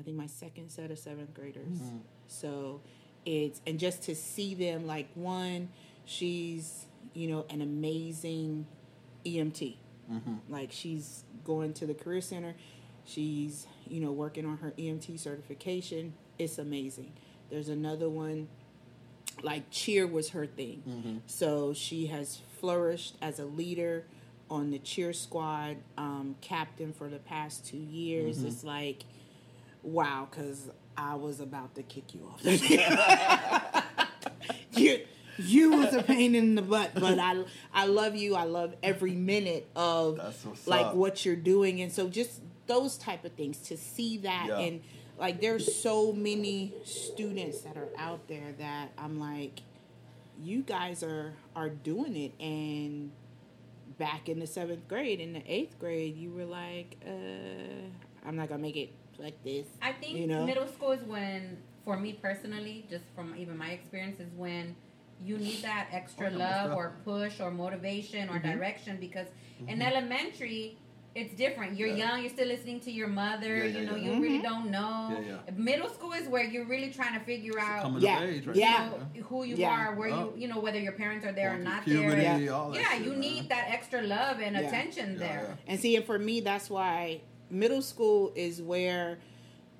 I 0.00 0.02
think 0.02 0.16
my 0.16 0.26
second 0.26 0.70
set 0.70 0.90
of 0.90 0.98
seventh 0.98 1.34
graders. 1.34 1.78
Mm-hmm. 1.78 1.98
So 2.26 2.80
it's, 3.26 3.60
and 3.66 3.78
just 3.78 4.02
to 4.04 4.14
see 4.14 4.54
them, 4.54 4.86
like 4.86 5.08
one, 5.14 5.68
she's, 6.06 6.86
you 7.12 7.28
know, 7.28 7.44
an 7.50 7.60
amazing 7.60 8.66
EMT. 9.26 9.76
Mm-hmm. 10.10 10.34
Like 10.48 10.72
she's 10.72 11.24
going 11.44 11.74
to 11.74 11.86
the 11.86 11.92
career 11.92 12.22
center. 12.22 12.54
She's, 13.04 13.66
you 13.86 14.00
know, 14.00 14.10
working 14.10 14.46
on 14.46 14.56
her 14.58 14.72
EMT 14.78 15.20
certification. 15.20 16.14
It's 16.38 16.58
amazing. 16.58 17.12
There's 17.50 17.68
another 17.68 18.08
one 18.08 18.48
like 19.42 19.70
cheer 19.70 20.06
was 20.06 20.30
her 20.30 20.46
thing. 20.46 20.82
Mm-hmm. 20.88 21.16
So 21.26 21.74
she 21.74 22.06
has 22.06 22.40
flourished 22.58 23.16
as 23.20 23.38
a 23.38 23.44
leader 23.44 24.04
on 24.50 24.70
the 24.70 24.78
cheer 24.78 25.12
squad, 25.12 25.76
um, 25.96 26.36
captain 26.40 26.92
for 26.92 27.08
the 27.08 27.18
past 27.18 27.66
two 27.66 27.78
years. 27.78 28.42
It's 28.42 28.64
like, 28.64 29.04
wow, 29.82 30.28
because 30.30 30.70
I 30.96 31.14
was 31.14 31.40
about 31.40 31.74
to 31.76 31.82
kick 31.82 32.14
you 32.14 32.26
off 32.32 32.42
the 32.42 33.84
you, 34.72 35.00
you 35.38 35.70
was 35.72 35.94
a 35.94 36.02
pain 36.02 36.34
in 36.34 36.54
the 36.54 36.62
butt, 36.62 36.90
but 36.94 37.18
I 37.18 37.44
I 37.72 37.86
love 37.86 38.14
you. 38.16 38.34
I 38.34 38.44
love 38.44 38.74
every 38.82 39.14
minute 39.14 39.68
of 39.74 40.18
like 40.66 40.86
up. 40.86 40.94
what 40.94 41.24
you're 41.24 41.36
doing, 41.36 41.80
and 41.80 41.90
so 41.92 42.08
just 42.08 42.40
those 42.66 42.96
type 42.96 43.24
of 43.24 43.32
things 43.32 43.58
to 43.58 43.76
see 43.76 44.18
that 44.18 44.46
Yeah. 44.48 44.58
and 44.58 44.80
like 45.18 45.40
there's 45.40 45.74
so 45.74 46.12
many 46.12 46.72
students 46.84 47.60
that 47.62 47.76
are 47.76 47.88
out 47.98 48.26
there 48.28 48.52
that 48.58 48.90
I'm 48.96 49.18
like, 49.18 49.60
you 50.42 50.62
guys 50.62 51.02
are 51.02 51.32
are 51.56 51.68
doing 51.70 52.16
it, 52.16 52.32
and 52.42 53.10
back 53.98 54.28
in 54.28 54.38
the 54.38 54.46
seventh 54.46 54.88
grade, 54.88 55.20
in 55.20 55.32
the 55.32 55.42
eighth 55.46 55.78
grade, 55.78 56.16
you 56.16 56.30
were 56.32 56.44
like, 56.46 56.96
uh, 57.06 58.26
I'm 58.26 58.36
not 58.36 58.48
gonna 58.48 58.62
make 58.62 58.76
it 58.76 58.90
like 59.20 59.42
this. 59.44 59.66
I 59.82 59.92
think 59.92 60.18
You 60.18 60.26
know? 60.26 60.44
middle 60.44 60.66
school 60.66 60.92
is 60.92 61.02
when, 61.04 61.58
for 61.84 61.96
me 61.98 62.12
personally, 62.14 62.86
just 62.90 63.04
from 63.14 63.34
even 63.36 63.56
my 63.56 63.70
experience, 63.70 64.20
is 64.20 64.30
when 64.36 64.74
you 65.22 65.36
need 65.38 65.62
that 65.62 65.88
extra 65.92 66.30
Oh, 66.32 66.38
love 66.38 66.72
or 66.76 66.94
push 67.04 67.40
or 67.40 67.50
motivation 67.50 68.28
or 68.30 68.38
Mm-hmm. 68.38 68.52
direction 68.58 68.96
because 68.98 69.26
in 69.68 69.82
elementary, 69.82 70.78
it's 71.14 71.34
different. 71.34 71.76
You're 71.76 71.88
Yeah. 71.88 72.06
young, 72.06 72.20
you're 72.20 72.30
still 72.30 72.46
listening 72.46 72.78
to 72.80 72.90
your 72.90 73.08
mother, 73.08 73.56
Yeah, 73.58 73.64
yeah, 73.64 73.78
you 73.80 73.86
know, 73.86 73.96
yeah. 73.96 74.04
you 74.04 74.10
Mm-hmm. 74.12 74.22
really 74.22 74.42
don't 74.42 74.70
know. 74.70 75.18
Yeah, 75.26 75.40
yeah. 75.48 75.52
Middle 75.54 75.90
school 75.90 76.12
is 76.12 76.26
where 76.28 76.44
you're 76.44 76.64
really 76.66 76.90
trying 76.92 77.18
to 77.18 77.24
figure 77.26 77.58
out 77.58 78.00
Yeah. 78.00 78.22
age, 78.22 78.46
right 78.46 78.56
Yeah. 78.56 78.84
you 78.84 79.20
know, 79.20 79.26
who 79.28 79.42
you 79.44 79.56
Yeah. 79.56 79.70
are, 79.88 79.94
where 79.96 80.08
Oh. 80.10 80.32
you, 80.36 80.42
you 80.42 80.48
know, 80.48 80.60
whether 80.60 80.78
your 80.78 80.92
parents 80.92 81.26
are 81.26 81.32
there 81.32 81.52
or 81.54 81.58
not 81.58 81.84
puberty, 81.84 82.22
there. 82.22 82.38
Yeah. 82.38 82.70
Yeah, 82.72 82.92
shit, 82.94 83.02
you 83.04 83.10
man. 83.10 83.20
need 83.20 83.48
that 83.50 83.66
extra 83.70 84.00
love 84.02 84.40
and 84.40 84.54
Yeah. 84.56 84.68
attention 84.68 85.14
Yeah, 85.14 85.18
there. 85.18 85.58
And 85.66 85.78
see, 85.80 85.96
and 85.96 86.04
for 86.06 86.18
me, 86.18 86.40
that's 86.40 86.70
why 86.70 87.20
middle 87.50 87.82
school 87.82 88.32
is 88.34 88.62
where 88.62 89.18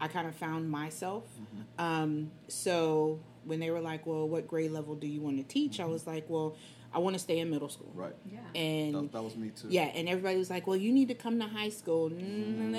I 0.00 0.08
kind 0.08 0.26
of 0.26 0.34
found 0.34 0.70
myself. 0.70 1.24
Mm-hmm. 1.40 1.84
Um, 1.84 2.30
so 2.48 3.20
when 3.44 3.60
they 3.60 3.70
were 3.70 3.80
like, 3.80 4.06
"Well, 4.06 4.28
what 4.28 4.46
grade 4.48 4.70
level 4.72 4.94
do 4.94 5.06
you 5.06 5.20
want 5.20 5.36
to 5.38 5.42
teach?" 5.44 5.80
I 5.80 5.86
was 5.86 6.06
like, 6.06 6.24
"Well, 6.28 6.56
I 6.92 6.98
want 6.98 7.14
to 7.14 7.20
stay 7.20 7.38
in 7.38 7.50
middle 7.50 7.68
school." 7.68 7.90
Right. 7.94 8.14
Yeah. 8.30 8.60
And 8.60 8.94
That, 8.94 9.12
that 9.12 9.22
was 9.22 9.36
me 9.36 9.50
too. 9.50 9.68
yeah, 9.70 9.84
and 9.94 10.08
everybody 10.08 10.36
was 10.36 10.50
like, 10.50 10.66
"Well, 10.66 10.76
you 10.76 10.92
need 10.92 11.08
to 11.08 11.14
come 11.14 11.38
to 11.40 11.46
high 11.46 11.70
school." 11.70 12.10
No, 12.10 12.70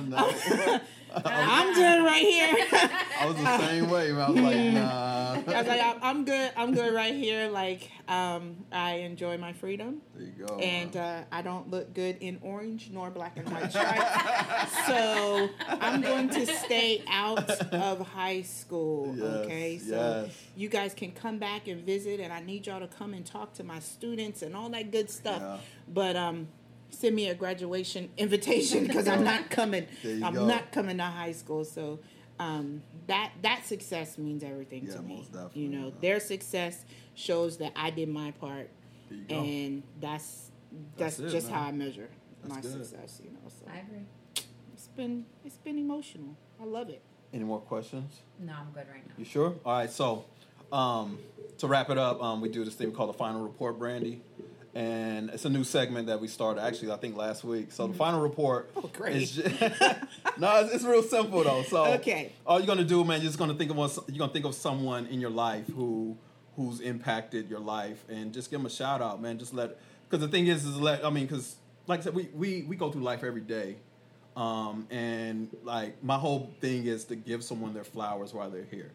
no. 0.08 0.80
I'm 1.14 1.74
good 1.74 2.04
right 2.04 2.22
here. 2.22 2.66
I 3.20 3.26
was 3.26 3.36
the 3.36 3.58
same 3.58 3.90
way. 3.90 4.12
I 4.12 4.30
was 4.30 4.40
like, 4.40 4.56
nah. 4.74 5.32
I 5.34 5.58
was 5.58 5.66
like, 5.66 5.80
"I'm- 5.80 5.98
"I'm 6.02 6.24
good. 6.24 6.52
I'm 6.56 6.74
good 6.74 6.94
right 6.94 7.14
here." 7.14 7.48
Like, 7.48 7.90
um, 8.08 8.64
I 8.72 8.94
enjoy 8.96 9.38
my 9.38 9.52
freedom. 9.52 10.02
there 10.14 10.26
you 10.26 10.46
go. 10.46 10.56
and 10.58 10.96
uh, 10.96 11.20
I 11.30 11.42
don't 11.42 11.70
look 11.70 11.94
good 11.94 12.16
in 12.20 12.38
orange 12.42 12.90
nor 12.92 13.10
black 13.10 13.36
and 13.38 13.48
white 13.50 13.70
stripes. 13.70 14.76
so 14.86 15.48
I'm 15.68 16.00
going 16.00 16.28
to 16.30 16.46
stay 16.46 17.02
out 17.08 17.50
of 17.72 18.06
high 18.08 18.42
school. 18.42 19.14
Yes, 19.16 19.24
okay, 19.24 19.78
so 19.78 20.24
yes. 20.26 20.34
you 20.56 20.68
guys 20.68 20.94
can 20.94 21.12
come 21.12 21.38
back 21.38 21.68
and 21.68 21.84
visit, 21.84 22.20
and 22.20 22.32
I 22.32 22.40
need 22.40 22.66
y'all 22.66 22.80
to 22.80 22.88
come 22.88 23.14
and 23.14 23.24
talk 23.24 23.54
to 23.54 23.64
my 23.64 23.78
students 23.80 24.42
and 24.42 24.54
all 24.56 24.68
that 24.70 24.90
good 24.90 25.10
stuff. 25.10 25.40
Yeah. 25.40 25.58
But 25.88 26.16
um. 26.16 26.48
Send 26.90 27.14
me 27.14 27.28
a 27.28 27.34
graduation 27.34 28.10
invitation 28.16 28.86
because 28.86 29.06
I'm 29.08 29.24
not 29.24 29.50
coming. 29.58 29.86
I'm 30.04 30.34
go. 30.34 30.46
not 30.46 30.72
coming 30.72 30.96
to 30.98 31.04
high 31.04 31.32
school. 31.32 31.64
So 31.64 32.00
um, 32.38 32.82
that 33.06 33.32
that 33.42 33.64
success 33.66 34.18
means 34.18 34.42
everything 34.42 34.86
Yeah, 34.86 34.94
to 34.96 35.02
me. 35.02 35.16
most 35.16 35.32
definitely, 35.32 35.62
You 35.62 35.68
know, 35.68 35.86
yeah. 35.88 35.92
their 36.00 36.20
success 36.20 36.84
shows 37.14 37.58
that 37.58 37.72
I 37.76 37.90
did 37.90 38.08
my 38.08 38.30
part 38.32 38.70
There 39.10 39.18
you 39.18 39.24
go. 39.24 39.36
and 39.42 39.82
that's 40.00 40.50
that's, 40.96 41.16
That's 41.16 41.32
it, 41.32 41.36
just 41.36 41.50
man. 41.50 41.58
how 41.58 41.68
I 41.68 41.72
measure 41.72 42.08
That's 42.42 42.54
my 42.54 42.60
good. 42.60 42.72
success. 42.86 43.20
You 43.24 43.30
know, 43.32 43.38
so 43.48 43.64
I 43.72 43.78
agree. 43.78 44.04
it's 44.74 44.88
been 44.88 45.24
it's 45.44 45.56
been 45.56 45.78
emotional. 45.78 46.36
I 46.60 46.64
love 46.64 46.88
it. 46.90 47.02
Any 47.32 47.44
more 47.44 47.60
questions? 47.60 48.20
No, 48.38 48.52
I'm 48.54 48.70
good 48.72 48.86
right 48.90 49.06
now. 49.06 49.14
You 49.18 49.24
sure? 49.24 49.54
All 49.64 49.72
right. 49.78 49.90
So, 49.90 50.24
um, 50.72 51.18
to 51.58 51.66
wrap 51.66 51.90
it 51.90 51.98
up, 51.98 52.22
um, 52.22 52.40
we 52.40 52.48
do 52.48 52.64
this 52.64 52.74
thing 52.74 52.90
called 52.92 53.10
the 53.10 53.18
final 53.18 53.42
report, 53.42 53.78
Brandi, 53.78 54.20
and 54.78 55.30
it's 55.30 55.44
a 55.44 55.50
new 55.50 55.64
segment 55.64 56.06
that 56.06 56.20
we 56.20 56.28
started 56.28 56.62
actually 56.62 56.92
I 56.92 56.96
think 56.96 57.16
last 57.16 57.42
week. 57.42 57.72
So 57.72 57.86
the 57.88 57.94
final 57.94 58.20
report. 58.20 58.70
Oh, 58.76 58.88
great. 58.92 59.16
Is 59.16 59.32
ju- 59.32 59.42
no, 60.38 60.60
it's, 60.60 60.72
it's 60.74 60.84
real 60.84 61.02
simple 61.02 61.42
though. 61.42 61.64
So 61.64 61.84
Okay. 61.94 62.32
all 62.46 62.58
you're 62.58 62.66
gonna 62.66 62.84
do, 62.84 63.04
man, 63.04 63.20
you're 63.20 63.28
just 63.28 63.38
gonna 63.38 63.54
think 63.54 63.70
of 63.72 63.76
one, 63.76 63.90
you're 64.06 64.18
gonna 64.18 64.32
think 64.32 64.44
of 64.46 64.54
someone 64.54 65.06
in 65.06 65.20
your 65.20 65.30
life 65.30 65.66
who 65.74 66.16
who's 66.56 66.80
impacted 66.80 67.48
your 67.50 67.60
life, 67.60 68.04
and 68.08 68.32
just 68.32 68.50
give 68.50 68.60
them 68.60 68.66
a 68.66 68.70
shout 68.70 69.00
out, 69.02 69.20
man. 69.20 69.38
Just 69.38 69.52
let 69.54 69.76
because 70.08 70.24
the 70.24 70.30
thing 70.30 70.46
is, 70.46 70.64
is 70.64 70.76
let 70.76 71.04
I 71.04 71.10
mean, 71.10 71.26
because 71.26 71.56
like 71.88 72.00
I 72.00 72.04
said, 72.04 72.14
we 72.14 72.28
we 72.32 72.62
we 72.62 72.76
go 72.76 72.90
through 72.92 73.02
life 73.02 73.24
every 73.24 73.40
day. 73.42 73.76
Um, 74.36 74.86
and 74.90 75.48
like 75.64 76.02
my 76.04 76.16
whole 76.16 76.52
thing 76.60 76.86
is 76.86 77.04
to 77.06 77.16
give 77.16 77.42
someone 77.42 77.74
their 77.74 77.82
flowers 77.82 78.32
while 78.32 78.48
they're 78.50 78.62
here, 78.70 78.92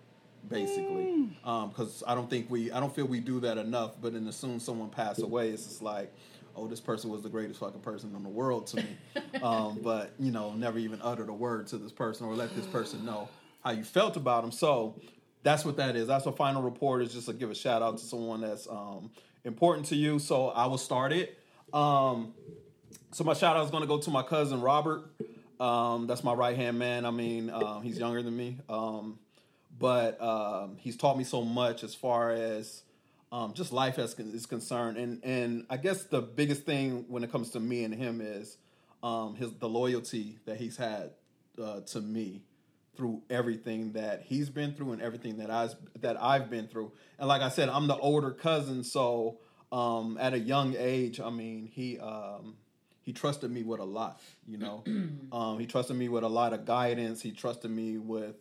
basically. 0.48 1.30
Because 1.44 2.04
I 2.08 2.16
don't 2.16 2.30
think 2.30 2.50
we, 2.50 2.72
I 2.72 2.80
don't 2.80 2.94
feel 2.94 3.06
we 3.06 3.20
do 3.20 3.39
that 3.41 3.58
enough. 3.58 3.94
But 4.02 4.14
then 4.14 4.28
as 4.28 4.36
soon 4.36 4.56
as 4.56 4.64
someone 4.64 4.89
pass 4.89 5.20
away, 5.20 5.50
it's 5.50 5.66
just 5.66 5.82
like, 5.82 6.14
oh, 6.56 6.68
this 6.68 6.80
person 6.80 7.10
was 7.10 7.22
the 7.22 7.30
greatest 7.30 7.60
fucking 7.60 7.82
person 7.82 8.16
in 8.16 8.24
the 8.24 8.30
world 8.30 8.68
to 8.68 8.78
me. 8.78 8.98
um, 9.41 9.80
but 9.84 10.14
you 10.20 10.32
know, 10.32 10.54
never 10.54 10.78
even 10.78 11.02
uttered 11.02 11.30
a 11.30 11.34
word 11.34 11.68
to 11.68 11.78
this 11.78 11.91
person 11.91 12.28
or 12.28 12.36
let 12.36 12.56
this 12.56 12.68
person 12.68 13.06
know 13.06 13.30
how 13.64 13.72
you 13.72 13.84
felt 13.84 14.18
about 14.18 14.44
them. 14.44 14.52
So 14.52 15.00
that's 15.44 15.66
what 15.66 15.78
that 15.78 15.96
is. 15.96 16.08
That's 16.08 16.26
what 16.26 16.38
final 16.38 16.62
report 16.62 17.02
is. 17.02 17.14
Just 17.14 17.28
to 17.28 17.34
give 17.34 17.52
a 17.52 17.56
shout 17.56 17.82
out 17.82 17.98
to 17.98 18.04
someone 18.04 18.41
that's 18.41 18.68
um, 18.68 19.12
important 19.44 19.88
to 19.88 19.96
you. 19.96 20.20
So 20.20 20.50
I 20.50 20.68
will 20.68 20.78
start 20.78 21.14
it. 21.14 21.38
Um, 21.74 22.34
so 23.12 23.24
my 23.24 23.34
shout 23.34 23.56
out 23.56 23.66
is 23.66 23.72
going 23.72 23.82
to 23.82 23.88
go 23.88 24.00
to 24.00 24.10
my 24.10 24.24
cousin 24.24 24.62
Robert. 24.62 25.04
Um, 25.60 26.08
that's 26.08 26.24
my 26.24 26.34
right 26.34 26.56
hand 26.56 26.80
man. 26.80 27.06
I 27.06 27.12
mean, 27.12 27.50
um, 27.50 27.84
he's 27.84 27.98
younger 27.98 28.22
than 28.22 28.36
me, 28.36 28.58
um, 28.70 29.20
but 29.78 30.21
um, 30.21 30.78
he's 30.78 30.97
taught 30.97 31.17
me 31.17 31.24
so 31.24 31.43
much 31.43 31.84
as 31.84 31.95
far 31.95 32.32
as 32.32 32.84
um, 33.32 33.53
just 33.53 33.74
life 33.74 33.97
as 33.97 34.17
is 34.19 34.45
concerned. 34.45 34.97
And 34.97 35.24
and 35.24 35.65
I 35.69 35.78
guess 35.78 36.03
the 36.03 36.21
biggest 36.21 36.63
thing 36.63 37.05
when 37.07 37.24
it 37.24 37.32
comes 37.32 37.49
to 37.51 37.59
me 37.59 37.84
and 37.84 37.93
him 37.93 38.21
is 38.21 38.57
um, 39.01 39.36
his 39.36 39.51
the 39.53 39.69
loyalty 39.69 40.38
that 40.45 40.57
he's 40.57 40.78
had 40.78 41.11
uh, 41.61 41.82
to 41.82 42.01
me 42.01 42.43
through 42.95 43.24
everything 43.30 43.93
that 43.93 44.21
he's 44.21 44.49
been 44.49 44.74
through 44.74 44.91
and 44.91 45.01
everything 45.01 45.38
that 45.38 45.49
I've 45.49 45.76
that 46.01 46.21
I've 46.21 46.49
been 46.49 46.67
through. 46.67 46.91
And 47.17 47.28
like 47.28 47.41
I 47.41 47.49
said, 47.49 47.69
I'm 47.69 47.88
the 47.88 47.97
older 47.97 48.32
cousin, 48.32 48.84
so 48.84 49.39
um, 49.71 50.17
at 50.21 50.34
a 50.34 50.39
young 50.39 50.76
age, 50.78 51.19
I 51.19 51.32
mean, 51.32 51.65
he 51.65 51.99
um, 51.99 52.55
he 53.01 53.13
trusted 53.13 53.49
me 53.49 53.63
with 53.63 53.80
a 53.80 53.86
lot. 53.86 54.21
You 54.47 54.59
know, 54.59 54.84
um, 55.32 55.59
he 55.59 55.65
trusted 55.65 55.97
me 55.97 56.07
with 56.07 56.24
a 56.24 56.30
lot 56.30 56.53
of 56.53 56.65
guidance. 56.65 57.21
He 57.21 57.32
trusted 57.32 57.71
me 57.71 57.97
with 57.97 58.36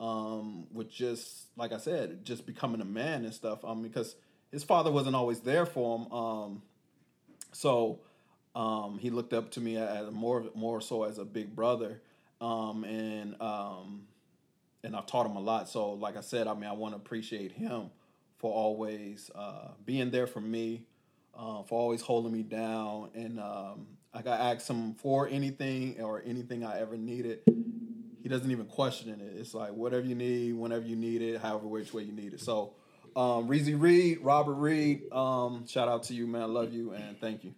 um, 0.00 0.66
with 0.72 0.90
just 0.90 1.46
like 1.56 1.72
I 1.72 1.78
said, 1.78 2.24
just 2.24 2.46
becoming 2.46 2.80
a 2.80 2.86
man 2.86 3.24
and 3.24 3.34
stuff. 3.34 3.64
Um, 3.64 3.82
because 3.82 4.16
his 4.50 4.64
father 4.64 4.90
wasn't 4.90 5.16
always 5.16 5.40
there 5.40 5.66
for 5.66 5.98
him. 5.98 6.12
Um, 6.12 6.62
so 7.52 8.00
um, 8.54 8.98
he 8.98 9.10
looked 9.10 9.32
up 9.32 9.50
to 9.52 9.60
me 9.60 9.76
as 9.76 10.10
more 10.10 10.44
more 10.54 10.80
so 10.80 11.04
as 11.04 11.18
a 11.18 11.24
big 11.24 11.54
brother, 11.54 12.00
um, 12.40 12.84
and 12.84 13.40
um, 13.40 14.02
and 14.82 14.96
I've 14.96 15.06
taught 15.06 15.26
him 15.26 15.36
a 15.36 15.40
lot. 15.40 15.68
So 15.68 15.92
like 15.92 16.16
I 16.16 16.20
said, 16.22 16.46
I 16.46 16.54
mean, 16.54 16.64
I 16.64 16.72
want 16.72 16.94
to 16.94 16.96
appreciate 16.96 17.52
him 17.52 17.90
for 18.38 18.52
always 18.52 19.30
uh, 19.34 19.68
being 19.84 20.10
there 20.10 20.26
for 20.26 20.40
me, 20.40 20.86
uh, 21.36 21.62
for 21.64 21.78
always 21.78 22.00
holding 22.00 22.32
me 22.32 22.42
down, 22.42 23.10
and 23.14 23.38
um, 23.40 23.86
I 24.14 24.22
got 24.22 24.40
asked 24.40 24.68
him 24.68 24.94
for 24.94 25.28
anything 25.28 26.00
or 26.00 26.22
anything 26.24 26.64
I 26.64 26.80
ever 26.80 26.96
needed. 26.96 27.40
He 28.28 28.34
doesn't 28.34 28.50
even 28.50 28.66
question 28.66 29.08
it. 29.08 29.40
It's 29.40 29.54
like 29.54 29.72
whatever 29.72 30.04
you 30.04 30.14
need, 30.14 30.52
whenever 30.52 30.84
you 30.84 30.96
need 30.96 31.22
it, 31.22 31.40
however 31.40 31.66
which 31.66 31.94
way 31.94 32.02
you 32.02 32.12
need 32.12 32.34
it. 32.34 32.40
So, 32.42 32.74
um, 33.16 33.48
Reezy 33.48 33.74
Reed, 33.80 34.18
Robert 34.20 34.52
Reed, 34.52 35.10
um, 35.12 35.66
shout 35.66 35.88
out 35.88 36.02
to 36.04 36.14
you, 36.14 36.26
man. 36.26 36.42
I 36.42 36.44
love 36.44 36.70
you 36.70 36.92
and 36.92 37.18
thank 37.18 37.42
you. 37.42 37.54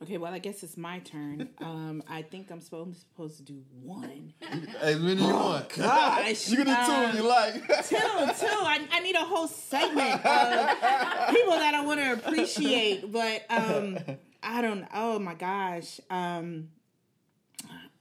Okay, 0.00 0.16
well 0.16 0.32
I 0.32 0.38
guess 0.38 0.62
it's 0.62 0.76
my 0.76 1.00
turn. 1.00 1.48
Um, 1.60 2.04
I 2.08 2.22
think 2.22 2.52
I'm 2.52 2.60
supposed 2.60 3.00
supposed 3.00 3.38
to 3.38 3.42
do 3.42 3.64
one. 3.82 4.32
As 4.80 5.00
many 5.00 5.20
as 5.20 5.26
you 5.26 5.34
want. 5.34 5.68
Gosh, 5.70 6.48
you 6.48 6.56
can 6.58 6.66
do 6.66 6.74
two 6.74 7.08
if 7.08 7.14
you 7.16 7.22
like. 7.28 7.54
two, 7.88 7.96
two. 7.96 8.62
I, 8.62 8.86
I 8.92 9.00
need 9.00 9.16
a 9.16 9.24
whole 9.24 9.48
segment 9.48 10.24
of 10.24 11.34
people 11.34 11.54
that 11.54 11.74
I 11.74 11.82
want 11.84 12.00
to 12.00 12.12
appreciate. 12.12 13.10
But 13.10 13.44
um, 13.50 13.98
I, 14.40 14.58
I 14.58 14.62
don't. 14.62 14.86
Oh 14.94 15.18
my 15.18 15.34
gosh. 15.34 16.00
Um, 16.08 16.68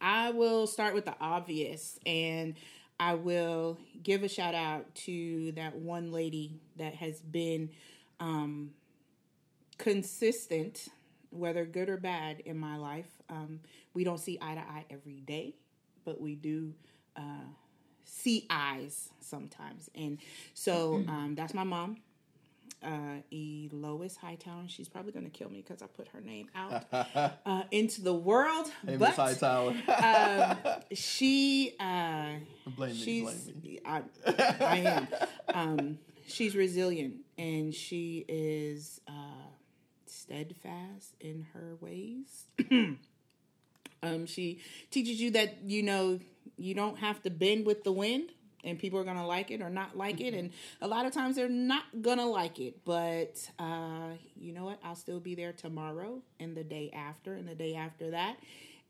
I 0.02 0.32
will 0.32 0.68
start 0.68 0.94
with 0.94 1.06
the 1.06 1.16
obvious, 1.20 2.00
and 2.06 2.56
I 3.00 3.16
will 3.16 3.78
give 4.02 4.24
a 4.24 4.30
shout 4.30 4.56
out 4.56 4.94
to 5.06 5.52
that 5.54 5.76
one 5.76 6.12
lady 6.12 6.60
that 6.78 6.96
has 6.96 7.20
been 7.22 7.70
um, 8.20 8.72
consistent, 9.78 10.88
whether 11.32 11.66
good 11.66 11.90
or 11.90 11.98
bad, 11.98 12.42
in 12.42 12.58
my 12.58 12.78
life. 12.78 13.10
Um, 13.30 13.60
we 13.94 14.04
don't 14.04 14.20
see 14.20 14.38
eye 14.42 14.56
to 14.56 14.62
eye 14.62 14.86
every 14.90 15.22
day, 15.22 15.56
but 16.06 16.20
we 16.20 16.36
do 16.36 16.74
uh, 17.16 17.48
see 18.04 18.46
eyes 18.50 19.10
sometimes, 19.22 19.90
and 19.96 20.20
so 20.54 21.04
um, 21.08 21.36
that's 21.36 21.54
my 21.54 21.64
mom 21.64 21.98
uh, 22.84 23.22
Lois 23.72 24.16
Hightower. 24.16 24.64
She's 24.68 24.90
probably 24.90 25.12
going 25.12 25.26
to 25.26 25.32
kill 25.32 25.50
me 25.50 25.62
because 25.66 25.82
I 25.82 25.88
put 25.88 26.08
her 26.10 26.22
name 26.22 26.50
out 26.56 26.86
uh, 27.46 27.64
into 27.72 28.02
the 28.02 28.14
world. 28.14 28.72
Hey, 28.86 28.98
but 28.98 29.14
Hightower. 29.14 29.74
um, 30.04 30.58
she, 30.94 31.76
uh, 31.80 32.34
blame 32.76 32.92
me. 32.92 32.96
she's, 32.96 33.24
Blame 33.24 33.62
me. 33.64 33.80
I, 33.86 34.02
I 34.60 34.78
am. 34.78 35.08
Um, 35.54 36.00
she's 36.28 36.56
resilient 36.56 37.16
and 37.38 37.74
she 37.74 38.26
is 38.28 39.02
uh, 39.08 39.48
steadfast 40.06 41.16
in 41.20 41.48
her 41.54 41.76
ways. 41.82 42.46
um, 44.04 44.26
she 44.26 44.60
teaches 44.92 45.20
you 45.22 45.32
that 45.32 45.64
you 45.66 45.84
know 45.84 46.20
you 46.58 46.74
don't 46.74 47.00
have 47.00 47.22
to 47.24 47.30
bend 47.30 47.66
with 47.66 47.84
the 47.84 47.92
wind 47.92 48.32
and 48.64 48.78
people 48.78 49.00
are 49.00 49.04
gonna 49.04 49.26
like 49.26 49.52
it 49.52 49.62
or 49.62 49.70
not 49.70 49.98
like 49.98 50.20
it 50.22 50.34
and 50.34 50.52
a 50.82 50.88
lot 50.88 51.06
of 51.06 51.14
times 51.14 51.36
they're 51.36 51.48
not 51.50 51.84
gonna 52.02 52.26
like 52.26 52.60
it 52.60 52.84
but 52.86 53.50
uh, 53.60 54.10
you 54.36 54.54
know 54.54 54.66
what? 54.66 54.80
I'll 54.84 54.96
still 54.96 55.20
be 55.20 55.36
there 55.36 55.54
tomorrow 55.54 56.22
and 56.40 56.56
the 56.56 56.64
day 56.64 56.92
after 56.94 57.34
and 57.34 57.48
the 57.48 57.56
day 57.56 57.76
after 57.76 58.12
that 58.12 58.38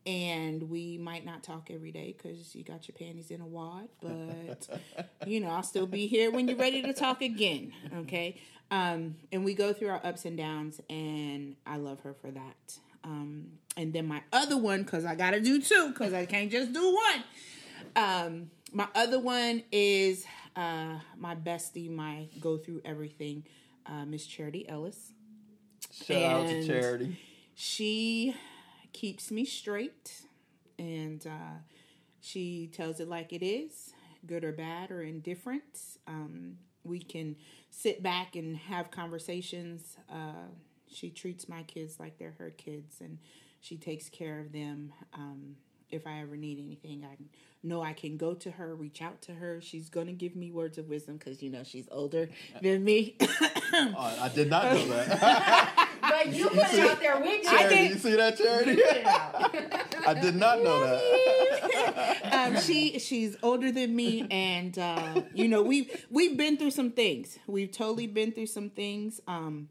and 0.06 0.70
we 0.70 0.96
might 0.96 1.24
not 1.26 1.42
talk 1.42 1.70
every 1.70 1.92
day 1.92 2.14
because 2.16 2.54
you 2.54 2.64
got 2.64 2.88
your 2.88 2.94
panties 2.98 3.30
in 3.30 3.40
a 3.42 3.46
wad 3.46 3.88
but 4.00 4.66
you 5.26 5.40
know 5.40 5.48
i'll 5.48 5.62
still 5.62 5.86
be 5.86 6.06
here 6.06 6.30
when 6.30 6.48
you're 6.48 6.56
ready 6.56 6.80
to 6.82 6.92
talk 6.92 7.20
again 7.22 7.72
okay? 7.98 8.36
Um, 8.72 9.16
and 9.32 9.44
we 9.44 9.54
go 9.54 9.72
through 9.72 9.88
our 9.88 10.00
ups 10.04 10.24
and 10.24 10.36
downs 10.36 10.80
and 10.88 11.56
i 11.66 11.76
love 11.76 12.00
her 12.00 12.14
for 12.14 12.30
that. 12.30 12.78
Um, 13.02 13.46
and 13.76 13.92
then 13.92 14.06
my 14.06 14.22
other 14.32 14.56
one 14.56 14.82
because 14.84 15.04
i 15.04 15.14
gotta 15.14 15.40
do 15.40 15.60
two 15.60 15.88
because 15.88 16.12
i 16.12 16.24
can't 16.26 16.50
just 16.50 16.72
do 16.72 16.94
one 16.94 17.24
um, 17.96 18.50
my 18.72 18.88
other 18.94 19.18
one 19.18 19.62
is 19.72 20.24
uh, 20.56 20.98
my 21.16 21.34
bestie, 21.34 21.90
my 21.90 22.28
go 22.40 22.56
through 22.56 22.82
everything, 22.84 23.44
uh, 23.86 24.04
Miss 24.04 24.26
Charity 24.26 24.68
Ellis. 24.68 25.12
Shout 25.92 26.22
out 26.22 26.46
to 26.46 26.66
Charity. 26.66 27.18
She 27.54 28.34
keeps 28.92 29.30
me 29.30 29.44
straight, 29.44 30.22
and 30.78 31.24
uh, 31.26 31.58
she 32.20 32.70
tells 32.72 33.00
it 33.00 33.08
like 33.08 33.32
it 33.32 33.44
is, 33.44 33.92
good 34.26 34.44
or 34.44 34.52
bad 34.52 34.90
or 34.90 35.02
indifferent. 35.02 35.78
Um, 36.06 36.56
we 36.84 37.00
can 37.00 37.36
sit 37.70 38.02
back 38.02 38.36
and 38.36 38.56
have 38.56 38.90
conversations. 38.90 39.96
Uh, 40.10 40.48
she 40.86 41.10
treats 41.10 41.48
my 41.48 41.62
kids 41.64 42.00
like 42.00 42.18
they're 42.18 42.34
her 42.38 42.50
kids, 42.50 43.00
and 43.00 43.18
she 43.60 43.76
takes 43.76 44.08
care 44.08 44.40
of 44.40 44.52
them. 44.52 44.92
Um, 45.12 45.56
if 45.90 46.06
I 46.06 46.20
ever 46.20 46.36
need 46.36 46.58
anything, 46.58 47.04
I 47.04 47.16
know 47.62 47.82
I 47.82 47.92
can 47.92 48.16
go 48.16 48.34
to 48.34 48.50
her, 48.52 48.74
reach 48.74 49.02
out 49.02 49.20
to 49.22 49.34
her. 49.34 49.60
She's 49.60 49.88
gonna 49.88 50.12
give 50.12 50.34
me 50.36 50.50
words 50.50 50.78
of 50.78 50.88
wisdom 50.88 51.16
because 51.16 51.42
you 51.42 51.50
know 51.50 51.62
she's 51.64 51.88
older 51.90 52.28
than 52.62 52.84
me. 52.84 53.16
Oh, 53.72 54.18
I 54.20 54.28
did 54.28 54.50
not 54.50 54.64
know 54.72 54.84
that. 54.88 55.86
But 56.02 56.34
you 56.34 56.48
put 56.48 56.72
it 56.72 56.90
out 56.90 56.98
there 56.98 57.20
with 57.20 57.44
you. 57.44 57.48
Charity, 57.48 57.74
did- 57.76 57.90
you 57.90 57.98
see 57.98 58.16
that, 58.16 58.36
Charity? 58.36 58.74
Put 58.76 58.96
it 58.96 59.06
out. 59.06 59.54
I 60.08 60.14
did 60.14 60.34
not 60.34 60.60
know 60.62 60.80
that. 60.80 62.32
um, 62.32 62.60
she 62.60 62.98
she's 62.98 63.36
older 63.44 63.70
than 63.70 63.94
me, 63.94 64.26
and 64.30 64.76
uh, 64.76 65.22
you 65.34 65.46
know 65.46 65.62
we've 65.62 66.04
we've 66.10 66.36
been 66.36 66.56
through 66.56 66.72
some 66.72 66.90
things. 66.90 67.38
We've 67.46 67.70
totally 67.70 68.06
been 68.08 68.32
through 68.32 68.46
some 68.46 68.70
things. 68.70 69.20
Um, 69.28 69.68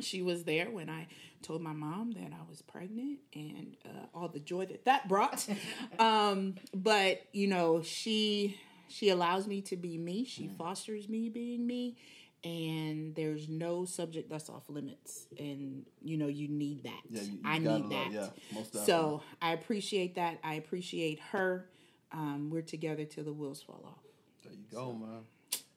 she 0.00 0.22
was 0.22 0.44
there 0.44 0.70
when 0.70 0.88
I 0.90 1.06
told 1.42 1.62
my 1.62 1.72
mom 1.72 2.12
that 2.12 2.32
I 2.32 2.48
was 2.48 2.62
pregnant, 2.62 3.18
and 3.34 3.76
uh, 3.84 4.06
all 4.14 4.28
the 4.28 4.40
joy 4.40 4.66
that 4.66 4.84
that 4.84 5.08
brought. 5.08 5.46
um, 5.98 6.54
but 6.74 7.22
you 7.32 7.46
know 7.46 7.82
she 7.82 8.58
she 8.88 9.08
allows 9.10 9.46
me 9.46 9.60
to 9.62 9.76
be 9.76 9.96
me. 9.98 10.24
She 10.24 10.48
fosters 10.58 11.08
me 11.08 11.28
being 11.28 11.66
me. 11.66 11.96
And 12.42 13.14
there's 13.14 13.50
no 13.50 13.84
subject 13.84 14.30
that's 14.30 14.48
off 14.48 14.70
limits, 14.70 15.26
and 15.38 15.84
you 16.00 16.16
know 16.16 16.26
you 16.26 16.48
need 16.48 16.84
that. 16.84 17.02
Yeah, 17.10 17.20
you- 17.20 17.32
you 17.32 17.40
I 17.44 17.58
need 17.58 17.66
love- 17.66 17.90
that. 17.90 18.12
yeah, 18.12 18.28
most 18.54 18.72
definitely. 18.72 18.86
So 18.86 19.22
I 19.42 19.52
appreciate 19.52 20.14
that. 20.14 20.38
I 20.42 20.54
appreciate 20.54 21.20
her. 21.32 21.68
Um, 22.12 22.48
we're 22.50 22.62
together 22.62 23.04
till 23.04 23.24
the 23.24 23.32
wheels 23.34 23.60
fall 23.60 23.84
off. 23.86 24.02
There 24.42 24.52
you 24.54 24.64
go, 24.72 24.94
man. 24.94 25.24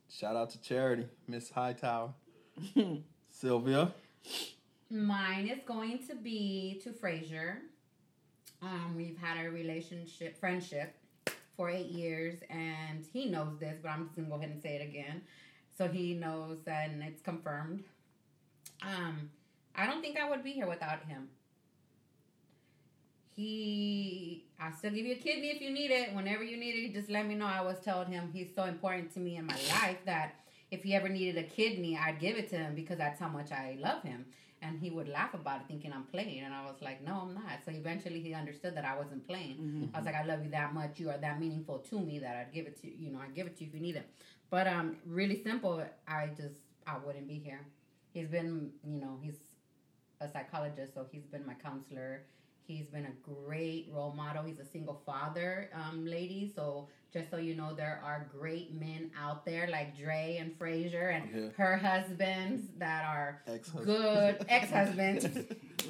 Shout 0.09 0.37
out 0.37 0.51
to 0.51 0.61
Charity, 0.61 1.07
Miss 1.27 1.49
Hightower. 1.49 2.13
Sylvia. 3.29 3.93
Mine 4.89 5.47
is 5.47 5.59
going 5.65 5.99
to 6.07 6.15
be 6.15 6.79
to 6.83 6.93
Frazier. 6.93 7.61
Um, 8.61 8.93
we've 8.95 9.17
had 9.17 9.43
a 9.43 9.49
relationship, 9.49 10.39
friendship 10.39 10.95
for 11.57 11.69
eight 11.69 11.87
years, 11.87 12.39
and 12.49 13.03
he 13.11 13.25
knows 13.25 13.59
this, 13.59 13.77
but 13.81 13.89
I'm 13.89 14.05
just 14.05 14.15
gonna 14.15 14.27
go 14.27 14.35
ahead 14.35 14.49
and 14.49 14.61
say 14.61 14.75
it 14.75 14.87
again, 14.87 15.21
so 15.77 15.87
he 15.87 16.13
knows 16.13 16.59
and 16.67 17.03
it's 17.03 17.21
confirmed. 17.21 17.83
Um, 18.81 19.29
I 19.75 19.85
don't 19.85 20.01
think 20.01 20.19
I 20.19 20.29
would 20.29 20.43
be 20.43 20.51
here 20.51 20.67
without 20.67 21.03
him. 21.05 21.29
He, 23.35 24.45
I'll 24.59 24.73
still 24.73 24.91
give 24.91 25.05
you 25.05 25.13
a 25.13 25.17
kidney 25.17 25.49
if 25.49 25.61
you 25.61 25.71
need 25.71 25.89
it. 25.89 26.13
Whenever 26.13 26.43
you 26.43 26.55
need 26.55 26.75
it, 26.85 26.93
just 26.93 27.09
let 27.09 27.25
me 27.27 27.33
know. 27.33 27.47
I 27.47 27.57
always 27.57 27.79
told 27.79 28.07
him 28.07 28.29
he's 28.31 28.53
so 28.55 28.65
important 28.65 29.11
to 29.15 29.19
me 29.19 29.37
in 29.37 29.47
my 29.47 29.57
life 29.81 29.97
that 30.05 30.35
if 30.73 30.83
he 30.83 30.95
ever 30.95 31.07
needed 31.07 31.37
a 31.37 31.47
kidney, 31.47 31.97
I'd 31.97 32.19
give 32.19 32.35
it 32.37 32.49
to 32.49 32.57
him 32.57 32.73
because 32.73 32.97
that's 32.97 33.19
how 33.19 33.29
much 33.29 33.51
I 33.51 33.77
love 33.79 34.01
him. 34.03 34.25
And 34.61 34.79
he 34.79 34.89
would 34.89 35.09
laugh 35.09 35.33
about 35.33 35.61
it, 35.61 35.67
thinking 35.67 35.91
I'm 35.93 36.05
playing. 36.05 36.39
And 36.45 36.53
I 36.53 36.63
was 36.63 36.77
like, 36.81 37.03
no, 37.03 37.13
I'm 37.23 37.33
not. 37.33 37.59
So 37.65 37.71
eventually 37.71 38.21
he 38.21 38.33
understood 38.33 38.75
that 38.77 38.85
I 38.85 38.97
wasn't 38.97 39.27
playing. 39.27 39.89
I 39.93 39.97
was 39.97 40.05
like, 40.05 40.15
I 40.15 40.23
love 40.23 40.43
you 40.43 40.49
that 40.51 40.73
much. 40.73 40.99
You 40.99 41.09
are 41.09 41.17
that 41.17 41.39
meaningful 41.39 41.79
to 41.79 41.99
me 41.99 42.17
that 42.19 42.35
I'd 42.37 42.53
give 42.53 42.65
it 42.65 42.81
to 42.81 42.87
you 42.87 43.11
know, 43.11 43.19
I'd 43.19 43.35
give 43.35 43.45
it 43.45 43.57
to 43.57 43.63
you 43.63 43.69
if 43.69 43.75
you 43.75 43.81
need 43.81 43.97
it. 43.97 44.09
But 44.49 44.67
um, 44.67 44.97
really 45.05 45.43
simple. 45.43 45.83
I 46.07 46.27
just 46.27 46.61
I 46.87 46.97
wouldn't 47.05 47.27
be 47.27 47.39
here. 47.39 47.61
He's 48.13 48.29
been, 48.29 48.71
you 48.83 48.99
know, 49.01 49.19
he's 49.21 49.39
a 50.21 50.29
psychologist, 50.29 50.93
so 50.93 51.05
he's 51.11 51.25
been 51.25 51.45
my 51.45 51.55
counselor. 51.55 52.21
He's 52.65 52.87
been 52.87 53.05
a 53.05 53.11
great 53.45 53.89
role 53.93 54.13
model. 54.13 54.43
He's 54.43 54.59
a 54.59 54.65
single 54.65 55.01
father, 55.05 55.69
um, 55.73 56.05
lady. 56.05 56.51
So 56.55 56.87
just 57.11 57.29
so 57.29 57.37
you 57.37 57.55
know, 57.55 57.73
there 57.75 58.01
are 58.03 58.25
great 58.37 58.73
men 58.73 59.11
out 59.19 59.45
there 59.45 59.67
like 59.69 59.95
Dre 59.97 60.37
and 60.39 60.57
Frazier 60.57 61.09
and 61.09 61.29
Yeah. 61.29 61.49
her 61.57 61.77
husbands 61.77 62.67
that 62.79 63.05
are 63.05 63.41
Ex-husband. 63.47 63.85
good 63.85 64.45
ex-husbands. 64.49 65.25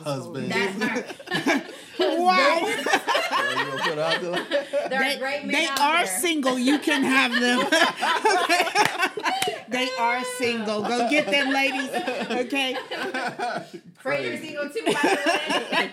Husband. 0.03 0.51
that 0.51 1.71
are 1.99 1.99
Wow. 2.17 2.65
Yeah, 2.65 2.67
you 2.67 3.55
gonna 3.55 3.83
put 3.83 3.91
it 3.93 3.99
out 3.99 4.21
there? 4.21 4.89
there 4.89 5.01
are 5.01 5.13
They, 5.13 5.19
great 5.19 5.41
men 5.45 5.51
they 5.51 5.67
out 5.67 5.79
are 5.79 6.03
there. 6.05 6.19
single. 6.19 6.57
You 6.57 6.79
can 6.79 7.03
have 7.03 7.31
them. 7.31 7.59
they 9.69 9.89
are 9.99 10.23
single. 10.37 10.81
Go 10.81 11.07
get 11.09 11.27
them, 11.27 11.51
ladies. 11.53 11.89
Okay. 12.47 12.75
Frazier's 13.99 14.41
single 14.41 14.69
too, 14.69 14.81
by 14.85 14.93
the 14.93 14.97
way. 15.71 15.91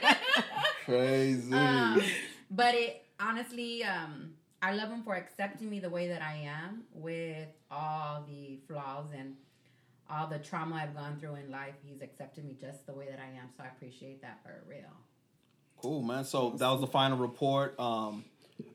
Crazy. 0.91 1.55
um, 1.55 2.03
but 2.51 2.75
it 2.75 3.05
honestly, 3.19 3.85
um, 3.85 4.33
I 4.62 4.75
love 4.75 4.91
him 4.91 5.03
for 5.03 5.15
accepting 5.15 5.71
me 5.71 5.79
the 5.81 5.91
way 5.91 6.09
that 6.09 6.23
I 6.23 6.49
am 6.49 6.83
with 6.93 7.49
all 7.71 8.25
the 8.29 8.59
flaws 8.67 9.07
and 9.17 9.37
all 10.11 10.27
the 10.27 10.39
trauma 10.39 10.77
I've 10.77 10.95
gone 10.95 11.19
through 11.21 11.37
in 11.37 11.51
life. 11.51 11.75
He's 11.85 12.03
accepted 12.03 12.45
me 12.45 12.57
just 12.61 12.87
the 12.87 12.93
way 12.93 13.07
that 13.09 13.21
I 13.21 13.39
am, 13.39 13.49
so 13.57 13.62
I 13.62 13.69
appreciate 13.69 14.21
that 14.23 14.41
for 14.43 14.62
real. 14.69 14.91
Cool, 15.77 16.03
man. 16.03 16.25
So 16.25 16.51
that 16.51 16.69
was 16.69 16.81
the 16.81 16.87
final 16.87 17.17
report. 17.17 17.79
Um, 17.79 18.25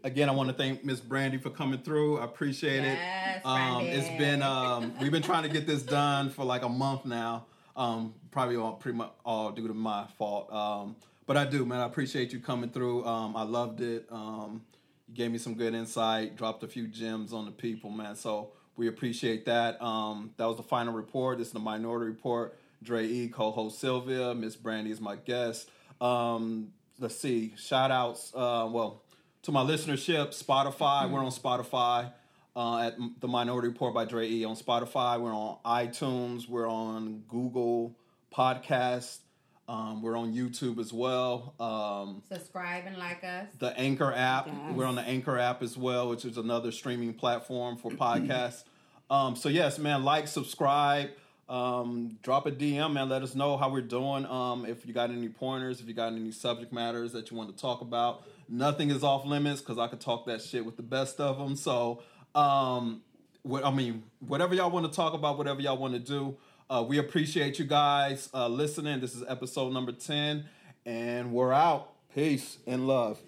again, 0.03 0.29
I 0.29 0.31
want 0.31 0.49
to 0.49 0.55
thank 0.55 0.83
Miss 0.83 0.99
Brandi 0.99 1.41
for 1.41 1.49
coming 1.49 1.79
through. 1.81 2.19
I 2.19 2.25
appreciate 2.25 2.81
Yes, 2.81 3.41
it. 3.43 3.45
Um, 3.45 3.83
it's 3.83 4.07
been 4.17 4.41
um, 4.41 4.93
we've 4.99 5.11
been 5.11 5.21
trying 5.21 5.43
to 5.43 5.49
get 5.49 5.67
this 5.67 5.83
done 5.83 6.29
for 6.29 6.45
like 6.45 6.63
a 6.63 6.69
month 6.69 7.05
now. 7.05 7.45
Um, 7.75 8.13
probably 8.31 8.55
all 8.55 8.73
pretty 8.73 8.97
much 8.97 9.11
all 9.25 9.51
due 9.51 9.67
to 9.67 9.73
my 9.73 10.07
fault. 10.17 10.51
Um, 10.51 10.95
but 11.25 11.37
I 11.37 11.45
do, 11.45 11.65
man. 11.65 11.79
I 11.79 11.85
appreciate 11.85 12.33
you 12.33 12.39
coming 12.39 12.69
through. 12.69 13.05
Um, 13.05 13.35
I 13.35 13.43
loved 13.43 13.81
it. 13.81 14.05
Um, 14.11 14.61
you 15.07 15.15
gave 15.15 15.31
me 15.31 15.37
some 15.37 15.55
good 15.55 15.73
insight. 15.73 16.35
Dropped 16.35 16.63
a 16.63 16.67
few 16.67 16.87
gems 16.87 17.33
on 17.33 17.45
the 17.45 17.51
people, 17.51 17.89
man. 17.89 18.15
So 18.15 18.51
we 18.75 18.87
appreciate 18.87 19.45
that. 19.45 19.81
Um, 19.81 20.31
that 20.37 20.45
was 20.45 20.57
the 20.57 20.63
final 20.63 20.93
report. 20.93 21.37
This 21.37 21.47
is 21.47 21.53
the 21.53 21.59
Minority 21.59 22.07
Report. 22.07 22.57
Dre 22.83 23.07
E, 23.07 23.27
co-host 23.29 23.79
Sylvia. 23.79 24.35
Miss 24.35 24.55
Brandi 24.55 24.89
is 24.89 25.01
my 25.01 25.15
guest. 25.15 25.69
Um, 26.01 26.73
let's 26.99 27.15
see. 27.15 27.53
Shout 27.57 27.91
outs. 27.91 28.31
Uh, 28.35 28.67
well, 28.71 29.03
to 29.43 29.51
my 29.51 29.63
listenership, 29.63 30.29
Spotify. 30.29 31.09
We're 31.09 31.23
on 31.23 31.31
Spotify. 31.31 32.11
Uh, 32.55 32.87
at 32.87 32.95
the 33.19 33.27
Minority 33.27 33.67
Report 33.67 33.93
by 33.93 34.05
Dre 34.05 34.29
E 34.29 34.45
on 34.45 34.55
Spotify. 34.55 35.19
We're 35.19 35.33
on 35.33 35.57
iTunes. 35.65 36.47
We're 36.47 36.69
on 36.69 37.23
Google 37.27 37.97
Podcast. 38.33 39.17
Um, 39.67 40.03
we're 40.03 40.15
on 40.17 40.33
YouTube 40.33 40.77
as 40.79 40.93
well. 40.93 41.55
Um, 41.59 42.21
Subscribe 42.31 42.83
and 42.85 42.97
like 42.97 43.23
us. 43.23 43.47
the 43.57 43.77
Anchor 43.79 44.13
app. 44.13 44.47
Yes. 44.47 44.55
We're 44.75 44.85
on 44.85 44.95
the 44.95 45.01
Anchor 45.01 45.39
app 45.39 45.63
as 45.63 45.75
well, 45.75 46.09
which 46.09 46.23
is 46.23 46.37
another 46.37 46.71
streaming 46.71 47.13
platform 47.15 47.77
for 47.77 47.89
podcasts. 47.91 48.63
um, 49.09 49.35
so 49.35 49.49
yes, 49.49 49.79
man, 49.79 50.03
like, 50.03 50.27
subscribe, 50.27 51.09
um, 51.49 52.17
drop 52.21 52.45
a 52.45 52.51
DM, 52.51 52.93
man. 52.93 53.09
Let 53.09 53.23
us 53.23 53.33
know 53.33 53.57
how 53.57 53.69
we're 53.71 53.81
doing. 53.81 54.25
Um, 54.27 54.65
if 54.67 54.85
you 54.85 54.93
got 54.93 55.09
any 55.09 55.29
pointers, 55.29 55.81
if 55.81 55.87
you 55.87 55.95
got 55.95 56.13
any 56.13 56.31
subject 56.31 56.71
matters 56.71 57.11
that 57.13 57.31
you 57.31 57.37
want 57.37 57.49
to 57.55 57.59
talk 57.59 57.81
about, 57.81 58.23
nothing 58.47 58.91
is 58.91 59.03
off 59.03 59.25
limits 59.25 59.61
because 59.61 59.79
I 59.79 59.87
could 59.87 59.99
talk 60.01 60.27
that 60.27 60.43
shit 60.43 60.63
with 60.63 60.77
the 60.77 60.83
best 60.83 61.19
of 61.19 61.39
them. 61.39 61.55
So, 61.55 62.03
um, 62.35 63.01
what 63.41 63.65
I 63.65 63.71
mean, 63.71 64.03
whatever 64.19 64.53
y'all 64.53 64.69
want 64.71 64.85
to 64.85 64.91
talk 64.95 65.13
about, 65.13 65.37
whatever 65.39 65.61
y'all 65.61 65.77
want 65.77 65.93
to 65.93 65.99
do. 65.99 66.37
Uh, 66.67 66.83
we 66.87 66.97
appreciate 66.97 67.59
you 67.59 67.65
guys 67.65 68.27
uh, 68.33 68.47
listening. 68.47 68.99
This 68.99 69.13
is 69.13 69.23
episode 69.27 69.71
number 69.71 69.91
10, 69.91 70.45
and 70.85 71.31
we're 71.31 71.53
out. 71.53 71.91
Peace 72.15 72.57
and 72.65 72.87
love. 72.87 73.19